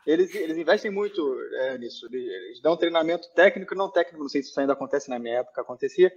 eles, 0.06 0.34
eles 0.34 0.58
investem 0.58 0.90
muito 0.90 1.22
é, 1.54 1.78
nisso. 1.78 2.08
Eles 2.12 2.62
dão 2.62 2.78
treinamento 2.78 3.30
técnico 3.34 3.74
e 3.74 3.78
não 3.78 3.92
técnico. 3.92 4.22
Não 4.22 4.30
sei 4.30 4.42
se 4.42 4.50
isso 4.50 4.60
ainda 4.60 4.74
acontece 4.74 5.10
na 5.10 5.20
minha 5.20 5.40
época, 5.40 5.62
acontecia. 5.62 6.12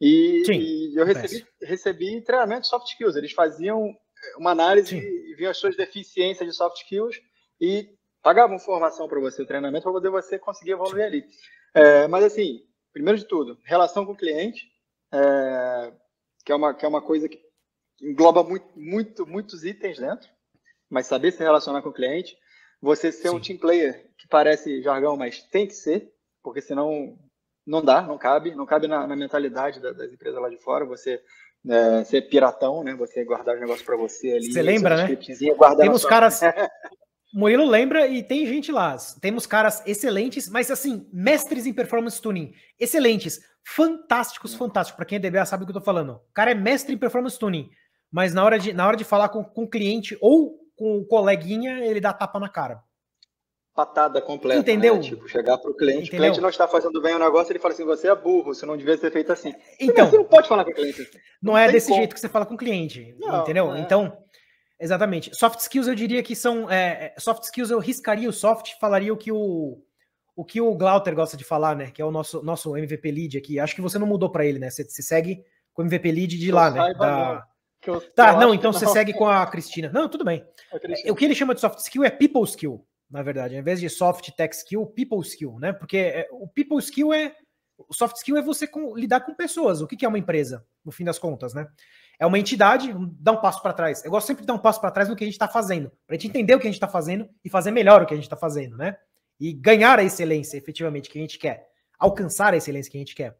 E, 0.00 0.44
Sim, 0.44 0.58
e 0.58 0.94
eu 0.96 1.04
recebi, 1.04 1.46
recebi 1.60 2.20
treinamento 2.22 2.62
de 2.62 2.68
soft 2.68 2.88
skills. 2.88 3.16
Eles 3.16 3.32
faziam 3.32 3.94
uma 4.36 4.52
análise 4.52 4.90
Sim. 4.90 4.98
e 4.98 5.34
viam 5.36 5.50
as 5.50 5.56
suas 5.56 5.76
deficiências 5.76 6.48
de 6.48 6.54
soft 6.54 6.76
skills 6.82 7.20
e 7.60 7.88
pagavam 8.22 8.58
formação 8.58 9.08
para 9.08 9.20
você, 9.20 9.44
treinamento 9.44 9.84
para 9.84 9.92
poder 9.92 10.10
você 10.10 10.38
conseguir 10.38 10.72
evoluir 10.72 11.04
ali. 11.04 11.24
É, 11.74 12.06
mas 12.08 12.24
assim, 12.24 12.62
primeiro 12.92 13.18
de 13.18 13.24
tudo, 13.24 13.58
relação 13.64 14.04
com 14.04 14.12
o 14.12 14.16
cliente, 14.16 14.66
é, 15.12 15.92
que, 16.44 16.52
é 16.52 16.54
uma, 16.54 16.74
que 16.74 16.84
é 16.84 16.88
uma 16.88 17.02
coisa 17.02 17.28
que 17.28 17.40
engloba 18.00 18.44
muito, 18.44 18.66
muito, 18.76 19.26
muitos 19.26 19.64
itens 19.64 19.98
dentro, 19.98 20.28
mas 20.88 21.06
saber 21.06 21.32
se 21.32 21.42
relacionar 21.42 21.82
com 21.82 21.88
o 21.88 21.94
cliente, 21.94 22.36
você 22.80 23.10
ser 23.10 23.30
Sim. 23.30 23.36
um 23.36 23.40
team 23.40 23.58
player, 23.58 24.10
que 24.16 24.28
parece 24.28 24.82
jargão, 24.82 25.16
mas 25.16 25.42
tem 25.42 25.66
que 25.66 25.74
ser, 25.74 26.12
porque 26.42 26.60
senão 26.60 27.18
não 27.68 27.84
dá, 27.84 28.00
não 28.00 28.16
cabe, 28.16 28.54
não 28.54 28.64
cabe 28.64 28.88
na, 28.88 29.06
na 29.06 29.14
mentalidade 29.14 29.78
da, 29.78 29.92
das 29.92 30.10
empresas 30.10 30.40
lá 30.40 30.48
de 30.48 30.56
fora, 30.56 30.86
você 30.86 31.20
é, 31.68 32.02
ser 32.02 32.22
piratão, 32.22 32.82
né? 32.82 32.94
Você 32.94 33.22
guardar 33.24 33.54
os 33.54 33.60
negócios 33.60 33.84
para 33.84 33.96
você 33.96 34.32
ali. 34.32 34.50
Você 34.50 34.62
lembra, 34.62 34.96
né? 34.96 35.16
Temos 35.76 36.00
sua... 36.00 36.10
caras. 36.10 36.40
Murilo 37.34 37.66
lembra 37.66 38.06
e 38.06 38.22
tem 38.22 38.46
gente 38.46 38.72
lá. 38.72 38.96
Temos 39.20 39.46
caras 39.46 39.86
excelentes, 39.86 40.48
mas 40.48 40.70
assim, 40.70 41.06
mestres 41.12 41.66
em 41.66 41.74
performance 41.74 42.22
tuning. 42.22 42.54
Excelentes, 42.80 43.38
fantásticos, 43.62 44.54
fantásticos. 44.54 44.96
Para 44.96 45.04
quem 45.04 45.16
é 45.16 45.18
DBA 45.18 45.44
sabe 45.44 45.62
o 45.62 45.66
que 45.66 45.70
eu 45.70 45.78
tô 45.78 45.84
falando. 45.84 46.12
O 46.12 46.32
cara 46.32 46.52
é 46.52 46.54
mestre 46.54 46.94
em 46.94 46.98
performance 46.98 47.38
tuning, 47.38 47.68
mas 48.10 48.32
na 48.32 48.42
hora 48.42 48.58
de, 48.58 48.72
na 48.72 48.86
hora 48.86 48.96
de 48.96 49.04
falar 49.04 49.28
com, 49.28 49.44
com 49.44 49.64
o 49.64 49.68
cliente 49.68 50.16
ou 50.22 50.58
com 50.74 50.96
o 50.96 51.04
coleguinha, 51.04 51.84
ele 51.84 52.00
dá 52.00 52.14
tapa 52.14 52.40
na 52.40 52.48
cara. 52.48 52.82
Patada 53.78 54.20
completa. 54.20 54.58
Entendeu? 54.58 54.96
Né? 54.96 55.02
Tipo, 55.02 55.28
chegar 55.28 55.56
para 55.56 55.70
o 55.70 55.74
cliente. 55.76 56.08
Entendeu? 56.08 56.16
O 56.16 56.20
cliente 56.22 56.40
não 56.40 56.48
está 56.48 56.66
fazendo 56.66 57.00
bem 57.00 57.14
o 57.14 57.18
negócio, 57.20 57.52
ele 57.52 57.60
fala 57.60 57.72
assim: 57.72 57.84
você 57.84 58.08
é 58.08 58.14
burro, 58.16 58.52
você 58.52 58.66
não 58.66 58.76
devia 58.76 58.98
ter 58.98 59.12
feito 59.12 59.30
assim. 59.30 59.54
Então. 59.78 60.10
Você 60.10 60.16
não 60.16 60.24
pode 60.24 60.48
falar 60.48 60.64
com 60.64 60.72
o 60.72 60.74
cliente 60.74 61.02
assim. 61.02 61.18
Não, 61.40 61.52
não 61.52 61.58
é 61.58 61.70
desse 61.70 61.86
como. 61.86 61.98
jeito 61.98 62.12
que 62.12 62.18
você 62.20 62.28
fala 62.28 62.44
com 62.44 62.54
o 62.54 62.58
cliente. 62.58 63.14
Não, 63.20 63.42
entendeu? 63.42 63.72
É. 63.72 63.78
Então. 63.78 64.18
Exatamente. 64.80 65.32
Soft 65.32 65.60
skills 65.60 65.86
eu 65.86 65.94
diria 65.94 66.24
que 66.24 66.34
são. 66.34 66.68
É, 66.68 67.12
é 67.16 67.20
soft 67.20 67.44
skills 67.44 67.70
eu 67.70 67.78
riscaria 67.78 68.28
o 68.28 68.32
soft, 68.32 68.72
falaria 68.80 69.12
o 69.12 69.16
que 69.16 69.30
o, 69.30 69.80
o 70.34 70.44
que 70.44 70.60
o 70.60 70.74
Glauter 70.74 71.14
gosta 71.14 71.36
de 71.36 71.44
falar, 71.44 71.76
né? 71.76 71.92
Que 71.92 72.02
é 72.02 72.04
o 72.04 72.10
nosso, 72.10 72.42
nosso 72.42 72.76
MVP 72.76 73.12
lead 73.12 73.38
aqui. 73.38 73.60
Acho 73.60 73.76
que 73.76 73.80
você 73.80 73.96
não 73.96 74.08
mudou 74.08 74.28
para 74.28 74.44
ele, 74.44 74.58
né? 74.58 74.70
Você, 74.70 74.82
você, 74.82 75.04
segue 75.04 75.44
com 75.72 75.82
o 75.82 75.84
MVP 75.84 76.10
lead 76.10 76.36
de 76.36 76.50
lá, 76.50 76.68
né? 76.68 76.94
Da, 76.94 77.46
eu, 77.86 78.00
tá, 78.10 78.32
eu 78.32 78.40
não, 78.40 78.52
então 78.52 78.72
você 78.72 78.86
não. 78.86 78.92
segue 78.92 79.12
com 79.12 79.28
a 79.28 79.46
Cristina. 79.46 79.88
Não, 79.94 80.08
tudo 80.08 80.24
bem. 80.24 80.44
O 81.08 81.14
que 81.14 81.24
ele 81.24 81.34
chama 81.36 81.54
de 81.54 81.60
soft 81.60 81.78
skill 81.78 82.02
é 82.02 82.10
people 82.10 82.42
skill, 82.42 82.84
na 83.10 83.22
verdade. 83.22 83.54
Ao 83.54 83.60
invés 83.60 83.80
de 83.80 83.88
soft 83.88 84.30
tech 84.32 84.54
skill, 84.54 84.86
people 84.86 85.20
skill, 85.20 85.58
né? 85.58 85.72
Porque 85.72 85.96
é, 85.96 86.28
o 86.32 86.48
people 86.48 86.78
skill 86.78 87.12
é. 87.12 87.34
O 87.76 87.94
soft 87.94 88.16
skill 88.16 88.36
é 88.36 88.42
você 88.42 88.66
com, 88.66 88.96
lidar 88.96 89.20
com 89.20 89.34
pessoas. 89.34 89.80
O 89.80 89.86
que, 89.86 89.96
que 89.96 90.04
é 90.04 90.08
uma 90.08 90.18
empresa, 90.18 90.66
no 90.84 90.90
fim 90.90 91.04
das 91.04 91.18
contas, 91.18 91.54
né? 91.54 91.68
É 92.18 92.26
uma 92.26 92.38
entidade, 92.38 92.92
dá 93.20 93.30
um 93.30 93.40
passo 93.40 93.62
para 93.62 93.72
trás. 93.72 94.04
Eu 94.04 94.10
gosto 94.10 94.26
sempre 94.26 94.42
de 94.42 94.46
dar 94.48 94.54
um 94.54 94.58
passo 94.58 94.80
para 94.80 94.90
trás 94.90 95.08
no 95.08 95.14
que 95.14 95.22
a 95.22 95.26
gente 95.26 95.34
está 95.34 95.46
fazendo, 95.46 95.92
para 96.04 96.16
a 96.16 96.18
gente 96.18 96.28
entender 96.28 96.56
o 96.56 96.58
que 96.58 96.66
a 96.66 96.70
gente 96.70 96.74
está 96.74 96.88
fazendo 96.88 97.28
e 97.44 97.48
fazer 97.48 97.70
melhor 97.70 98.02
o 98.02 98.06
que 98.06 98.12
a 98.12 98.16
gente 98.16 98.26
está 98.26 98.36
fazendo, 98.36 98.76
né? 98.76 98.96
E 99.38 99.52
ganhar 99.52 100.00
a 100.00 100.02
excelência, 100.02 100.56
efetivamente, 100.56 101.08
que 101.08 101.18
a 101.18 101.20
gente 101.20 101.38
quer. 101.38 101.68
Alcançar 101.96 102.52
a 102.52 102.56
excelência 102.56 102.90
que 102.90 102.98
a 102.98 103.00
gente 103.00 103.14
quer. 103.14 103.30
O 103.30 103.36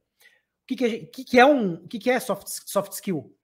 que, 0.69 0.77
que, 0.77 1.07
que, 1.07 1.25
que 1.25 1.41
é 1.41 1.45
um. 1.45 1.75
O 1.75 1.89
que, 1.89 1.99
que 1.99 2.11
é 2.11 2.21
soft, 2.21 2.47
soft 2.47 2.93
skill? 2.93 3.35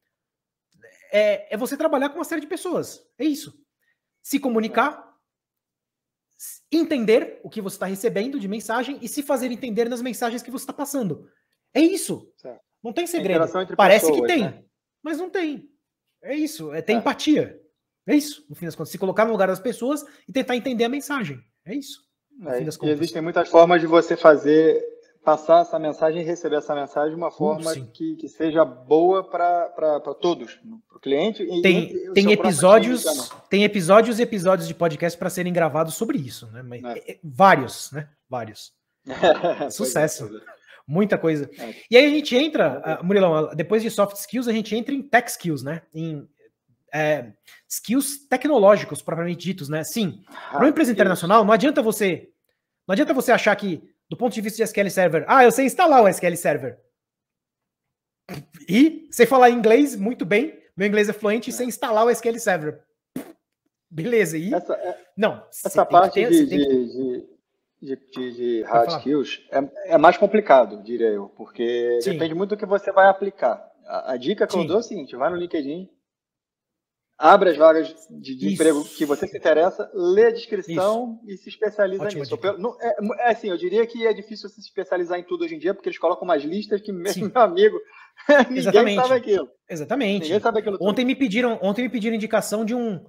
é, 1.14 1.54
é 1.54 1.56
você 1.56 1.76
trabalhar 1.76 2.08
com 2.08 2.16
uma 2.16 2.24
série 2.24 2.40
de 2.40 2.48
pessoas. 2.48 3.00
É 3.16 3.24
isso. 3.24 3.56
Se 4.20 4.40
comunicar, 4.40 5.13
entender 6.70 7.40
o 7.42 7.50
que 7.50 7.60
você 7.60 7.76
está 7.76 7.86
recebendo 7.86 8.38
de 8.38 8.48
mensagem 8.48 8.98
e 9.00 9.08
se 9.08 9.22
fazer 9.22 9.50
entender 9.50 9.88
nas 9.88 10.02
mensagens 10.02 10.42
que 10.42 10.50
você 10.50 10.62
está 10.62 10.72
passando. 10.72 11.28
É 11.72 11.80
isso. 11.80 12.32
Certo. 12.36 12.60
Não 12.82 12.92
tem 12.92 13.06
segredo. 13.06 13.46
Parece 13.76 14.06
pessoas, 14.06 14.20
que 14.20 14.26
tem, 14.26 14.42
né? 14.42 14.64
mas 15.02 15.18
não 15.18 15.30
tem. 15.30 15.68
É 16.22 16.34
isso. 16.34 16.72
É 16.72 16.82
ter 16.82 16.92
é. 16.92 16.96
empatia. 16.96 17.60
É 18.06 18.14
isso, 18.14 18.44
no 18.48 18.54
fim 18.54 18.66
das 18.66 18.74
contas. 18.74 18.90
Se 18.90 18.98
colocar 18.98 19.24
no 19.24 19.32
lugar 19.32 19.48
das 19.48 19.58
pessoas 19.58 20.04
e 20.28 20.32
tentar 20.32 20.56
entender 20.56 20.84
a 20.84 20.88
mensagem. 20.88 21.40
É 21.64 21.74
isso. 21.74 22.02
É, 22.46 22.62
e 22.62 22.90
existem 22.90 23.22
muitas 23.22 23.48
formas 23.48 23.80
de 23.80 23.86
você 23.86 24.16
fazer 24.16 24.82
passar 25.24 25.62
essa 25.62 25.78
mensagem 25.78 26.20
e 26.20 26.24
receber 26.24 26.56
essa 26.56 26.74
mensagem 26.74 27.10
de 27.10 27.16
uma 27.16 27.30
forma 27.30 27.74
que, 27.74 28.14
que, 28.16 28.28
seja 28.28 28.64
boa 28.64 29.24
para 29.24 29.98
todos, 30.20 30.60
para 30.86 30.96
o 30.96 31.00
cliente. 31.00 31.44
Tem, 31.62 31.90
e, 31.90 32.12
tem 32.12 32.30
episódios, 32.30 33.30
tem 33.48 33.64
episódios 33.64 34.18
e 34.18 34.22
episódios 34.22 34.68
de 34.68 34.74
podcast 34.74 35.18
para 35.18 35.30
serem 35.30 35.52
gravados 35.52 35.94
sobre 35.94 36.18
isso, 36.18 36.46
né? 36.48 36.62
Mas, 36.62 36.84
é. 36.84 37.12
é 37.12 37.18
vários, 37.24 37.90
né? 37.90 38.08
Vários. 38.28 38.72
Sucesso. 39.70 40.30
Muita 40.86 41.16
coisa. 41.16 41.50
É. 41.58 41.74
E 41.90 41.96
aí 41.96 42.04
a 42.04 42.10
gente 42.10 42.36
entra, 42.36 42.82
ah, 42.84 43.02
Murilão, 43.02 43.48
depois 43.56 43.82
de 43.82 43.90
soft 43.90 44.16
skills, 44.16 44.46
a 44.46 44.52
gente 44.52 44.76
entra 44.76 44.94
em 44.94 45.02
tech 45.02 45.30
skills, 45.30 45.62
né? 45.62 45.80
Em 45.94 46.28
é, 46.92 47.32
skills 47.66 48.26
tecnológicos, 48.28 49.00
propriamente 49.00 49.42
ditos, 49.42 49.70
né? 49.70 49.82
Sim, 49.82 50.22
para 50.50 50.60
uma 50.60 50.68
empresa 50.68 50.92
internacional, 50.92 51.44
não 51.44 51.52
adianta 51.52 51.80
você. 51.80 52.28
Não 52.86 52.92
adianta 52.92 53.14
você 53.14 53.32
achar 53.32 53.56
que 53.56 53.93
do 54.08 54.16
ponto 54.16 54.34
de 54.34 54.40
vista 54.40 54.56
de 54.56 54.62
SQL 54.62 54.90
Server. 54.90 55.24
Ah, 55.26 55.44
eu 55.44 55.50
sei 55.50 55.66
instalar 55.66 56.02
o 56.02 56.08
SQL 56.08 56.36
Server. 56.36 56.78
E 58.68 59.08
sei 59.10 59.26
falar 59.26 59.50
inglês 59.50 59.96
muito 59.96 60.24
bem, 60.24 60.58
meu 60.76 60.88
inglês 60.88 61.08
é 61.08 61.12
fluente, 61.12 61.50
e 61.50 61.52
sei 61.52 61.66
instalar 61.66 62.06
o 62.06 62.10
SQL 62.10 62.38
Server. 62.38 62.82
Beleza, 63.90 64.36
e... 64.36 64.52
Essa, 64.52 64.74
é, 64.74 64.98
não, 65.16 65.46
essa 65.50 65.86
parte 65.86 66.14
ter, 66.14 66.28
de, 66.28 66.46
de, 66.46 67.26
de, 67.80 67.96
de, 67.96 68.34
de 68.34 68.62
hard 68.62 68.90
skills 68.90 69.46
é, 69.52 69.92
é, 69.94 69.98
mais 69.98 70.16
complicado, 70.16 70.82
diria 70.82 71.08
eu, 71.08 71.28
porque 71.28 72.00
Sim. 72.00 72.12
depende 72.12 72.34
muito 72.34 72.50
do 72.50 72.56
que 72.56 72.66
você 72.66 72.90
vai 72.90 73.06
aplicar. 73.06 73.64
A, 73.86 74.12
a 74.12 74.16
dica 74.16 74.46
que 74.46 74.54
Sim. 74.54 74.62
eu 74.62 74.66
dou 74.66 74.76
é 74.78 74.80
o 74.80 74.82
seguinte, 74.82 75.14
vai 75.14 75.30
no 75.30 75.36
LinkedIn, 75.36 75.88
abre 77.18 77.50
as 77.50 77.56
vagas 77.56 77.94
de, 78.10 78.36
de 78.36 78.52
emprego 78.52 78.84
que 78.84 79.04
você 79.04 79.26
se 79.26 79.36
interessa, 79.36 79.90
lê 79.94 80.26
a 80.26 80.32
descrição 80.32 81.20
Isso. 81.24 81.34
e 81.34 81.38
se 81.38 81.48
especializa 81.48 82.04
Ótima 82.04 82.20
nisso. 82.20 82.38
Não, 82.58 82.76
é, 82.80 82.96
é, 83.20 83.30
assim, 83.30 83.48
eu 83.48 83.56
diria 83.56 83.86
que 83.86 84.06
é 84.06 84.12
difícil 84.12 84.48
se 84.48 84.60
especializar 84.60 85.18
em 85.18 85.22
tudo 85.24 85.44
hoje 85.44 85.54
em 85.54 85.58
dia, 85.58 85.74
porque 85.74 85.88
eles 85.88 85.98
colocam 85.98 86.24
umas 86.24 86.42
listas 86.42 86.80
que, 86.80 86.92
mesmo 86.92 87.30
meu 87.32 87.42
amigo, 87.42 87.78
ninguém 88.28 88.58
Exatamente. 88.58 89.02
sabe 89.02 89.14
aquilo. 89.14 89.48
Exatamente. 89.68 90.22
Ninguém 90.24 90.40
sabe 90.40 90.58
aquilo. 90.60 90.78
Ontem 90.80 91.04
me 91.04 91.14
pediram, 91.14 91.58
ontem 91.62 91.82
me 91.82 91.88
pediram 91.88 92.16
indicação 92.16 92.64
de 92.64 92.74
um. 92.74 93.04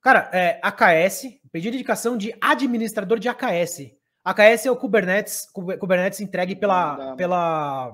Cara, 0.00 0.28
é, 0.32 0.60
AKS, 0.62 1.28
pediram 1.52 1.74
indicação 1.74 2.16
de 2.16 2.34
administrador 2.40 3.18
de 3.20 3.28
AKS. 3.28 3.92
AKS 4.24 4.66
é 4.66 4.70
o 4.70 4.76
Kubernetes, 4.76 5.46
Kubernetes 5.52 6.20
entregue 6.20 6.56
pela, 6.56 7.14
pela, 7.16 7.92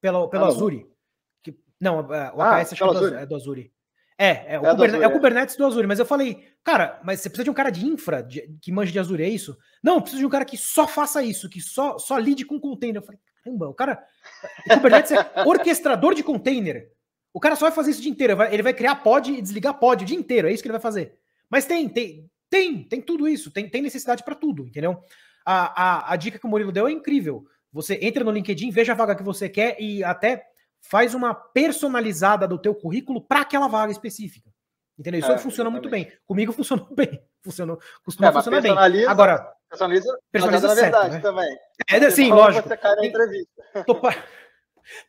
pela, 0.00 0.28
pela 0.28 0.46
ah, 0.46 0.48
Azure. 0.48 0.86
Que, 1.42 1.54
não, 1.80 2.00
é, 2.12 2.32
o 2.34 2.42
AKS 2.42 2.72
ah, 2.72 2.74
acho 2.74 2.74
que 2.76 3.14
é 3.14 3.26
do 3.26 3.34
Azure. 3.34 3.72
É, 4.18 4.54
é 4.54 4.60
o, 4.60 4.66
é, 4.66 4.70
Kubernetes, 4.70 5.02
é 5.02 5.06
o 5.06 5.12
Kubernetes 5.12 5.56
do 5.56 5.66
Azure, 5.66 5.86
mas 5.86 5.98
eu 5.98 6.06
falei, 6.06 6.46
cara, 6.62 7.00
mas 7.04 7.20
você 7.20 7.28
precisa 7.28 7.44
de 7.44 7.50
um 7.50 7.54
cara 7.54 7.70
de 7.70 7.86
infra 7.86 8.22
de, 8.22 8.42
que 8.60 8.70
manje 8.70 8.92
de 8.92 8.98
Azure, 8.98 9.22
é 9.22 9.28
isso? 9.28 9.56
Não, 9.82 10.00
precisa 10.00 10.20
de 10.20 10.26
um 10.26 10.30
cara 10.30 10.44
que 10.44 10.56
só 10.56 10.86
faça 10.86 11.22
isso, 11.22 11.48
que 11.48 11.60
só, 11.60 11.98
só 11.98 12.18
lide 12.18 12.44
com 12.44 12.60
container. 12.60 13.00
Eu 13.00 13.06
falei, 13.06 13.20
caramba, 13.42 13.68
o 13.68 13.74
cara. 13.74 14.04
O 14.66 14.74
Kubernetes 14.74 15.12
é 15.12 15.18
orquestrador 15.46 16.14
de 16.14 16.22
container. 16.22 16.88
O 17.34 17.40
cara 17.40 17.56
só 17.56 17.66
vai 17.66 17.72
fazer 17.72 17.90
isso 17.90 18.00
o 18.00 18.02
dia 18.02 18.12
inteiro. 18.12 18.42
Ele 18.42 18.62
vai 18.62 18.74
criar 18.74 18.96
pod 18.96 19.32
e 19.32 19.40
desligar 19.40 19.78
pod 19.78 20.02
o 20.02 20.06
dia 20.06 20.16
inteiro. 20.16 20.48
É 20.48 20.52
isso 20.52 20.62
que 20.62 20.68
ele 20.68 20.72
vai 20.72 20.82
fazer. 20.82 21.14
Mas 21.48 21.64
tem, 21.64 21.88
tem, 21.88 22.30
tem, 22.50 22.84
tem 22.84 23.00
tudo 23.00 23.26
isso. 23.26 23.50
Tem, 23.50 23.68
tem 23.68 23.82
necessidade 23.82 24.22
para 24.22 24.34
tudo, 24.34 24.66
entendeu? 24.66 24.98
A, 25.44 25.82
a, 25.82 26.12
a 26.12 26.16
dica 26.16 26.38
que 26.38 26.46
o 26.46 26.48
Murilo 26.48 26.70
deu 26.70 26.86
é 26.86 26.92
incrível. 26.92 27.44
Você 27.72 27.98
entra 28.02 28.22
no 28.22 28.30
LinkedIn, 28.30 28.70
veja 28.70 28.92
a 28.92 28.96
vaga 28.96 29.16
que 29.16 29.22
você 29.22 29.48
quer 29.48 29.80
e 29.80 30.04
até 30.04 30.44
faz 30.82 31.14
uma 31.14 31.34
personalizada 31.34 32.46
do 32.46 32.58
teu 32.58 32.74
currículo 32.74 33.20
para 33.20 33.40
aquela 33.40 33.68
vaga 33.68 33.92
específica. 33.92 34.50
Entendeu? 34.98 35.20
Isso 35.20 35.32
é, 35.32 35.38
funciona 35.38 35.70
exatamente. 35.70 35.90
muito 35.90 35.90
bem. 35.90 36.18
Comigo 36.26 36.52
funcionou 36.52 36.86
bem. 36.94 37.22
Funcionou, 37.42 37.80
costuma 38.04 38.28
é, 38.28 38.32
funcionar 38.32 38.60
bem. 38.60 39.06
Agora, 39.06 39.52
personaliza, 39.68 40.18
personaliza 40.30 40.68
na 40.68 40.74
certo, 40.74 40.92
verdade 40.92 41.14
né? 41.14 41.20
também. 41.20 41.58
É, 41.88 42.10
sim, 42.10 42.30
lógico. 42.30 42.68
Você 42.68 42.76
cai 42.76 42.94
na 42.94 43.06
entrevista. 43.06 43.62
Tô, 43.86 44.00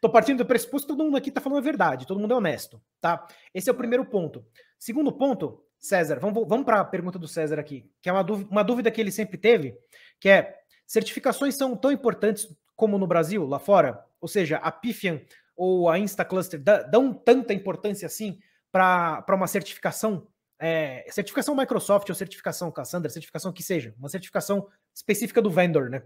tô 0.01 0.09
partindo 0.09 0.37
do 0.39 0.45
pressuposto 0.45 0.87
que 0.87 0.93
todo 0.93 1.03
mundo 1.03 1.17
aqui 1.17 1.29
está 1.29 1.41
falando 1.41 1.59
a 1.59 1.61
verdade, 1.61 2.07
todo 2.07 2.19
mundo 2.19 2.33
é 2.33 2.37
honesto, 2.37 2.81
tá? 3.01 3.27
Esse 3.53 3.69
é 3.69 3.73
o 3.73 3.75
primeiro 3.75 4.05
ponto. 4.05 4.43
Segundo 4.79 5.11
ponto, 5.11 5.63
César, 5.77 6.19
vamos, 6.19 6.47
vamos 6.47 6.65
para 6.65 6.79
a 6.79 6.85
pergunta 6.85 7.19
do 7.19 7.27
César 7.27 7.59
aqui, 7.59 7.89
que 8.01 8.09
é 8.09 8.11
uma 8.11 8.23
dúvida, 8.23 8.49
uma 8.49 8.63
dúvida 8.63 8.89
que 8.89 9.01
ele 9.01 9.11
sempre 9.11 9.37
teve, 9.37 9.77
que 10.19 10.29
é, 10.29 10.57
certificações 10.87 11.55
são 11.55 11.75
tão 11.75 11.91
importantes 11.91 12.47
como 12.75 12.97
no 12.97 13.05
Brasil, 13.05 13.45
lá 13.45 13.59
fora? 13.59 14.03
Ou 14.19 14.27
seja, 14.27 14.57
a 14.57 14.71
Pifian 14.71 15.21
ou 15.55 15.89
a 15.89 15.99
InstaCluster 15.99 16.61
dão 16.89 17.13
tanta 17.13 17.53
importância 17.53 18.05
assim 18.05 18.39
para 18.71 19.25
uma 19.29 19.47
certificação, 19.47 20.27
é, 20.59 21.05
certificação 21.09 21.55
Microsoft 21.55 22.09
ou 22.09 22.15
certificação 22.15 22.71
Cassandra, 22.71 23.09
certificação 23.09 23.51
que 23.51 23.61
seja, 23.61 23.93
uma 23.97 24.09
certificação 24.09 24.67
específica 24.93 25.41
do 25.41 25.49
vendor, 25.49 25.89
né? 25.89 26.03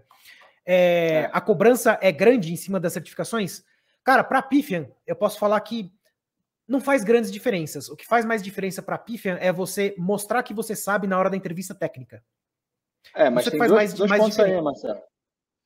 É, 0.66 0.74
é. 0.74 1.30
a 1.32 1.40
cobrança 1.40 1.98
é 2.02 2.12
grande 2.12 2.52
em 2.52 2.56
cima 2.56 2.78
das 2.78 2.92
certificações? 2.92 3.64
Cara, 4.04 4.22
para 4.22 4.38
a 4.38 4.42
Pifian, 4.42 4.86
eu 5.06 5.16
posso 5.16 5.38
falar 5.38 5.58
que 5.60 5.90
não 6.66 6.80
faz 6.80 7.02
grandes 7.02 7.32
diferenças. 7.32 7.88
O 7.88 7.96
que 7.96 8.06
faz 8.06 8.26
mais 8.26 8.42
diferença 8.42 8.82
para 8.82 8.96
a 8.96 8.98
Pifian 8.98 9.38
é 9.40 9.50
você 9.50 9.94
mostrar 9.96 10.42
que 10.42 10.52
você 10.52 10.76
sabe 10.76 11.06
na 11.06 11.18
hora 11.18 11.30
da 11.30 11.36
entrevista 11.36 11.74
técnica. 11.74 12.22
É, 13.14 13.30
mas 13.30 13.44
Isso 13.44 13.50
tem 13.50 13.58
faz 13.58 13.70
dois, 13.70 13.80
mais, 13.80 13.94
dois 13.94 14.10
mais 14.10 14.20
pontos 14.20 14.36
diferença. 14.36 14.58
aí, 14.58 14.64
Marcelo. 14.64 15.00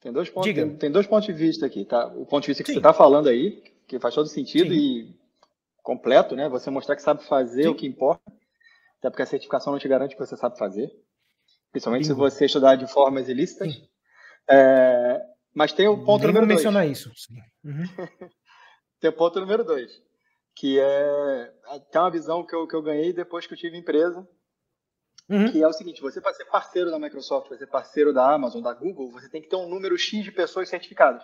Tem 0.01 0.13
dois, 0.13 0.31
pontos, 0.31 0.53
tem, 0.53 0.77
tem, 0.77 0.91
dois 0.91 1.07
pontos 1.07 1.27
de 1.27 1.33
vista 1.33 1.67
aqui, 1.67 1.85
tá? 1.85 2.07
O 2.09 2.27
ponto 2.27 2.43
de 2.43 2.49
vista 2.49 2.63
que 2.63 2.69
Sim. 2.69 2.75
você 2.75 2.79
está 2.81 2.93
falando 2.93 3.29
aí, 3.29 3.63
que 3.87 3.99
faz 3.99 4.15
todo 4.15 4.29
sentido 4.29 4.73
Sim. 4.73 4.81
e 4.81 5.17
completo, 5.83 6.37
né? 6.37 6.49
Você 6.49 6.71
mostrar 6.71 6.97
que 6.97 7.03
sabe 7.03 7.25
fazer 7.25 7.65
Sim. 7.65 7.69
o 7.69 7.75
que 7.75 7.87
importa, 7.87 8.23
até 8.99 9.11
porque 9.11 9.23
a 9.23 9.27
certificação 9.27 9.73
não 9.73 9.81
te 9.81 9.89
garante 9.89 10.15
que 10.15 10.25
você 10.25 10.37
sabe 10.37 10.59
fazer, 10.59 10.91
principalmente 11.71 12.07
Sim. 12.07 12.13
se 12.13 12.19
você 12.19 12.47
estudar 12.47 12.77
de 12.77 12.87
formas 12.87 13.29
ilícitas. 13.29 13.81
É, 14.49 15.21
mas 15.55 15.73
tem 15.73 15.89
o 15.89 16.05
ponto 16.05 16.23
Nem 16.23 16.29
número 16.29 16.47
dois. 16.47 16.59
mencionar 16.59 16.87
isso. 16.87 17.11
Uhum. 17.65 17.85
tem 19.01 19.11
o 19.11 19.15
ponto 19.15 19.41
número 19.41 19.65
dois, 19.65 19.91
que 20.55 20.79
é 20.79 21.53
tem 21.91 22.01
uma 22.01 22.11
visão 22.11 22.45
que 22.45 22.55
eu, 22.55 22.67
que 22.67 22.75
eu 22.75 22.83
ganhei 22.83 23.13
depois 23.13 23.47
que 23.47 23.55
eu 23.55 23.59
tive 23.59 23.77
empresa, 23.77 24.27
Uhum. 25.29 25.51
Que 25.51 25.63
é 25.63 25.67
o 25.67 25.73
seguinte: 25.73 26.01
você 26.01 26.21
para 26.21 26.35
ser 26.35 26.45
parceiro 26.47 26.91
da 26.91 26.99
Microsoft, 26.99 27.49
para 27.49 27.57
ser 27.57 27.67
parceiro 27.67 28.13
da 28.13 28.35
Amazon, 28.35 28.63
da 28.63 28.75
Google, 28.75 29.11
você 29.11 29.29
tem 29.29 29.41
que 29.41 29.49
ter 29.49 29.57
um 29.57 29.69
número 29.69 29.97
X 29.97 30.23
de 30.23 30.31
pessoas 30.33 30.69
certificadas. 30.69 31.23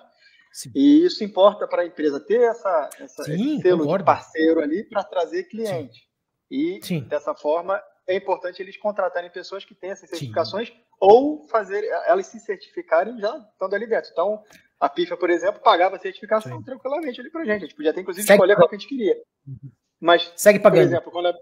Sim. 0.53 0.71
E 0.75 1.05
isso 1.05 1.23
importa 1.23 1.67
para 1.67 1.83
a 1.83 1.87
empresa 1.87 2.19
ter 2.21 2.41
essa, 2.41 2.91
essa 2.99 3.25
Sim, 3.25 3.55
esse 3.55 3.63
selo 3.63 3.81
concordo. 3.81 3.99
de 3.99 4.07
parceiro 4.07 4.61
ali 4.61 4.85
para 4.89 5.05
trazer 5.05 5.45
cliente. 5.45 6.01
Sim. 6.01 6.09
E 6.51 6.81
Sim. 6.83 7.01
dessa 7.01 7.35
forma 7.35 7.81
é 8.07 8.17
importante 8.17 8.63
eles 8.63 8.77
contratarem 8.77 9.31
pessoas 9.31 9.65
que 9.65 9.75
têm 9.75 9.91
essas 9.91 10.09
certificações 10.09 10.73
ou 10.99 11.47
fazer 11.49 11.85
elas 12.07 12.27
se 12.27 12.41
certificarem 12.41 13.19
já 13.21 13.37
estando 13.53 13.75
ali 13.75 13.87
dentro. 13.87 14.11
Então, 14.11 14.43
a 14.81 14.89
PIFA, 14.89 15.17
por 15.17 15.31
exemplo, 15.31 15.61
pagava 15.61 15.97
a 15.97 15.99
certificação 15.99 16.63
tranquilamente 16.63 17.21
ali 17.21 17.31
para 17.31 17.45
gente. 17.45 17.57
A 17.57 17.67
gente 17.67 17.75
podia 17.75 17.91
até, 17.91 18.01
inclusive, 18.01 18.27
segue 18.27 18.37
escolher 18.37 18.57
qual 18.57 18.69
que 18.69 18.77
a 18.77 18.79
gente 18.79 18.89
queria. 18.89 19.17
Uhum. 19.47 19.71
Mas, 20.01 20.33
segue 20.37 20.61
pagando. 20.61 20.81
por 20.81 20.87
exemplo, 20.87 21.13
quando 21.13 21.27
a... 21.27 21.35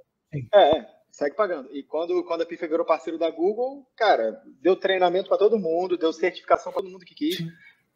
é, 0.54 0.78
é, 0.78 0.86
segue 1.10 1.36
pagando. 1.36 1.68
E 1.74 1.82
quando, 1.82 2.24
quando 2.24 2.42
a 2.42 2.46
PIFA 2.46 2.66
virou 2.66 2.86
parceiro 2.86 3.18
da 3.18 3.30
Google, 3.30 3.86
cara, 3.96 4.40
deu 4.60 4.74
treinamento 4.74 5.28
para 5.28 5.38
todo 5.38 5.58
mundo, 5.58 5.98
deu 5.98 6.12
certificação 6.12 6.72
para 6.72 6.82
todo 6.82 6.90
mundo 6.90 7.04
que 7.04 7.14
quis. 7.14 7.38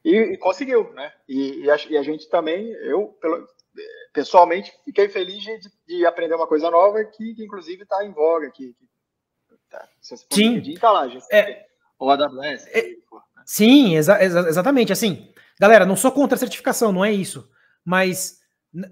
E, 0.05 0.17
e 0.17 0.37
conseguiu, 0.39 0.93
né? 0.95 1.13
E, 1.29 1.65
e, 1.65 1.71
a, 1.71 1.77
e, 1.91 1.97
a, 1.97 2.03
gente 2.03 2.29
também, 2.29 2.71
eu 2.71 3.09
pelo, 3.21 3.47
pessoalmente 4.13 4.73
fiquei 4.85 5.09
feliz 5.09 5.43
de, 5.43 5.59
de, 5.87 6.07
aprender 6.07 6.35
uma 6.35 6.47
coisa 6.47 6.71
nova 6.71 7.05
que, 7.05 7.35
que 7.35 7.45
inclusive 7.45 7.83
está 7.83 8.05
em 8.05 8.13
voga, 8.13 8.51
que, 8.51 8.73
que 8.73 8.89
tá, 9.69 9.87
se 10.01 10.17
você 10.17 10.27
sim. 10.33 10.55
pedir, 10.55 10.81
tá 10.81 10.91
lá, 10.91 11.07
GCP, 11.07 11.37
é, 11.37 11.67
ou 11.99 12.11
AWS. 12.11 12.67
É, 12.69 12.97
for, 13.09 13.23
né? 13.37 13.43
Sim, 13.45 13.97
exa 13.97 14.23
exa 14.23 14.49
exatamente. 14.49 14.93
Assim, 14.93 15.33
galera, 15.61 15.85
não 15.85 15.97
sou 15.97 16.11
contra 16.11 16.35
a 16.35 16.39
certificação, 16.39 16.93
não 16.93 17.05
é 17.05 17.13
isso. 17.13 17.49
Mas 17.85 18.41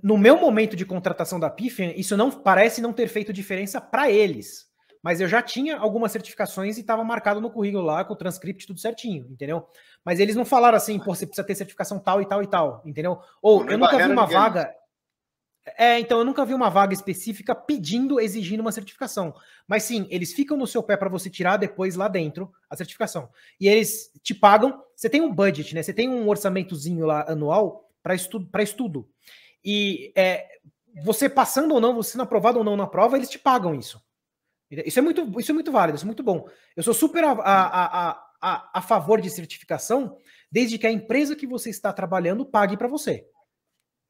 no 0.02 0.18
meu 0.18 0.36
momento 0.36 0.76
de 0.76 0.84
contratação 0.84 1.40
da 1.40 1.48
Pifian, 1.48 1.92
isso 1.96 2.16
não 2.16 2.30
parece 2.30 2.82
não 2.82 2.92
ter 2.92 3.08
feito 3.08 3.32
diferença 3.32 3.80
para 3.80 4.10
eles 4.10 4.67
mas 5.02 5.20
eu 5.20 5.28
já 5.28 5.42
tinha 5.42 5.76
algumas 5.76 6.12
certificações 6.12 6.76
e 6.76 6.80
estava 6.80 7.04
marcado 7.04 7.40
no 7.40 7.50
currículo 7.50 7.84
lá 7.84 8.04
com 8.04 8.14
o 8.14 8.16
transcript 8.16 8.66
tudo 8.66 8.80
certinho, 8.80 9.26
entendeu? 9.30 9.66
Mas 10.04 10.20
eles 10.20 10.36
não 10.36 10.44
falaram 10.44 10.76
assim, 10.76 10.98
pô, 10.98 11.14
você 11.14 11.26
precisa 11.26 11.46
ter 11.46 11.54
certificação 11.54 11.98
tal 11.98 12.20
e 12.22 12.26
tal 12.26 12.42
e 12.42 12.46
tal, 12.46 12.82
entendeu? 12.84 13.18
Ou 13.40 13.68
eu 13.68 13.78
nunca 13.78 13.96
vi 13.96 14.12
uma 14.12 14.26
vaga. 14.26 14.74
É, 15.76 15.98
então 15.98 16.18
eu 16.18 16.24
nunca 16.24 16.44
vi 16.44 16.54
uma 16.54 16.70
vaga 16.70 16.94
específica 16.94 17.54
pedindo, 17.54 18.20
exigindo 18.20 18.60
uma 18.60 18.72
certificação. 18.72 19.34
Mas 19.66 19.82
sim, 19.82 20.06
eles 20.10 20.32
ficam 20.32 20.56
no 20.56 20.66
seu 20.66 20.82
pé 20.82 20.96
para 20.96 21.10
você 21.10 21.28
tirar 21.28 21.56
depois 21.56 21.94
lá 21.94 22.08
dentro 22.08 22.50
a 22.70 22.76
certificação. 22.76 23.28
E 23.60 23.68
eles 23.68 24.10
te 24.22 24.34
pagam, 24.34 24.82
você 24.96 25.10
tem 25.10 25.20
um 25.20 25.32
budget, 25.32 25.74
né? 25.74 25.82
Você 25.82 25.92
tem 25.92 26.08
um 26.08 26.26
orçamentozinho 26.28 27.04
lá 27.04 27.24
anual 27.28 27.90
para 28.02 28.14
estudo, 28.14 28.46
para 28.46 28.62
estudo. 28.62 29.08
E 29.64 30.12
é, 30.16 30.46
você 31.02 31.28
passando 31.28 31.74
ou 31.74 31.80
não, 31.80 31.94
você 31.94 32.12
sendo 32.12 32.22
aprovado 32.22 32.58
ou 32.58 32.64
não 32.64 32.76
na 32.76 32.86
prova, 32.86 33.16
eles 33.16 33.28
te 33.28 33.38
pagam 33.38 33.74
isso. 33.74 34.00
Isso 34.70 34.98
é 34.98 35.02
muito, 35.02 35.40
isso 35.40 35.50
é 35.50 35.54
muito 35.54 35.72
válido, 35.72 35.96
isso 35.96 36.04
é 36.04 36.06
muito 36.06 36.22
bom. 36.22 36.46
Eu 36.76 36.82
sou 36.82 36.92
super 36.92 37.24
a, 37.24 37.32
a, 37.32 38.10
a, 38.10 38.24
a, 38.40 38.70
a 38.74 38.82
favor 38.82 39.20
de 39.20 39.30
certificação, 39.30 40.16
desde 40.50 40.78
que 40.78 40.86
a 40.86 40.92
empresa 40.92 41.34
que 41.34 41.46
você 41.46 41.70
está 41.70 41.92
trabalhando 41.92 42.44
pague 42.44 42.76
para 42.76 42.88
você. 42.88 43.24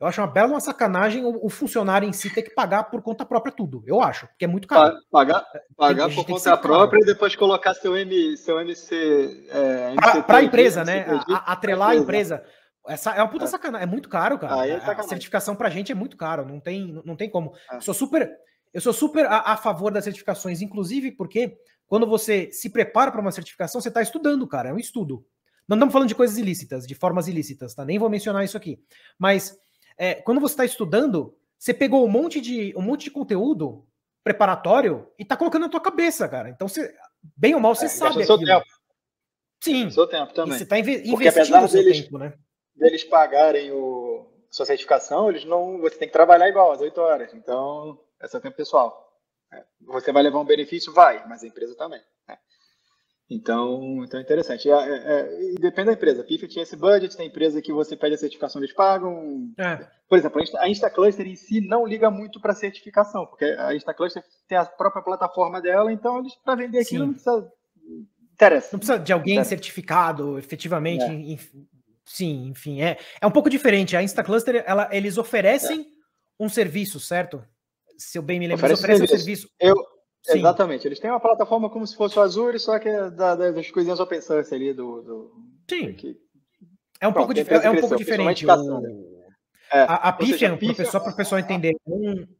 Eu 0.00 0.06
acho 0.06 0.20
uma 0.20 0.28
bela 0.28 0.48
uma 0.48 0.60
sacanagem 0.60 1.24
o, 1.24 1.44
o, 1.44 1.50
funcionário 1.50 2.08
em 2.08 2.12
si 2.12 2.32
ter 2.32 2.42
que 2.42 2.54
pagar 2.54 2.84
por 2.84 3.02
conta 3.02 3.26
própria 3.26 3.52
tudo. 3.52 3.82
Eu 3.84 4.00
acho, 4.00 4.28
porque 4.28 4.44
é 4.44 4.48
muito 4.48 4.68
caro. 4.68 4.96
Pagar, 5.10 5.44
pagar 5.76 6.14
por 6.14 6.24
conta 6.24 6.56
própria 6.56 7.00
e 7.00 7.04
depois 7.04 7.34
colocar 7.34 7.74
seu, 7.74 7.96
M, 7.96 8.36
seu 8.36 8.60
MC. 8.60 9.48
É, 9.50 9.94
para 10.22 10.38
a 10.38 10.42
empresa, 10.42 10.84
né? 10.84 11.04
A, 11.28 11.52
atrelar 11.52 11.90
a 11.90 11.96
empresa. 11.96 12.44
Essa 12.86 13.10
é 13.10 13.22
uma 13.22 13.28
puta 13.28 13.44
é. 13.44 13.48
sacanagem. 13.48 13.88
É 13.88 13.90
muito 13.90 14.08
caro, 14.08 14.38
cara. 14.38 14.66
É 14.66 14.76
a 14.76 15.02
certificação 15.02 15.56
pra 15.56 15.68
gente 15.68 15.90
é 15.90 15.96
muito 15.96 16.16
caro. 16.16 16.46
Não 16.46 16.60
tem, 16.60 17.02
não 17.04 17.16
tem 17.16 17.28
como. 17.28 17.52
É. 17.72 17.80
Sou 17.80 17.92
super. 17.92 18.30
Eu 18.72 18.80
sou 18.80 18.92
super 18.92 19.26
a, 19.26 19.52
a, 19.52 19.56
favor 19.56 19.92
das 19.92 20.04
certificações, 20.04 20.60
inclusive 20.60 21.12
porque 21.12 21.58
quando 21.86 22.06
você 22.06 22.50
se 22.52 22.70
prepara 22.70 23.10
para 23.10 23.20
uma 23.20 23.32
certificação, 23.32 23.80
você 23.80 23.88
está 23.88 24.02
estudando, 24.02 24.46
cara. 24.46 24.68
É 24.68 24.72
um 24.72 24.78
estudo. 24.78 25.24
Não 25.66 25.76
estamos 25.76 25.92
falando 25.92 26.08
de 26.08 26.14
coisas 26.14 26.38
ilícitas, 26.38 26.86
de 26.86 26.94
formas 26.94 27.28
ilícitas, 27.28 27.74
tá? 27.74 27.84
Nem 27.84 27.98
vou 27.98 28.08
mencionar 28.08 28.44
isso 28.44 28.56
aqui. 28.56 28.80
Mas 29.18 29.58
é, 29.96 30.14
quando 30.14 30.40
você 30.40 30.54
está 30.54 30.64
estudando, 30.64 31.36
você 31.58 31.74
pegou 31.74 32.04
um 32.04 32.10
monte 32.10 32.40
de 32.40 32.74
um 32.76 32.82
monte 32.82 33.04
de 33.04 33.10
conteúdo 33.10 33.86
preparatório 34.22 35.08
e 35.18 35.22
está 35.22 35.36
colocando 35.36 35.62
na 35.62 35.68
tua 35.68 35.80
cabeça, 35.80 36.28
cara. 36.28 36.50
Então, 36.50 36.68
você, 36.68 36.94
bem 37.36 37.54
ou 37.54 37.60
mal, 37.60 37.74
você 37.74 37.86
é, 37.86 37.88
sabe 37.88 38.22
aquilo. 38.22 38.44
Tempo. 38.44 38.66
Sim. 39.60 39.90
Seu 39.90 40.06
tempo 40.06 40.32
também. 40.32 40.54
E 40.54 40.58
você 40.58 40.64
está 40.64 40.78
inve 40.78 41.10
Porque 41.10 41.30
seu 41.30 41.68
deles, 41.68 42.02
tempo, 42.02 42.18
né? 42.18 42.32
Deles 42.76 43.04
pagarem 43.04 43.72
o 43.72 44.26
sua 44.50 44.66
certificação, 44.66 45.28
eles 45.28 45.44
não. 45.44 45.78
Você 45.80 45.96
tem 45.96 46.08
que 46.08 46.12
trabalhar 46.12 46.48
igual, 46.48 46.72
às 46.72 46.80
8 46.80 46.98
horas. 47.00 47.34
Então, 47.34 47.98
é 48.20 48.26
seu 48.26 48.40
tempo 48.40 48.56
pessoal. 48.56 49.06
É, 49.52 49.64
você 49.80 50.12
vai 50.12 50.22
levar 50.22 50.40
um 50.40 50.44
benefício? 50.44 50.92
Vai, 50.92 51.26
mas 51.26 51.42
a 51.42 51.46
empresa 51.46 51.74
também. 51.76 52.00
Né? 52.26 52.38
Então, 53.30 54.02
então 54.04 54.18
é 54.18 54.22
interessante. 54.22 54.70
É, 54.70 54.74
é, 54.74 55.52
e 55.52 55.54
depende 55.56 55.86
da 55.86 55.92
empresa. 55.92 56.24
PIF 56.24 56.48
tinha 56.48 56.62
esse 56.62 56.76
budget, 56.76 57.16
tem 57.16 57.28
empresa 57.28 57.60
que 57.60 57.72
você 57.72 57.96
pede 57.96 58.14
a 58.14 58.18
certificação, 58.18 58.60
eles 58.60 58.74
pagam. 58.74 59.52
É. 59.58 59.86
Por 60.08 60.16
exemplo, 60.16 60.42
a 60.58 60.68
InstaCluster 60.68 61.26
em 61.26 61.36
si 61.36 61.60
não 61.60 61.86
liga 61.86 62.10
muito 62.10 62.40
para 62.40 62.54
certificação, 62.54 63.26
porque 63.26 63.44
a 63.44 63.74
InstaCluster 63.74 64.24
tem 64.46 64.56
a 64.56 64.64
própria 64.64 65.02
plataforma 65.02 65.60
dela, 65.60 65.92
então 65.92 66.18
eles 66.20 66.34
para 66.36 66.54
vender 66.54 66.80
aquilo 66.80 67.00
Sim. 67.00 67.06
não 67.06 67.12
precisa. 67.12 67.52
Interessa. 68.32 68.68
Não 68.72 68.78
precisa 68.78 68.98
de 68.98 69.12
alguém 69.12 69.34
Interessa. 69.34 69.48
certificado, 69.50 70.38
efetivamente. 70.38 71.04
É. 71.04 71.68
Sim, 72.06 72.48
enfim, 72.48 72.80
é, 72.80 72.96
é 73.20 73.26
um 73.26 73.30
pouco 73.30 73.50
diferente. 73.50 73.94
A 73.94 74.02
InstaCluster, 74.02 74.64
ela, 74.66 74.88
eles 74.90 75.18
oferecem 75.18 75.82
é. 75.82 75.84
um 76.42 76.48
serviço, 76.48 76.98
certo? 76.98 77.44
Se 77.98 78.16
eu 78.16 78.22
bem 78.22 78.38
me 78.38 78.46
lembro, 78.46 78.64
eles 78.64 78.78
oferecem 78.78 79.04
um 79.04 79.08
serviço. 79.08 79.48
Eu, 79.58 79.74
Sim. 80.22 80.38
Exatamente. 80.38 80.86
Eles 80.86 81.00
têm 81.00 81.10
uma 81.10 81.20
plataforma 81.20 81.70
como 81.70 81.86
se 81.86 81.96
fosse 81.96 82.18
o 82.18 82.22
Azure, 82.22 82.58
só 82.58 82.78
que 82.78 82.88
é 82.88 83.10
da, 83.10 83.34
das 83.34 83.70
coisinhas 83.70 83.98
open 83.98 84.20
source 84.20 84.54
ali 84.54 84.72
do. 84.72 85.02
do 85.02 85.32
Sim. 85.68 85.96
É 87.00 87.08
um, 87.08 87.12
Pronto, 87.12 87.34
pouco, 87.34 87.54
é 87.54 87.70
um 87.70 87.80
pouco 87.80 87.96
diferente. 87.96 88.46
O... 88.46 89.18
É, 89.70 89.80
a, 89.80 89.94
a 89.94 90.12
Pifian, 90.12 90.56
para 90.56 90.70
o 90.70 90.74
pessoal, 90.74 91.14
pessoal 91.14 91.38
entender, 91.38 91.74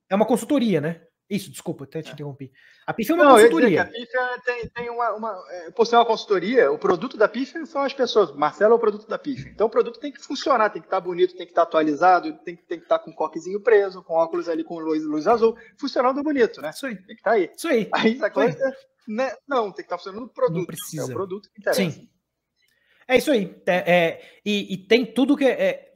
é 0.09 0.15
uma 0.15 0.27
consultoria, 0.27 0.81
né? 0.81 1.01
Isso, 1.29 1.51
desculpa, 1.51 1.85
até 1.85 2.01
te 2.01 2.09
é. 2.09 2.13
interrompi. 2.13 2.51
A 2.87 2.95
PIF 2.95 3.11
é 3.11 3.15
uma 3.15 3.25
Não, 3.25 3.33
consultoria. 3.33 3.83
a 3.83 3.85
PIF 3.85 4.09
tem, 4.47 4.69
tem 4.69 4.91
uma, 4.91 5.13
uma, 5.13 5.45
é, 5.51 5.71
Por 5.71 5.87
ser 5.87 5.97
uma 5.97 6.07
consultoria, 6.07 6.73
o 6.73 6.79
produto 6.79 7.19
da 7.19 7.29
PIF 7.29 7.67
são 7.67 7.83
as 7.83 7.93
pessoas. 7.93 8.33
Marcelo 8.35 8.73
é 8.73 8.77
o 8.77 8.79
produto 8.79 9.07
da 9.07 9.19
PIF. 9.19 9.47
Então 9.47 9.67
o 9.67 9.71
produto 9.71 10.01
tem 10.01 10.11
que 10.11 10.23
funcionar, 10.23 10.71
tem 10.71 10.81
que 10.81 10.87
estar 10.87 11.01
bonito, 11.01 11.37
tem 11.37 11.45
que 11.45 11.53
estar 11.53 11.63
atualizado, 11.63 12.33
tem, 12.39 12.57
tem 12.57 12.79
que 12.79 12.85
estar 12.85 12.99
com 12.99 13.11
o 13.11 13.15
coquezinho 13.15 13.61
preso, 13.61 14.03
com 14.03 14.15
óculos 14.15 14.49
ali 14.49 14.65
com 14.65 14.79
luz, 14.79 15.05
luz 15.05 15.27
azul, 15.27 15.55
funcionando 15.79 16.23
bonito, 16.23 16.63
né? 16.63 16.71
Isso 16.71 16.87
aí. 16.87 16.97
Tem 16.97 17.07
que 17.07 17.13
estar 17.15 17.33
aí. 17.33 17.51
Isso 17.55 17.69
aí. 17.69 17.89
Aí 17.93 18.15
essa 18.15 18.31
coisa. 18.31 18.77
Né? 19.07 19.33
Não, 19.47 19.65
tem 19.65 19.77
que 19.77 19.83
estar 19.83 19.99
funcionando 19.99 20.25
o 20.25 20.29
produto. 20.29 20.59
Não 20.59 20.67
precisa. 20.67 21.03
É 21.03 21.05
o 21.05 21.09
produto 21.09 21.51
que 21.51 21.61
interessa. 21.61 21.83
Sim. 21.83 22.09
É 23.07 23.19
isso 23.19 23.31
aí. 23.31 23.55
É, 23.67 23.93
é 23.93 24.41
e, 24.45 24.75
e, 24.75 24.77
tem 24.79 25.05
tudo 25.05 25.37
que 25.37 25.45
é, 25.45 25.63
é 25.63 25.93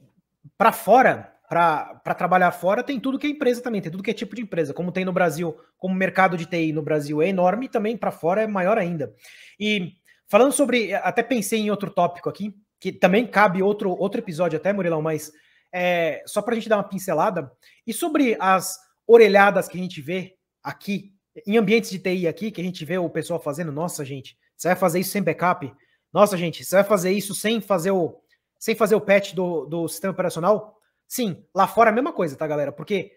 para 0.57 0.71
fora 0.71 1.32
para 1.53 2.15
trabalhar 2.15 2.51
fora, 2.51 2.83
tem 2.83 2.99
tudo 2.99 3.19
que 3.19 3.27
é 3.27 3.29
empresa 3.29 3.61
também, 3.61 3.79
tem 3.79 3.91
tudo 3.91 4.03
que 4.03 4.09
é 4.09 4.13
tipo 4.13 4.35
de 4.35 4.41
empresa, 4.41 4.73
como 4.73 4.91
tem 4.91 5.05
no 5.05 5.13
Brasil, 5.13 5.55
como 5.77 5.93
o 5.93 5.97
mercado 5.97 6.35
de 6.35 6.47
TI 6.47 6.73
no 6.73 6.81
Brasil 6.81 7.21
é 7.21 7.27
enorme, 7.27 7.69
também 7.69 7.95
para 7.95 8.11
fora 8.11 8.41
é 8.41 8.47
maior 8.47 8.77
ainda. 8.77 9.13
E 9.59 9.93
falando 10.27 10.51
sobre, 10.51 10.95
até 10.95 11.21
pensei 11.21 11.59
em 11.59 11.69
outro 11.69 11.91
tópico 11.91 12.27
aqui, 12.27 12.55
que 12.79 12.91
também 12.91 13.27
cabe 13.27 13.61
outro, 13.61 13.91
outro 13.91 14.19
episódio 14.19 14.57
até, 14.57 14.73
Murilão, 14.73 15.01
mas 15.01 15.31
é, 15.71 16.23
só 16.25 16.41
para 16.41 16.53
a 16.53 16.55
gente 16.55 16.67
dar 16.67 16.77
uma 16.77 16.83
pincelada, 16.83 17.51
e 17.85 17.93
sobre 17.93 18.35
as 18.39 18.79
orelhadas 19.05 19.67
que 19.67 19.77
a 19.77 19.81
gente 19.81 20.01
vê 20.01 20.35
aqui, 20.63 21.13
em 21.45 21.57
ambientes 21.57 21.91
de 21.91 21.99
TI 21.99 22.27
aqui, 22.27 22.49
que 22.49 22.61
a 22.61 22.63
gente 22.63 22.83
vê 22.83 22.97
o 22.97 23.09
pessoal 23.09 23.39
fazendo, 23.39 23.71
nossa 23.71 24.03
gente, 24.03 24.35
você 24.57 24.69
vai 24.69 24.75
fazer 24.75 24.99
isso 24.99 25.11
sem 25.11 25.21
backup? 25.21 25.71
Nossa 26.11 26.35
gente, 26.35 26.65
você 26.65 26.75
vai 26.75 26.83
fazer 26.83 27.11
isso 27.11 27.35
sem 27.35 27.61
fazer 27.61 27.91
o, 27.91 28.19
sem 28.57 28.75
fazer 28.75 28.95
o 28.95 29.01
patch 29.01 29.33
do, 29.33 29.65
do 29.65 29.87
sistema 29.87 30.13
operacional? 30.13 30.79
Sim, 31.13 31.45
lá 31.53 31.67
fora 31.67 31.91
é 31.91 31.91
a 31.91 31.93
mesma 31.93 32.11
coisa, 32.11 32.35
tá, 32.35 32.47
galera? 32.47 32.71
Porque, 32.71 33.11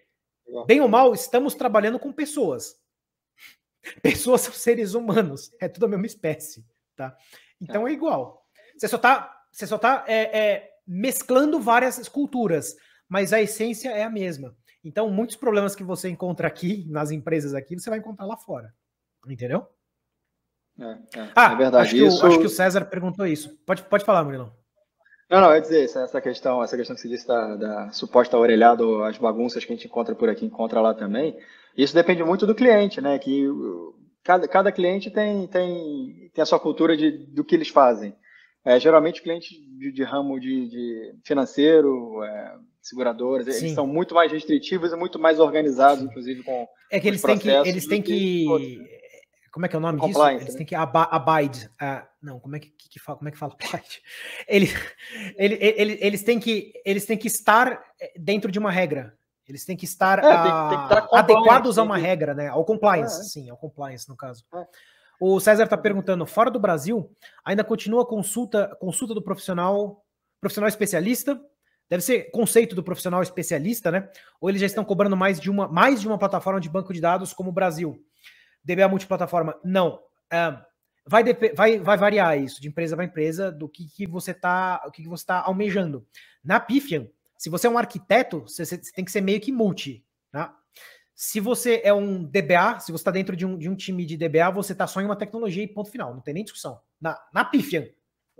bem 0.67 0.79
ou 0.79 0.87
mal, 0.87 1.15
estamos 1.15 1.55
trabalhando 1.55 1.97
com 1.97 2.13
pessoas. 2.13 2.75
Pessoas 4.03 4.41
são 4.41 4.53
seres 4.53 4.93
humanos, 4.93 5.51
é 5.59 5.67
tudo 5.67 5.87
a 5.87 5.89
mesma 5.89 6.05
espécie, 6.05 6.63
tá? 6.95 7.17
Então 7.59 7.87
é, 7.87 7.89
é 7.89 7.93
igual. 7.93 8.45
Você 8.77 8.87
só 8.87 8.99
tá, 8.99 9.35
você 9.51 9.65
só 9.65 9.79
tá 9.79 10.05
é, 10.07 10.37
é, 10.37 10.69
mesclando 10.85 11.59
várias 11.59 12.07
culturas, 12.07 12.75
mas 13.09 13.33
a 13.33 13.41
essência 13.41 13.89
é 13.89 14.03
a 14.03 14.11
mesma. 14.11 14.55
Então, 14.83 15.09
muitos 15.09 15.35
problemas 15.35 15.75
que 15.75 15.83
você 15.83 16.07
encontra 16.07 16.47
aqui, 16.47 16.85
nas 16.89 17.09
empresas 17.09 17.55
aqui, 17.55 17.79
você 17.79 17.89
vai 17.89 17.97
encontrar 17.97 18.27
lá 18.27 18.37
fora. 18.37 18.75
Entendeu? 19.27 19.67
É, 20.79 21.19
é, 21.19 21.31
ah, 21.35 21.55
verdade. 21.55 21.87
Acho 21.87 21.95
que, 21.95 22.03
o, 22.03 22.27
acho 22.27 22.39
que, 22.41 22.45
o, 22.45 22.49
César 22.49 22.85
perguntou 22.85 23.25
isso. 23.25 23.57
Pode, 23.65 23.81
pode 23.85 24.05
falar, 24.05 24.23
Murilão. 24.23 24.55
Não, 25.29 25.41
não, 25.41 25.49
eu 25.49 25.55
ia 25.55 25.61
dizer, 25.61 25.83
essa 25.83 26.21
questão, 26.21 26.63
essa 26.63 26.77
questão 26.77 26.95
que 26.95 27.01
você 27.01 27.09
disse 27.09 27.27
da, 27.27 27.55
da 27.55 27.91
suposta 27.91 28.37
orelhada, 28.37 28.83
as 29.07 29.17
bagunças 29.17 29.65
que 29.65 29.73
a 29.73 29.75
gente 29.75 29.87
encontra 29.87 30.15
por 30.15 30.29
aqui, 30.29 30.45
encontra 30.45 30.79
lá 30.79 30.93
também, 30.93 31.37
isso 31.75 31.93
depende 31.93 32.23
muito 32.23 32.47
do 32.47 32.55
cliente, 32.55 33.01
né? 33.01 33.19
Que 33.19 33.45
cada, 34.23 34.47
cada 34.47 34.71
cliente 34.71 35.11
tem, 35.11 35.45
tem, 35.47 36.31
tem 36.33 36.41
a 36.41 36.45
sua 36.45 36.59
cultura 36.59 36.95
de, 36.95 37.11
do 37.11 37.43
que 37.43 37.55
eles 37.55 37.67
fazem. 37.67 38.15
É, 38.63 38.79
geralmente, 38.79 39.21
clientes 39.21 39.49
de, 39.49 39.91
de 39.91 40.03
ramo 40.03 40.39
de, 40.39 40.69
de 40.69 41.15
financeiro, 41.23 42.23
é, 42.23 42.55
seguradoras, 42.81 43.45
Sim. 43.45 43.65
eles 43.65 43.71
são 43.73 43.85
muito 43.85 44.15
mais 44.15 44.31
restritivos 44.31 44.91
e 44.91 44.95
muito 44.95 45.19
mais 45.19 45.39
organizados, 45.39 46.03
inclusive 46.03 46.43
com. 46.43 46.67
É 46.91 46.99
que 46.99 47.07
eles 47.07 47.21
têm 47.21 47.37
que. 47.37 47.49
Eles 47.49 47.87
têm 47.87 48.01
que 48.01 48.45
como 49.57 49.65
é 49.65 49.69
que 49.69 49.75
é 49.75 49.79
o 49.79 49.81
nome 49.81 49.99
disso? 49.99 50.27
Eles 50.27 50.49
né? 50.49 50.57
têm 50.57 50.65
que 50.67 50.75
abide. 50.75 51.65
Uh, 51.81 52.05
não, 52.21 52.39
como 52.39 52.55
é 52.55 52.59
que, 52.59 52.69
que, 52.69 52.89
que, 52.89 52.99
fala? 52.99 53.17
Como 53.17 53.27
é 53.27 53.31
que 53.31 53.39
fala? 53.39 53.57
Eles, 54.47 54.71
ele, 55.35 55.57
ele, 55.59 55.97
eles, 55.99 56.23
têm 56.23 56.39
que, 56.39 56.71
eles 56.85 57.07
têm 57.07 57.17
que 57.17 57.25
estar 57.25 57.83
eh, 57.99 58.13
dentro 58.19 58.51
de 58.51 58.59
uma 58.59 58.69
regra. 58.69 59.17
Eles 59.47 59.65
têm 59.65 59.75
que 59.75 59.85
estar, 59.85 60.19
é, 60.19 60.21
tem, 60.21 60.77
tem 60.77 61.07
que 61.07 61.15
adequados 61.15 61.79
a 61.79 61.83
uma 61.83 61.97
regra, 61.97 62.35
né? 62.35 62.49
Ao 62.49 62.63
compliance, 62.63 63.17
é, 63.17 63.21
é. 63.21 63.23
sim, 63.23 63.49
ao 63.49 63.57
compliance, 63.57 64.07
no 64.07 64.15
caso. 64.15 64.45
É. 64.53 64.67
O 65.19 65.39
César 65.39 65.63
está 65.63 65.75
perguntando: 65.75 66.23
fora 66.27 66.51
do 66.51 66.59
Brasil, 66.59 67.11
ainda 67.43 67.63
continua 67.63 68.03
a 68.03 68.05
consulta, 68.05 68.77
consulta 68.79 69.15
do 69.15 69.23
profissional, 69.23 70.05
profissional 70.39 70.67
especialista? 70.67 71.41
Deve 71.89 72.03
ser 72.03 72.29
conceito 72.29 72.75
do 72.75 72.83
profissional 72.83 73.23
especialista, 73.23 73.89
né? 73.89 74.07
Ou 74.39 74.49
eles 74.49 74.61
já 74.61 74.67
estão 74.67 74.85
cobrando 74.85 75.17
mais 75.17 75.39
de 75.39 75.49
uma, 75.49 75.67
mais 75.67 75.99
de 75.99 76.07
uma 76.07 76.19
plataforma 76.19 76.61
de 76.61 76.69
banco 76.69 76.93
de 76.93 77.01
dados 77.01 77.33
como 77.33 77.49
o 77.49 77.53
Brasil? 77.53 78.05
DBA 78.67 78.87
multiplataforma? 78.89 79.57
Não. 79.63 79.99
Uh, 80.31 80.61
vai, 81.05 81.23
vai, 81.55 81.79
vai 81.79 81.97
variar 81.97 82.37
isso 82.37 82.61
de 82.61 82.67
empresa 82.67 82.95
para 82.95 83.05
empresa 83.05 83.51
do 83.51 83.69
que, 83.69 83.87
que 83.87 84.05
você 84.05 84.31
está 84.31 84.83
o 84.85 84.91
que, 84.91 85.03
que 85.03 85.09
você 85.09 85.25
tá 85.25 85.41
almejando. 85.41 86.05
Na 86.43 86.59
Pifian, 86.59 87.07
se 87.37 87.49
você 87.49 87.67
é 87.67 87.69
um 87.69 87.77
arquiteto, 87.77 88.41
você, 88.41 88.65
você 88.65 88.77
tem 88.91 89.05
que 89.05 89.11
ser 89.11 89.21
meio 89.21 89.39
que 89.39 89.51
multi. 89.51 90.03
Tá? 90.31 90.53
Se 91.15 91.39
você 91.39 91.81
é 91.83 91.93
um 91.93 92.23
DBA, 92.23 92.79
se 92.79 92.91
você 92.91 93.01
está 93.01 93.11
dentro 93.11 93.35
de 93.35 93.45
um, 93.45 93.57
de 93.57 93.69
um 93.69 93.75
time 93.75 94.05
de 94.05 94.17
DBA, 94.17 94.51
você 94.51 94.73
está 94.73 94.85
só 94.85 95.01
em 95.01 95.05
uma 95.05 95.15
tecnologia 95.15 95.63
e 95.63 95.67
ponto 95.67 95.89
final. 95.89 96.13
Não 96.13 96.21
tem 96.21 96.33
nem 96.33 96.43
discussão. 96.43 96.79
Na, 96.99 97.17
na 97.33 97.45
Pifian, 97.45 97.85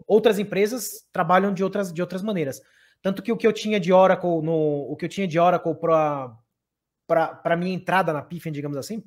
outras 0.05 0.38
empresas 0.38 1.07
trabalham 1.11 1.53
de 1.53 1.63
outras, 1.63 1.91
de 1.91 2.01
outras 2.01 2.21
maneiras. 2.21 2.61
Tanto 3.01 3.21
que 3.21 3.32
o 3.32 3.38
que 3.38 3.47
eu 3.47 3.53
tinha 3.53 3.80
de 3.80 3.93
Oracle 3.93 4.41
no 4.41 4.91
o 4.91 4.95
que 4.95 5.05
eu 5.05 5.09
tinha 5.09 5.28
de 5.28 5.39
Oracle 5.39 5.75
para 5.75 6.36
para 7.07 7.55
minha 7.55 7.73
entrada 7.73 8.11
na 8.11 8.21
Pifian, 8.21 8.51
digamos 8.51 8.78
assim, 8.78 9.01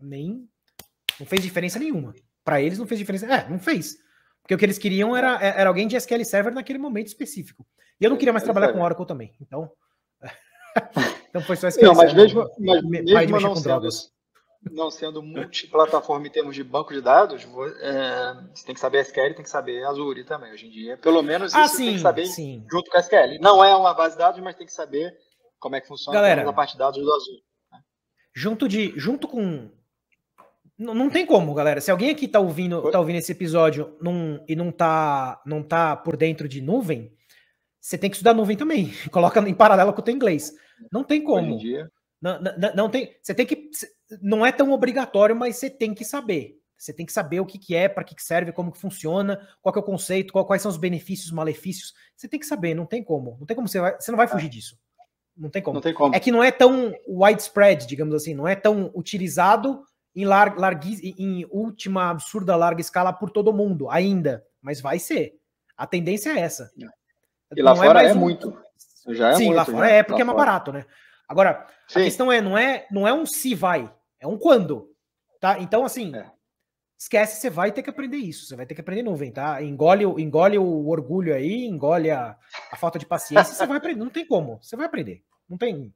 nem 0.00 0.48
não 1.22 1.26
fez 1.26 1.42
diferença 1.42 1.78
nenhuma. 1.78 2.12
Para 2.44 2.60
eles 2.60 2.78
não 2.78 2.86
fez 2.86 2.98
diferença. 2.98 3.26
É, 3.26 3.48
não 3.48 3.58
fez. 3.58 3.96
Porque 4.42 4.54
o 4.54 4.58
que 4.58 4.64
eles 4.64 4.78
queriam 4.78 5.16
era, 5.16 5.38
é, 5.40 5.60
era 5.60 5.70
alguém 5.70 5.86
de 5.86 5.96
SQL 5.96 6.24
Server 6.24 6.52
naquele 6.52 6.80
momento 6.80 7.06
específico. 7.06 7.64
E 8.00 8.04
eu 8.04 8.10
não 8.10 8.16
queria 8.16 8.32
mais 8.32 8.42
trabalhar 8.42 8.72
com 8.72 8.82
Oracle 8.82 9.06
também. 9.06 9.32
Então. 9.40 9.70
então 11.30 11.42
foi 11.42 11.54
só 11.54 11.68
SQL 11.68 11.86
não, 11.86 11.94
mas 11.94 12.12
Mesmo, 12.12 12.50
mas 12.58 12.82
mesmo 12.82 13.40
não, 13.40 13.54
sendo, 13.54 13.88
não 14.72 14.90
sendo 14.90 15.22
multiplataforma 15.22 16.26
em 16.26 16.30
termos 16.30 16.56
de 16.56 16.64
banco 16.64 16.92
de 16.92 17.00
dados, 17.00 17.46
é, 17.80 18.34
você 18.52 18.66
tem 18.66 18.74
que 18.74 18.80
saber 18.80 19.02
SQL 19.02 19.34
tem 19.34 19.44
que 19.44 19.50
saber 19.50 19.84
Azure 19.84 20.24
também. 20.24 20.52
Hoje 20.52 20.66
em 20.66 20.70
dia, 20.70 20.96
pelo 20.96 21.22
menos 21.22 21.54
ah, 21.54 21.66
isso 21.66 21.76
sim, 21.76 21.84
tem 21.84 21.94
que 21.94 22.00
saber 22.00 22.26
sim. 22.26 22.66
junto 22.68 22.90
com 22.90 22.98
SQL. 22.98 23.38
Não 23.40 23.62
é 23.62 23.76
uma 23.76 23.94
base 23.94 24.16
de 24.16 24.18
dados, 24.18 24.40
mas 24.40 24.56
tem 24.56 24.66
que 24.66 24.72
saber 24.72 25.16
como 25.60 25.76
é 25.76 25.80
que 25.80 25.86
funciona 25.86 26.18
Galera, 26.18 26.50
a 26.50 26.52
parte 26.52 26.72
de 26.72 26.78
dados 26.78 27.00
do 27.00 27.14
Azul. 27.14 27.36
Né? 27.70 27.78
Junto, 28.34 28.68
de, 28.68 28.92
junto 28.98 29.28
com. 29.28 29.70
Não, 30.82 30.94
não 30.94 31.08
tem 31.08 31.24
como, 31.24 31.54
galera. 31.54 31.80
Se 31.80 31.90
alguém 31.90 32.10
aqui 32.10 32.26
tá 32.26 32.40
ouvindo, 32.40 32.90
tá 32.90 32.98
ouvindo 32.98 33.16
esse 33.16 33.30
episódio 33.30 33.96
num, 34.00 34.44
e 34.48 34.56
não 34.56 34.72
tá, 34.72 35.40
não 35.46 35.62
tá 35.62 35.94
por 35.94 36.16
dentro 36.16 36.48
de 36.48 36.60
nuvem, 36.60 37.12
você 37.80 37.96
tem 37.96 38.10
que 38.10 38.16
estudar 38.16 38.34
nuvem 38.34 38.56
também. 38.56 38.92
Coloca 39.10 39.40
em 39.48 39.54
paralelo 39.54 39.92
com 39.92 40.00
o 40.00 40.04
teu 40.04 40.14
inglês. 40.14 40.52
Não 40.90 41.04
tem 41.04 41.22
como. 41.22 41.58
Não, 42.20 42.40
não, 42.40 42.74
não, 42.74 42.90
tem. 42.90 43.16
Você 43.22 43.34
tem 43.34 43.46
que. 43.46 43.70
Não 44.20 44.44
é 44.44 44.50
tão 44.50 44.72
obrigatório, 44.72 45.36
mas 45.36 45.56
você 45.56 45.70
tem 45.70 45.94
que 45.94 46.04
saber. 46.04 46.58
Você 46.76 46.92
tem 46.92 47.06
que 47.06 47.12
saber 47.12 47.38
o 47.38 47.46
que, 47.46 47.58
que 47.58 47.76
é, 47.76 47.88
para 47.88 48.02
que, 48.02 48.14
que 48.14 48.22
serve, 48.22 48.50
como 48.50 48.72
que 48.72 48.78
funciona, 48.78 49.40
qual 49.60 49.72
que 49.72 49.78
é 49.78 49.82
o 49.82 49.84
conceito, 49.84 50.32
qual, 50.32 50.44
quais 50.44 50.62
são 50.62 50.70
os 50.70 50.76
benefícios, 50.76 51.30
malefícios. 51.30 51.94
Você 52.16 52.26
tem 52.26 52.40
que 52.40 52.46
saber, 52.46 52.74
não 52.74 52.86
tem 52.86 53.04
como. 53.04 53.36
Não 53.38 53.46
tem 53.46 53.54
como 53.54 53.68
você 53.68 53.80
vai. 53.80 53.94
Você 54.00 54.10
não 54.10 54.16
vai 54.16 54.26
fugir 54.26 54.48
disso. 54.48 54.76
Não 55.36 55.48
tem 55.48 55.62
como. 55.62 55.74
Não 55.74 55.80
tem 55.80 55.94
como. 55.94 56.14
É 56.14 56.18
que 56.18 56.32
não 56.32 56.42
é 56.42 56.50
tão 56.50 56.92
widespread, 57.06 57.86
digamos 57.86 58.14
assim, 58.14 58.34
não 58.34 58.48
é 58.48 58.56
tão 58.56 58.90
utilizado 58.94 59.84
em, 60.14 60.24
lar, 60.24 60.54
em 61.18 61.46
última 61.50 62.10
absurda 62.10 62.56
larga 62.56 62.80
escala 62.80 63.12
por 63.12 63.30
todo 63.30 63.52
mundo 63.52 63.88
ainda, 63.90 64.44
mas 64.60 64.80
vai 64.80 64.98
ser. 64.98 65.34
A 65.76 65.86
tendência 65.86 66.30
é 66.30 66.40
essa. 66.40 66.70
E 67.56 67.62
lá 67.62 67.74
não 67.74 67.82
é 67.82 67.86
fora 67.86 68.02
é, 68.02 68.08
é 68.08 68.12
um... 68.12 68.18
muito. 68.18 68.56
Já 69.08 69.30
é 69.30 69.34
Sim, 69.34 69.46
muito, 69.46 69.56
lá 69.56 69.64
fora 69.64 69.86
né? 69.86 69.96
é 69.96 70.02
porque 70.02 70.22
lá 70.22 70.22
é 70.22 70.24
mais 70.24 70.36
fora. 70.36 70.46
barato, 70.46 70.72
né? 70.72 70.86
Agora, 71.28 71.66
Sim. 71.88 72.00
a 72.00 72.04
questão 72.04 72.30
é 72.30 72.40
não 72.40 72.56
é 72.56 72.86
não 72.90 73.08
é 73.08 73.12
um 73.12 73.26
se 73.26 73.54
vai, 73.54 73.92
é 74.20 74.26
um 74.26 74.38
quando, 74.38 74.90
tá? 75.40 75.58
Então 75.58 75.84
assim, 75.84 76.14
é. 76.14 76.30
esquece, 76.98 77.40
você 77.40 77.50
vai 77.50 77.72
ter 77.72 77.82
que 77.82 77.90
aprender 77.90 78.18
isso, 78.18 78.46
você 78.46 78.54
vai 78.54 78.66
ter 78.66 78.74
que 78.74 78.80
aprender 78.80 79.02
nuvem, 79.02 79.32
tá? 79.32 79.62
Engole, 79.62 80.04
engole 80.22 80.58
o 80.58 80.88
orgulho 80.88 81.34
aí, 81.34 81.64
engole 81.64 82.10
a, 82.10 82.36
a 82.70 82.76
falta 82.76 82.98
de 82.98 83.06
paciência, 83.06 83.54
você 83.54 83.66
vai 83.66 83.78
aprender, 83.78 83.98
não 83.98 84.10
tem 84.10 84.26
como, 84.26 84.58
você 84.62 84.76
vai 84.76 84.86
aprender. 84.86 85.22
Não 85.48 85.58
tem. 85.58 85.92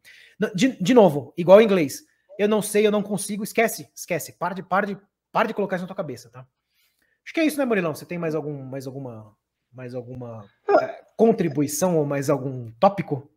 De, 0.54 0.82
de 0.82 0.94
novo, 0.94 1.32
igual 1.36 1.62
inglês. 1.62 2.02
Eu 2.38 2.48
não 2.48 2.60
sei, 2.62 2.86
eu 2.86 2.90
não 2.90 3.02
consigo, 3.02 3.42
esquece, 3.42 3.88
esquece. 3.94 4.32
Para 4.32 4.54
de, 4.54 4.62
para 4.62 4.86
de, 4.86 4.98
para 5.32 5.48
de 5.48 5.54
colocar 5.54 5.76
isso 5.76 5.84
na 5.84 5.88
tua 5.88 5.96
cabeça, 5.96 6.30
tá? 6.30 6.46
Acho 7.24 7.34
que 7.34 7.40
é 7.40 7.44
isso, 7.44 7.58
né, 7.58 7.64
Murilão? 7.64 7.94
Você 7.94 8.06
tem 8.06 8.18
mais 8.18 8.34
algum, 8.34 8.62
mais 8.62 8.86
alguma, 8.86 9.36
mais 9.72 9.94
alguma 9.94 10.48
é, 10.80 11.02
contribuição 11.16 11.98
ou 11.98 12.06
mais 12.06 12.30
algum 12.30 12.70
tópico? 12.78 13.28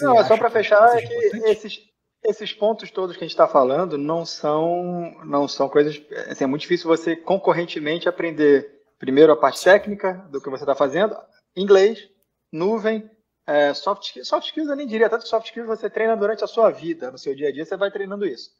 Não, 0.00 0.18
é 0.18 0.24
só 0.24 0.36
para 0.36 0.50
fechar 0.50 0.98
é 0.98 1.02
que 1.02 1.14
esses, 1.48 1.78
esses 2.24 2.52
pontos 2.52 2.90
todos 2.90 3.16
que 3.16 3.22
a 3.22 3.26
gente 3.26 3.34
está 3.34 3.46
falando 3.46 3.96
não 3.96 4.26
são, 4.26 5.14
não 5.24 5.46
são 5.46 5.68
coisas. 5.68 6.02
Assim, 6.28 6.44
é 6.44 6.46
muito 6.46 6.62
difícil 6.62 6.88
você 6.88 7.14
concorrentemente 7.14 8.08
aprender 8.08 8.80
primeiro 8.98 9.32
a 9.32 9.36
parte 9.36 9.62
técnica 9.62 10.14
do 10.30 10.40
que 10.40 10.50
você 10.50 10.64
está 10.64 10.74
fazendo, 10.74 11.16
inglês, 11.56 12.08
nuvem 12.52 13.08
é, 13.46 13.74
soft, 13.74 14.04
skills, 14.04 14.28
soft 14.28 14.46
skills 14.46 14.68
eu 14.68 14.76
nem 14.76 14.86
diria, 14.86 15.08
tanto 15.08 15.26
soft 15.26 15.46
skills 15.46 15.66
você 15.66 15.90
treina 15.90 16.16
durante 16.16 16.44
a 16.44 16.46
sua 16.46 16.70
vida, 16.70 17.10
no 17.10 17.18
seu 17.18 17.34
dia 17.34 17.48
a 17.48 17.52
dia, 17.52 17.64
você 17.64 17.76
vai 17.76 17.90
treinando 17.90 18.26
isso. 18.26 18.50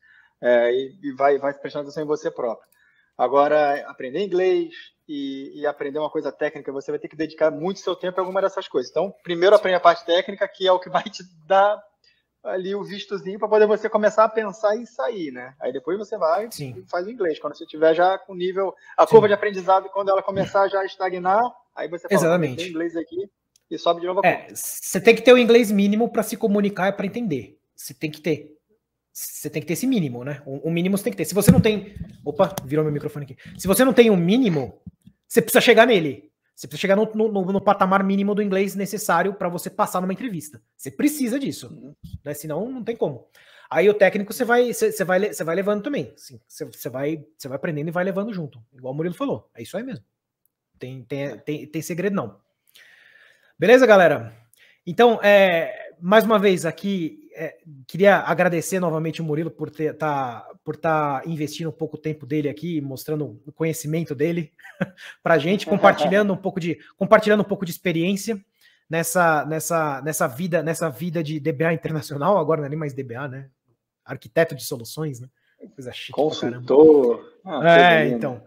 É, 0.41 0.73
e, 0.73 0.99
e, 1.03 1.13
vai, 1.13 1.39
vai 1.39 1.53
prestando 1.53 1.85
atenção 1.85 2.03
em 2.03 2.07
você 2.07 2.31
próprio. 2.31 2.69
Agora, 3.17 3.85
aprender 3.91 4.25
inglês 4.25 4.73
e, 5.07 5.61
e, 5.61 5.67
aprender 5.67 5.99
uma 5.99 6.09
coisa 6.09 6.33
técnica, 6.33 6.73
você 6.73 6.91
vai 6.91 6.99
ter 6.99 7.09
que 7.09 7.17
dedicar 7.17 7.51
muito 7.51 7.81
seu 7.81 7.95
tempo 7.95 8.19
a 8.19 8.23
alguma 8.23 8.41
dessas 8.41 8.67
coisas. 8.67 8.91
Então, 8.91 9.15
primeiro 9.23 9.55
aprende 9.55 9.77
a 9.77 9.81
parte 9.81 10.07
técnica, 10.07 10.49
que 10.49 10.67
é 10.67 10.73
o 10.73 10.81
que 10.81 10.89
vai 10.89 11.03
te 11.03 11.23
dar 11.47 11.83
ali 12.43 12.75
o 12.75 12.83
vistozinho 12.83 13.39
para 13.39 13.49
poder 13.49 13.67
você 13.67 13.89
começar 13.89 14.25
a 14.25 14.29
pensar 14.29 14.75
e 14.77 14.87
sair, 14.87 15.31
né? 15.31 15.55
Aí 15.61 15.73
depois 15.73 15.99
você 15.99 16.17
vai 16.17 16.51
Sim. 16.51 16.75
e 16.77 16.89
faz 16.89 17.07
o 17.07 17.11
inglês. 17.11 17.39
Quando 17.39 17.57
você 17.57 17.67
tiver 17.67 17.95
já 17.95 18.19
com 18.19 18.35
nível, 18.35 18.75
a 18.97 19.07
Sim. 19.07 19.11
curva 19.11 19.29
de 19.29 19.35
aprendizado, 19.35 19.91
quando 19.91 20.09
ela 20.09 20.23
começar 20.23 20.67
já 20.69 20.81
a 20.81 20.87
estagnar, 20.87 21.43
aí 21.77 21.89
você 21.89 22.09
fala, 22.09 22.21
Exatamente. 22.21 22.69
inglês 22.69 22.97
aqui, 22.97 23.31
e 23.71 23.79
sobe 23.79 24.01
de 24.01 24.07
novo 24.07 24.21
a 24.25 24.29
é, 24.29 24.49
Você 24.53 25.01
tem 25.01 25.15
que 25.15 25.23
ter 25.23 25.33
o 25.33 25.39
inglês 25.39 25.71
mínimo 25.71 26.09
para 26.09 26.23
se 26.23 26.37
comunicar 26.37 26.89
e 26.89 26.93
para 26.93 27.07
entender. 27.07 27.59
Você 27.75 27.95
tem 27.95 28.11
que 28.11 28.21
ter. 28.21 28.57
Você 29.13 29.49
tem 29.49 29.63
que 29.63 29.67
ter 29.67 29.75
esse 29.75 29.87
mínimo, 29.87 30.25
né? 30.25 30.43
O, 30.45 30.69
o, 30.69 30.71
mínimo 30.71 30.97
você 30.97 31.05
tem 31.05 31.13
que 31.13 31.17
ter. 31.17 31.25
Se 31.25 31.35
você 31.35 31.51
não 31.51 31.61
tem. 31.61 31.95
Opa, 32.25 32.55
virou 32.65 32.85
meu 32.85 32.93
microfone 32.93 33.25
aqui. 33.25 33.37
Se 33.59 33.67
você 33.67 33.85
não 33.85 33.93
tem 33.93 34.11
um 34.11 34.17
mínimo, 34.17 34.83
você 35.27 35.41
precisa 35.41 35.61
chegar 35.61 35.87
nele. 35.87 36.31
Você 36.55 36.67
precisa 36.67 36.83
chegar 36.83 36.97
no, 36.97 37.07
no, 37.15 37.53
no 37.53 37.61
patamar 37.61 38.05
mínimo 38.05 38.35
do 38.35 38.43
inglês 38.43 38.75
necessário 38.75 39.33
para 39.33 39.49
você 39.49 39.71
passar 39.71 40.01
numa 40.01 40.13
entrevista. 40.13 40.61
Você 40.77 40.91
precisa 40.91 41.39
disso. 41.39 41.69
Uhum. 41.69 41.95
Né? 42.23 42.35
Senão, 42.35 42.69
não 42.69 42.85
tem 42.85 42.95
como. 42.95 43.29
Aí 43.71 43.89
o 43.89 43.95
técnico 43.95 44.33
você 44.33 44.45
vai, 44.45 44.73
você, 44.73 45.05
vai, 45.05 45.33
você 45.33 45.45
vai 45.45 45.55
levando 45.55 45.83
também. 45.83 46.13
Assim, 46.15 46.41
você, 46.47 46.65
você, 46.67 46.89
vai, 46.91 47.25
você 47.39 47.49
vai 47.49 47.57
aprendendo 47.57 47.89
e 47.89 47.93
vai 47.93 48.05
levando 48.05 48.35
junto. 48.35 48.63
Igual 48.75 48.93
o 48.93 48.97
Murilo 48.97 49.15
falou. 49.15 49.49
É 49.55 49.63
isso 49.63 49.77
aí 49.77 49.83
mesmo. 49.83 50.05
Tem, 50.79 51.03
tem, 51.05 51.39
tem, 51.39 51.67
tem 51.67 51.83
segredo, 51.83 52.15
não. 52.17 52.39
Beleza, 53.61 53.85
galera? 53.87 54.33
Então, 54.87 55.21
é, 55.23 55.93
mais 56.01 56.25
uma 56.25 56.39
vez 56.39 56.65
aqui, 56.65 57.29
é, 57.37 57.59
queria 57.87 58.17
agradecer 58.17 58.81
novamente 58.81 59.21
o 59.21 59.25
Murilo 59.25 59.51
por 59.51 59.69
estar 59.69 59.93
tá, 59.93 60.51
por 60.65 60.77
tá 60.77 61.21
investindo 61.27 61.69
um 61.69 61.73
pouco 61.73 61.99
tempo 61.99 62.25
dele 62.25 62.49
aqui, 62.49 62.81
mostrando 62.81 63.39
o 63.47 63.53
conhecimento 63.53 64.15
dele 64.15 64.51
para 65.23 65.35
a 65.35 65.39
gente, 65.39 65.67
compartilhando 65.67 66.33
um 66.33 66.39
pouco 66.39 66.59
de 66.59 66.79
compartilhando 66.97 67.43
um 67.43 67.45
pouco 67.45 67.67
de 67.67 67.71
experiência 67.71 68.43
nessa, 68.89 69.45
nessa, 69.45 70.01
nessa 70.01 70.27
vida 70.27 70.63
nessa 70.63 70.89
vida 70.89 71.23
de 71.23 71.39
DBA 71.39 71.75
internacional. 71.75 72.39
Agora 72.39 72.63
não 72.63 72.67
é 72.67 72.71
nem 72.71 72.79
mais 72.79 72.95
DBA, 72.95 73.29
né? 73.29 73.51
Arquiteto 74.03 74.55
de 74.55 74.65
soluções, 74.65 75.21
né? 75.21 75.29
Coisa 75.75 75.93
chique. 75.93 76.13
Consultor. 76.13 77.31
Ah, 77.45 77.79
é, 77.79 78.09
então. 78.09 78.43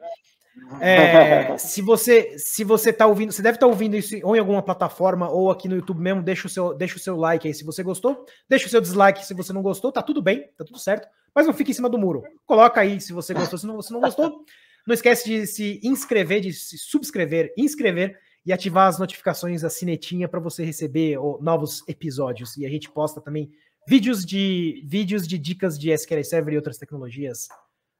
É, 0.80 1.58
se 1.58 1.82
você 1.82 2.38
se 2.38 2.64
você 2.64 2.94
tá 2.94 3.08
ouvindo, 3.08 3.32
você 3.32 3.42
deve 3.42 3.56
estar 3.56 3.66
tá 3.66 3.72
ouvindo 3.72 3.96
isso 3.96 4.16
ou 4.24 4.36
em 4.36 4.40
alguma 4.40 4.62
plataforma 4.62 5.30
ou 5.30 5.50
aqui 5.50 5.68
no 5.68 5.76
YouTube 5.76 6.00
mesmo, 6.00 6.22
deixa 6.22 6.48
o 6.48 6.50
seu 6.50 6.74
deixa 6.74 6.98
o 6.98 7.00
seu 7.00 7.16
like 7.16 7.48
aí 7.48 7.54
se 7.54 7.64
você 7.64 7.82
gostou, 7.82 8.26
deixa 8.50 8.68
o 8.68 8.70
seu 8.70 8.82
dislike 8.82 9.26
se 9.26 9.34
você 9.34 9.52
não 9.52 9.62
gostou, 9.62 9.92
tá 9.92 10.02
tudo 10.02 10.22
bem, 10.22 10.48
tá 10.58 10.64
tudo 10.64 10.78
certo, 10.78 11.08
mas 11.34 11.48
não 11.48 11.54
fique 11.54 11.72
em 11.72 11.74
cima 11.74 11.90
do 11.90 11.98
muro. 11.98 12.24
Coloca 12.46 12.82
aí 12.82 13.02
se 13.02 13.14
você 13.14 13.34
gostou, 13.34 13.58
se 13.58 13.66
não, 13.66 13.82
se 13.82 13.92
não 13.92 14.00
gostou. 14.00 14.44
Não 14.86 14.94
esquece 14.94 15.26
de 15.26 15.48
se 15.48 15.80
inscrever, 15.82 16.42
de 16.42 16.52
se 16.52 16.78
subscrever, 16.78 17.54
inscrever 17.58 18.20
e 18.46 18.52
ativar 18.52 18.90
as 18.90 19.00
notificações, 19.00 19.64
a 19.64 19.70
sinetinha 19.70 20.28
para 20.28 20.42
você 20.42 20.66
receber 20.66 21.18
novos 21.40 21.88
episódios. 21.88 22.58
E 22.58 22.66
a 22.66 22.70
gente 22.70 22.90
posta 22.92 23.22
também 23.22 23.50
vídeos 23.88 24.26
de 24.26 24.84
vídeos 24.86 25.26
de 25.26 25.38
dicas 25.38 25.80
de 25.80 25.90
SQL 25.92 26.24
Server 26.24 26.54
e 26.54 26.58
outras 26.58 26.78
tecnologias 26.78 27.48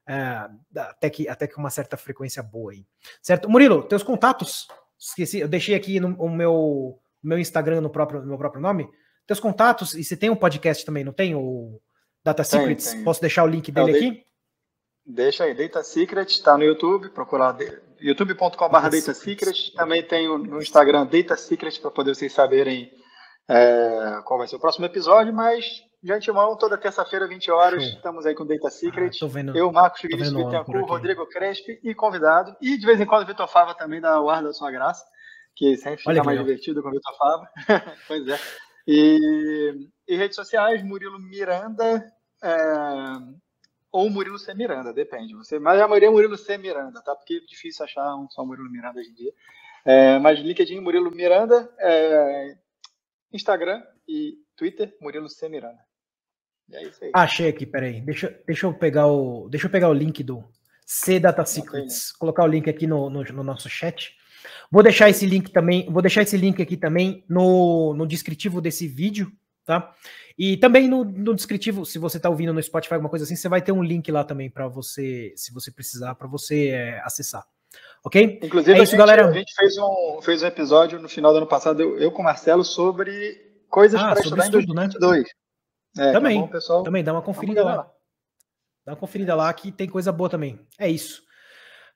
é, 0.06 0.48
até, 0.76 1.10
que, 1.10 1.28
até 1.28 1.46
que 1.46 1.56
uma 1.56 1.70
certa 1.70 1.96
frequência 1.96 2.42
boa 2.42 2.72
aí. 2.72 2.86
Certo? 3.22 3.48
Murilo, 3.48 3.82
teus 3.84 4.02
contatos, 4.02 4.68
esqueci, 4.98 5.40
eu 5.40 5.48
deixei 5.48 5.74
aqui 5.74 6.00
no 6.00 6.14
o 6.18 6.28
meu, 6.28 6.98
meu 7.22 7.38
Instagram 7.38 7.80
no, 7.80 7.90
próprio, 7.90 8.20
no 8.20 8.26
meu 8.26 8.38
próprio 8.38 8.62
nome. 8.62 8.88
Teus 9.26 9.40
contatos, 9.40 9.94
e 9.94 10.04
você 10.04 10.16
tem 10.16 10.30
um 10.30 10.36
podcast 10.36 10.84
também, 10.84 11.02
não 11.02 11.12
tem? 11.12 11.34
O 11.34 11.80
Data 12.22 12.44
Secrets? 12.44 12.86
Tem, 12.86 12.94
tem. 12.96 13.04
Posso 13.04 13.20
deixar 13.20 13.44
o 13.44 13.46
link 13.46 13.72
dele 13.72 13.92
não, 13.92 13.98
aqui? 13.98 14.26
Deixa 15.06 15.44
aí, 15.44 15.54
Data 15.54 15.82
Secret, 15.82 16.28
está 16.28 16.56
no 16.56 16.64
YouTube, 16.64 17.10
procurar 17.10 17.56
youtube.com.br 18.00 18.78
Data 18.78 19.14
Secret. 19.14 19.72
Também 19.74 20.02
tem 20.02 20.26
no 20.28 20.60
Instagram 20.60 21.06
Data 21.06 21.36
Secret 21.36 21.78
para 21.80 21.90
poder 21.90 22.14
vocês 22.14 22.32
saberem 22.32 22.90
é, 23.48 24.20
qual 24.24 24.38
vai 24.38 24.48
ser 24.48 24.56
o 24.56 24.60
próximo 24.60 24.86
episódio, 24.86 25.32
mas 25.32 25.82
de 26.04 26.12
antemão, 26.12 26.54
toda 26.54 26.76
terça-feira, 26.76 27.26
20 27.26 27.50
horas, 27.50 27.82
Show. 27.82 27.94
estamos 27.94 28.26
aí 28.26 28.34
com 28.34 28.44
Data 28.44 28.68
Secret. 28.68 29.10
Ah, 29.22 29.26
vendo, 29.26 29.56
eu, 29.56 29.72
Marcos 29.72 30.02
Figueiredo 30.02 30.36
Bittencourt, 30.36 30.86
Rodrigo 30.86 31.26
Crespi 31.26 31.80
e 31.82 31.94
convidado. 31.94 32.54
E 32.60 32.76
de 32.76 32.84
vez 32.84 33.00
em 33.00 33.06
quando 33.06 33.26
Vitor 33.26 33.48
Fava 33.48 33.74
também 33.74 34.02
o 34.04 34.28
ar 34.28 34.42
da 34.42 34.52
sua 34.52 34.70
graça, 34.70 35.02
que 35.56 35.78
sempre 35.78 36.02
fica 36.02 36.22
mais 36.22 36.38
divertido 36.38 36.82
com 36.82 36.90
o 36.90 36.92
Vitor 36.92 37.16
Fava. 37.16 37.48
pois 38.06 38.28
é. 38.28 38.38
E, 38.86 39.88
e, 40.06 40.14
redes 40.14 40.36
sociais, 40.36 40.84
Murilo 40.84 41.18
Miranda 41.18 42.04
é, 42.42 42.52
ou 43.90 44.10
Murilo 44.10 44.38
C. 44.38 44.52
Miranda, 44.52 44.92
depende. 44.92 45.34
Você, 45.34 45.58
mas 45.58 45.80
a 45.80 45.88
maioria 45.88 46.08
é 46.08 46.12
Murilo 46.12 46.36
C. 46.36 46.58
Miranda, 46.58 47.00
tá? 47.00 47.16
Porque 47.16 47.40
é 47.42 47.46
difícil 47.46 47.82
achar 47.82 48.14
um 48.14 48.28
só 48.28 48.44
Murilo 48.44 48.70
Miranda 48.70 49.00
hoje 49.00 49.08
em 49.08 49.14
dia. 49.14 49.32
É, 49.86 50.18
mas 50.18 50.38
LinkedIn, 50.38 50.80
Murilo 50.80 51.10
Miranda, 51.10 51.74
é, 51.78 52.58
Instagram 53.32 53.82
e 54.06 54.36
Twitter, 54.54 54.94
Murilo 55.00 55.30
C. 55.30 55.48
Miranda. 55.48 55.82
É 56.72 56.82
isso 56.82 57.04
aí. 57.04 57.10
Achei 57.12 57.48
aqui, 57.48 57.66
peraí. 57.66 58.00
Deixa, 58.00 58.34
deixa, 58.46 58.66
eu 58.66 58.74
pegar 58.74 59.06
o, 59.06 59.48
deixa 59.48 59.66
eu 59.66 59.70
pegar 59.70 59.88
o 59.88 59.94
link 59.94 60.22
do 60.22 60.44
C 60.84 61.20
Data 61.20 61.44
Secrets. 61.44 62.12
Colocar 62.12 62.44
o 62.44 62.48
link 62.48 62.68
aqui 62.68 62.86
no, 62.86 63.10
no, 63.10 63.22
no, 63.22 63.44
nosso 63.44 63.68
chat. 63.68 64.14
Vou 64.70 64.82
deixar 64.82 65.08
esse 65.08 65.26
link 65.26 65.50
também. 65.50 65.86
Vou 65.90 66.02
deixar 66.02 66.22
esse 66.22 66.36
link 66.36 66.60
aqui 66.60 66.76
também 66.76 67.24
no, 67.28 67.94
no 67.94 68.06
descritivo 68.06 68.60
desse 68.60 68.86
vídeo, 68.86 69.30
tá? 69.64 69.94
E 70.36 70.56
também 70.56 70.88
no, 70.88 71.04
no 71.04 71.34
descritivo, 71.34 71.86
se 71.86 71.98
você 71.98 72.16
está 72.16 72.28
ouvindo 72.28 72.52
no 72.52 72.62
Spotify 72.62 72.94
alguma 72.94 73.10
coisa 73.10 73.24
assim, 73.24 73.36
você 73.36 73.48
vai 73.48 73.62
ter 73.62 73.70
um 73.70 73.82
link 73.82 74.10
lá 74.10 74.24
também 74.24 74.50
para 74.50 74.66
você, 74.66 75.32
se 75.36 75.52
você 75.52 75.70
precisar, 75.70 76.16
para 76.16 76.26
você 76.26 76.68
é, 76.68 77.00
acessar. 77.04 77.44
Ok? 78.02 78.40
Inclusive, 78.42 78.72
é 78.72 78.82
isso, 78.82 78.82
a, 78.82 78.84
gente, 78.84 78.98
galera. 78.98 79.28
a 79.28 79.32
gente 79.32 79.54
fez 79.54 79.78
um, 79.78 80.20
fez 80.22 80.42
um 80.42 80.46
episódio 80.46 81.00
no 81.00 81.08
final 81.08 81.32
do 81.32 81.38
ano 81.38 81.46
passado, 81.46 81.80
eu, 81.80 81.98
eu 81.98 82.10
com 82.10 82.20
o 82.20 82.24
Marcelo, 82.24 82.64
sobre 82.64 83.40
coisas 83.70 84.00
ah, 84.00 84.10
para 84.10 84.20
estudar 84.20 84.46
em 84.46 84.50
2022. 84.50 85.22
Né? 85.22 85.30
É, 85.98 86.12
também, 86.12 86.40
tá 86.40 86.46
bom, 86.46 86.52
pessoal? 86.52 86.82
também, 86.82 87.04
dá 87.04 87.12
uma 87.12 87.22
conferida 87.22 87.64
lá. 87.64 87.74
lá. 87.76 87.90
Dá 88.84 88.92
uma 88.92 88.98
conferida 88.98 89.34
lá 89.34 89.52
que 89.52 89.72
tem 89.72 89.88
coisa 89.88 90.12
boa 90.12 90.28
também. 90.28 90.60
É 90.78 90.88
isso. 90.88 91.22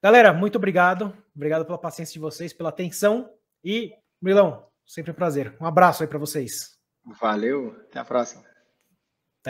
Galera, 0.03 0.33
muito 0.33 0.57
obrigado. 0.57 1.13
Obrigado 1.35 1.65
pela 1.65 1.79
paciência 1.79 2.13
de 2.13 2.19
vocês, 2.19 2.53
pela 2.53 2.69
atenção. 2.69 3.31
E, 3.63 3.93
Milão, 4.23 4.67
sempre 4.87 5.11
um 5.11 5.15
prazer. 5.15 5.57
Um 5.61 5.67
abraço 5.67 6.03
aí 6.03 6.09
para 6.09 6.19
vocês. 6.19 6.79
Valeu, 7.21 7.77
até 7.89 7.99
a 7.99 8.05
próxima. 8.05 8.48